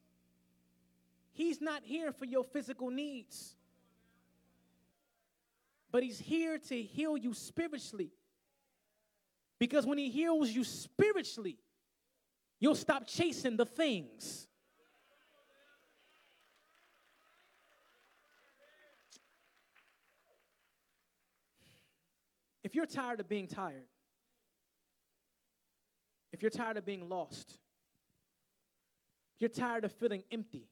He's 1.32 1.62
not 1.62 1.84
here 1.86 2.12
for 2.12 2.26
your 2.26 2.44
physical 2.44 2.90
needs, 2.90 3.56
but 5.92 6.04
He's 6.04 6.20
here 6.20 6.58
to 6.58 6.82
heal 6.82 7.16
you 7.16 7.34
spiritually. 7.34 8.12
Because 9.60 9.86
when 9.86 9.98
He 9.98 10.10
heals 10.10 10.50
you 10.50 10.66
spiritually, 10.66 11.58
you'll 12.60 12.76
stop 12.76 13.08
chasing 13.08 13.56
the 13.56 13.66
things. 13.66 14.48
If 22.72 22.76
you're 22.76 22.86
tired 22.86 23.20
of 23.20 23.28
being 23.28 23.50
tired, 23.50 23.84
if 26.32 26.42
you're 26.42 26.50
tired 26.50 26.78
of 26.78 26.86
being 26.86 27.10
lost, 27.10 27.58
you're 29.40 29.50
tired 29.50 29.84
of 29.84 29.92
feeling 29.92 30.24
empty, 30.32 30.70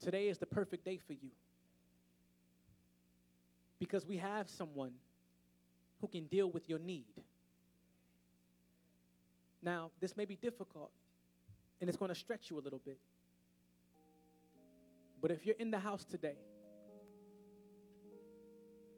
today 0.00 0.28
is 0.28 0.38
the 0.38 0.46
perfect 0.46 0.82
day 0.86 0.96
for 0.96 1.12
you. 1.12 1.28
Because 3.78 4.06
we 4.06 4.16
have 4.16 4.48
someone 4.48 4.92
who 6.00 6.08
can 6.08 6.24
deal 6.24 6.50
with 6.50 6.66
your 6.66 6.78
need. 6.78 7.12
Now, 9.62 9.90
this 10.00 10.16
may 10.16 10.24
be 10.24 10.36
difficult 10.36 10.90
and 11.82 11.90
it's 11.90 11.98
going 11.98 12.08
to 12.08 12.14
stretch 12.14 12.48
you 12.48 12.58
a 12.58 12.62
little 12.62 12.80
bit. 12.82 12.96
But 15.20 15.32
if 15.32 15.44
you're 15.44 15.56
in 15.58 15.70
the 15.70 15.80
house 15.80 16.06
today, 16.06 16.38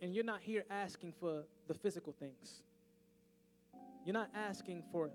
and 0.01 0.15
you're 0.15 0.25
not 0.25 0.41
here 0.41 0.65
asking 0.71 1.13
for 1.19 1.45
the 1.69 1.75
physical 1.75 2.13
things, 2.13 2.63
you're 4.05 4.15
not 4.15 4.31
asking 4.35 4.83
for 4.93 5.11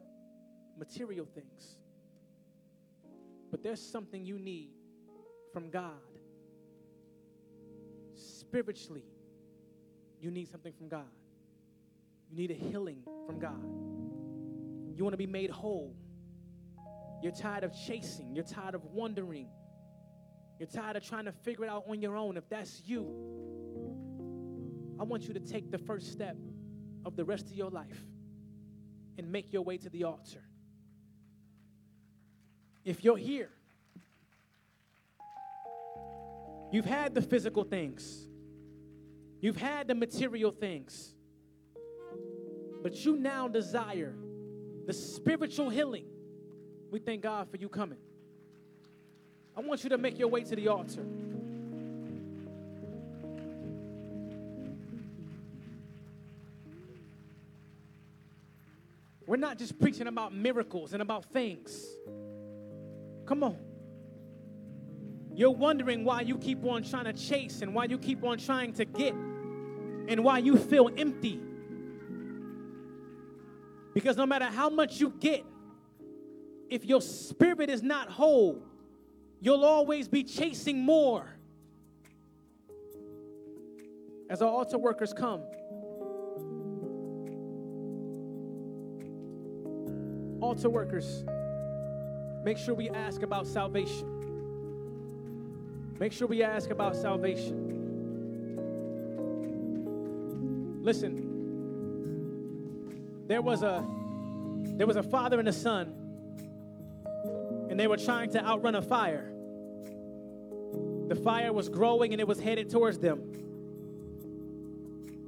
material 0.78 1.26
things, 1.26 1.78
but 3.50 3.64
there's 3.64 3.82
something 3.82 4.26
you 4.26 4.40
need 4.40 4.72
from 5.54 5.70
God. 5.70 5.92
Spiritually, 8.16 9.06
you 10.20 10.32
need 10.32 10.50
something 10.50 10.74
from 10.74 10.88
God. 10.88 11.06
You 12.30 12.38
need 12.38 12.52
a 12.52 12.54
healing 12.54 13.04
from 13.26 13.40
God. 13.40 13.64
You 14.96 15.04
want 15.04 15.14
to 15.14 15.18
be 15.18 15.28
made 15.28 15.50
whole. 15.50 15.96
You're 17.22 17.32
tired 17.32 17.64
of 17.64 17.74
chasing. 17.74 18.36
You're 18.36 18.46
tired 18.46 18.76
of 18.76 18.84
wondering. 18.86 19.48
You're 20.60 20.68
tired 20.68 20.96
of 20.96 21.04
trying 21.04 21.26
to 21.26 21.32
figure 21.32 21.66
it 21.66 21.70
out 21.70 21.86
on 21.88 22.02
your 22.02 22.16
own. 22.16 22.38
If 22.38 22.48
that's 22.50 22.82
you, 22.86 23.61
I 25.02 25.04
want 25.04 25.28
you 25.28 25.34
to 25.34 25.40
take 25.40 25.72
the 25.72 25.80
first 25.80 26.12
step 26.12 26.38
of 27.06 27.16
the 27.16 27.26
rest 27.26 27.48
of 27.48 27.54
your 27.54 27.72
life 27.72 28.06
and 29.18 29.32
make 29.32 29.52
your 29.52 29.64
way 29.64 29.78
to 29.78 29.90
the 29.90 30.04
altar. 30.04 30.44
If 32.86 33.04
you're 33.04 33.18
here, 33.18 33.50
you've 36.72 36.86
had 36.86 37.16
the 37.16 37.22
physical 37.24 37.64
things, 37.64 38.28
you've 39.40 39.58
had 39.58 39.88
the 39.88 39.96
material 39.96 40.52
things, 40.52 41.16
but 42.84 43.04
you 43.04 43.16
now 43.18 43.48
desire 43.48 44.14
the 44.86 44.94
spiritual 44.94 45.72
healing. 45.72 46.06
We 46.92 47.00
thank 47.00 47.24
God 47.24 47.50
for 47.50 47.58
you 47.58 47.70
coming. 47.70 47.98
I 49.58 49.62
want 49.62 49.84
you 49.84 49.90
to 49.90 49.98
make 49.98 50.20
your 50.20 50.28
way 50.28 50.44
to 50.44 50.56
the 50.56 50.68
altar. 50.68 51.04
We're 59.32 59.38
not 59.38 59.58
just 59.58 59.80
preaching 59.80 60.08
about 60.08 60.36
miracles 60.36 60.92
and 60.92 61.02
about 61.02 61.24
things. 61.24 61.96
Come 63.26 63.46
on. 63.46 63.58
You're 65.34 65.52
wondering 65.52 66.04
why 66.04 66.20
you 66.20 66.38
keep 66.38 66.66
on 66.66 66.84
trying 66.84 67.06
to 67.06 67.14
chase 67.14 67.62
and 67.62 67.74
why 67.74 67.86
you 67.86 67.98
keep 67.98 68.26
on 68.26 68.40
trying 68.40 68.74
to 68.74 68.84
get 68.84 69.14
and 69.14 70.22
why 70.22 70.40
you 70.40 70.58
feel 70.58 70.90
empty. 70.98 71.40
Because 73.94 74.18
no 74.18 74.26
matter 74.26 74.48
how 74.48 74.70
much 74.70 75.00
you 75.00 75.14
get, 75.22 75.46
if 76.70 76.84
your 76.84 77.00
spirit 77.00 77.70
is 77.70 77.82
not 77.82 78.10
whole, 78.10 78.62
you'll 79.40 79.64
always 79.64 80.10
be 80.10 80.26
chasing 80.26 80.82
more. 80.82 81.26
As 84.30 84.42
our 84.42 84.50
altar 84.50 84.78
workers 84.78 85.14
come, 85.14 85.42
altar 90.52 90.70
workers, 90.70 91.24
make 92.44 92.58
sure 92.58 92.76
we 92.76 92.90
ask 92.90 93.22
about 93.22 93.48
salvation. 93.48 94.06
Make 95.98 96.12
sure 96.12 96.28
we 96.28 96.44
ask 96.44 96.70
about 96.72 96.98
salvation. 96.98 97.70
Listen, 100.84 101.16
there 103.28 103.42
was 103.42 103.64
a 103.64 103.88
there 104.76 104.86
was 104.86 104.98
a 104.98 105.04
father 105.04 105.40
and 105.40 105.48
a 105.48 105.54
son, 105.54 105.94
and 107.70 107.80
they 107.80 107.88
were 107.88 107.96
trying 107.96 108.30
to 108.32 108.44
outrun 108.44 108.76
a 108.76 108.82
fire. 108.82 109.32
The 111.08 111.16
fire 111.16 111.54
was 111.54 111.70
growing 111.70 112.12
and 112.12 112.20
it 112.20 112.28
was 112.28 112.42
headed 112.42 112.70
towards 112.70 113.00
them. 113.00 113.22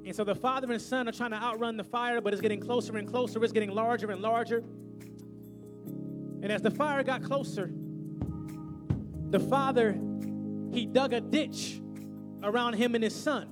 And 0.05 0.13
so 0.13 0.25
the 0.25 0.35
father 0.35 0.69
and 0.69 0.81
son 0.81 1.07
are 1.07 1.13
trying 1.13 1.31
to 1.31 1.37
outrun 1.37 1.77
the 1.77 1.85
fire, 1.85 2.19
but 2.19 2.33
it's 2.33 2.41
getting 2.41 2.59
closer 2.59 2.97
and 2.97 3.07
closer. 3.07 3.41
It's 3.41 3.53
getting 3.53 3.71
larger 3.71 4.11
and 4.11 4.21
larger. 4.21 4.65
And 6.43 6.51
as 6.51 6.61
the 6.61 6.69
fire 6.69 7.01
got 7.03 7.23
closer, 7.23 7.71
the 9.29 9.39
father, 9.39 9.97
he 10.73 10.85
dug 10.85 11.13
a 11.13 11.21
ditch 11.21 11.79
around 12.43 12.73
him 12.73 12.95
and 12.95 13.03
his 13.03 13.15
son. 13.15 13.47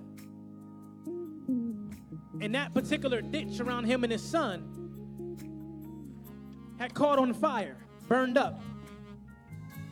And 2.41 2.53
that 2.53 2.73
particular 2.73 3.21
ditch 3.21 3.61
around 3.61 3.85
him 3.85 4.03
and 4.03 4.11
his 4.11 4.21
son 4.21 5.37
had 6.79 6.93
caught 6.93 7.17
on 7.17 7.33
fire, 7.33 7.77
burned 8.09 8.37
up. 8.37 8.61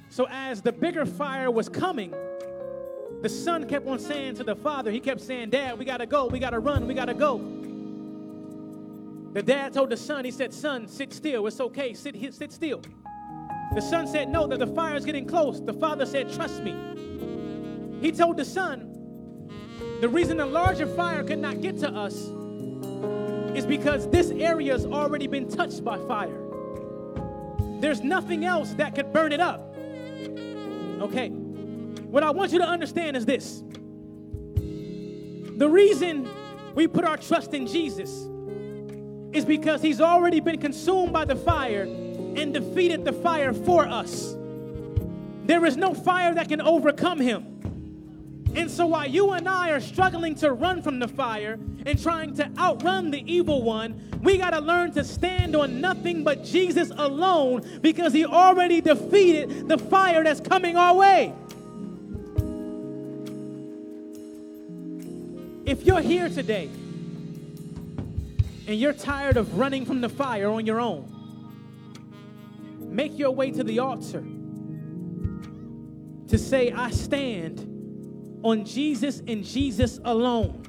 So 0.10 0.28
as 0.30 0.62
the 0.62 0.74
bigger 0.74 1.06
fire 1.06 1.50
was 1.50 1.70
coming, 1.70 2.14
the 3.22 3.30
son 3.30 3.66
kept 3.66 3.88
on 3.88 4.00
saying 4.00 4.36
to 4.36 4.44
the 4.44 4.58
father, 4.58 4.92
he 4.92 5.00
kept 5.00 5.22
saying, 5.22 5.52
Dad, 5.52 5.80
we 5.80 5.86
gotta 5.86 6.06
go, 6.06 6.28
we 6.28 6.38
gotta 6.38 6.60
run, 6.60 6.86
we 6.86 6.94
gotta 6.94 7.14
go. 7.14 7.59
The 9.34 9.44
dad 9.44 9.74
told 9.74 9.92
the 9.92 9.98
son, 9.98 10.26
he 10.26 10.32
said, 10.32 10.54
Son, 10.54 10.88
sit 10.88 11.14
still, 11.14 11.46
it's 11.46 11.60
okay, 11.60 11.94
sit, 11.94 12.16
sit 12.34 12.52
still. 12.52 12.82
The 13.76 13.82
son 13.82 14.08
said, 14.08 14.30
No, 14.30 14.48
that 14.48 14.60
the 14.60 14.68
fire 14.68 14.96
is 14.96 15.06
getting 15.06 15.28
close. 15.28 15.62
The 15.62 15.74
father 15.74 16.06
said, 16.06 16.34
Trust 16.34 16.64
me. 16.64 16.76
He 18.02 18.12
told 18.12 18.38
the 18.38 18.46
son, 18.46 19.50
The 20.02 20.10
reason 20.10 20.38
the 20.38 20.46
larger 20.46 20.88
fire 20.88 21.24
could 21.24 21.40
not 21.40 21.62
get 21.62 21.78
to 21.80 21.90
us 21.90 22.16
is 23.56 23.66
because 23.66 24.10
this 24.10 24.32
area 24.32 24.72
has 24.72 24.86
already 24.86 25.28
been 25.28 25.48
touched 25.48 25.84
by 25.84 25.98
fire. 26.08 26.38
There's 27.80 28.02
nothing 28.02 28.46
else 28.46 28.74
that 28.74 28.96
could 28.96 29.14
burn 29.14 29.32
it 29.32 29.40
up. 29.40 29.76
Okay. 31.02 31.30
What 31.30 32.24
I 32.24 32.32
want 32.32 32.52
you 32.52 32.60
to 32.60 32.68
understand 32.68 33.16
is 33.16 33.26
this 33.26 33.64
the 34.56 35.70
reason 35.70 36.28
we 36.74 36.88
put 36.88 37.06
our 37.06 37.18
trust 37.18 37.54
in 37.54 37.68
Jesus 37.68 38.28
is 39.32 39.46
because 39.46 39.82
he's 39.82 40.02
already 40.02 40.40
been 40.40 40.60
consumed 40.60 41.14
by 41.14 41.26
the 41.26 41.36
fire 41.36 41.84
and 41.84 42.54
defeated 42.54 43.06
the 43.06 43.14
fire 43.14 43.54
for 43.54 43.88
us. 43.88 44.36
There 45.46 45.66
is 45.66 45.78
no 45.78 45.94
fire 45.94 46.34
that 46.36 46.48
can 46.48 46.62
overcome 46.62 47.20
him. 47.20 47.46
And 48.56 48.70
so 48.70 48.88
while 48.88 49.08
you 49.08 49.32
and 49.32 49.48
I 49.48 49.72
are 49.72 49.80
struggling 49.80 50.36
to 50.36 50.52
run 50.54 50.82
from 50.82 51.00
the 51.00 51.08
fire 51.08 51.60
and 51.86 52.02
trying 52.02 52.36
to 52.36 52.50
outrun 52.58 53.12
the 53.12 53.24
evil 53.32 53.62
one, 53.62 54.02
we 54.24 54.38
got 54.38 54.52
to 54.52 54.60
learn 54.60 54.92
to 54.94 55.04
stand 55.04 55.56
on 55.56 55.80
nothing 55.80 56.24
but 56.24 56.44
Jesus 56.44 56.92
alone 56.96 57.80
because 57.82 58.12
he 58.12 58.26
already 58.26 58.82
defeated 58.82 59.68
the 59.68 59.78
fire 59.78 60.24
that's 60.24 60.42
coming 60.42 60.78
our 60.78 60.96
way. 60.96 61.34
If 65.66 65.86
you're 65.86 66.02
here 66.02 66.30
today 66.30 66.70
and 68.70 68.80
you're 68.80 68.94
tired 68.94 69.36
of 69.36 69.58
running 69.58 69.84
from 69.84 70.00
the 70.00 70.08
fire 70.08 70.48
on 70.48 70.64
your 70.64 70.80
own, 70.80 71.12
make 72.78 73.18
your 73.18 73.32
way 73.32 73.50
to 73.50 73.64
the 73.64 73.80
altar 73.80 74.24
to 76.28 76.38
say, 76.38 76.70
I 76.72 76.92
stand 76.92 78.40
on 78.44 78.64
Jesus 78.64 79.24
and 79.28 79.44
Jesus 79.44 80.00
alone. 80.06 80.62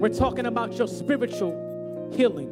We're 0.00 0.08
talking 0.08 0.46
about 0.46 0.72
your 0.72 0.88
spiritual 0.88 2.10
healing. 2.16 2.50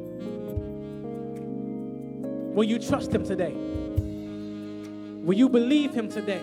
Will 2.55 2.62
you 2.62 2.78
trust 2.78 3.12
Him 3.12 3.24
today? 3.24 3.55
Will 5.24 5.36
you 5.36 5.49
believe 5.49 5.92
Him 5.92 6.09
today? 6.09 6.42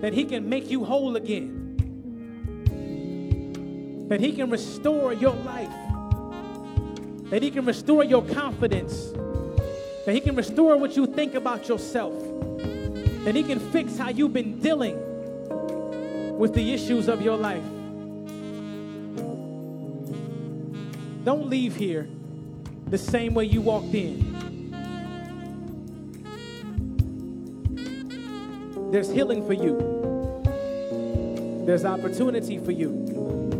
That 0.00 0.12
He 0.14 0.24
can 0.24 0.48
make 0.48 0.70
you 0.70 0.84
whole 0.84 1.16
again. 1.16 1.61
That 4.12 4.20
He 4.20 4.32
can 4.32 4.50
restore 4.50 5.14
your 5.14 5.32
life. 5.32 5.72
That 7.30 7.42
He 7.42 7.50
can 7.50 7.64
restore 7.64 8.04
your 8.04 8.22
confidence. 8.22 9.10
That 10.04 10.14
He 10.14 10.20
can 10.20 10.36
restore 10.36 10.76
what 10.76 10.94
you 10.98 11.06
think 11.06 11.34
about 11.34 11.66
yourself 11.66 12.12
that 13.24 13.34
He 13.34 13.42
can 13.42 13.58
fix 13.70 13.96
how 13.96 14.10
you've 14.10 14.34
been 14.34 14.58
dealing 14.60 14.96
with 16.36 16.52
the 16.54 16.74
issues 16.74 17.08
of 17.08 17.22
your 17.22 17.36
life. 17.36 17.62
Don't 21.24 21.48
leave 21.48 21.76
here 21.76 22.08
the 22.88 22.98
same 22.98 23.32
way 23.32 23.44
you 23.44 23.62
walked 23.62 23.94
in. 23.94 24.28
There's 28.90 29.10
healing 29.10 29.46
for 29.46 29.54
you. 29.54 30.42
There's 31.64 31.86
opportunity 31.86 32.58
for 32.58 32.72
you. 32.72 33.51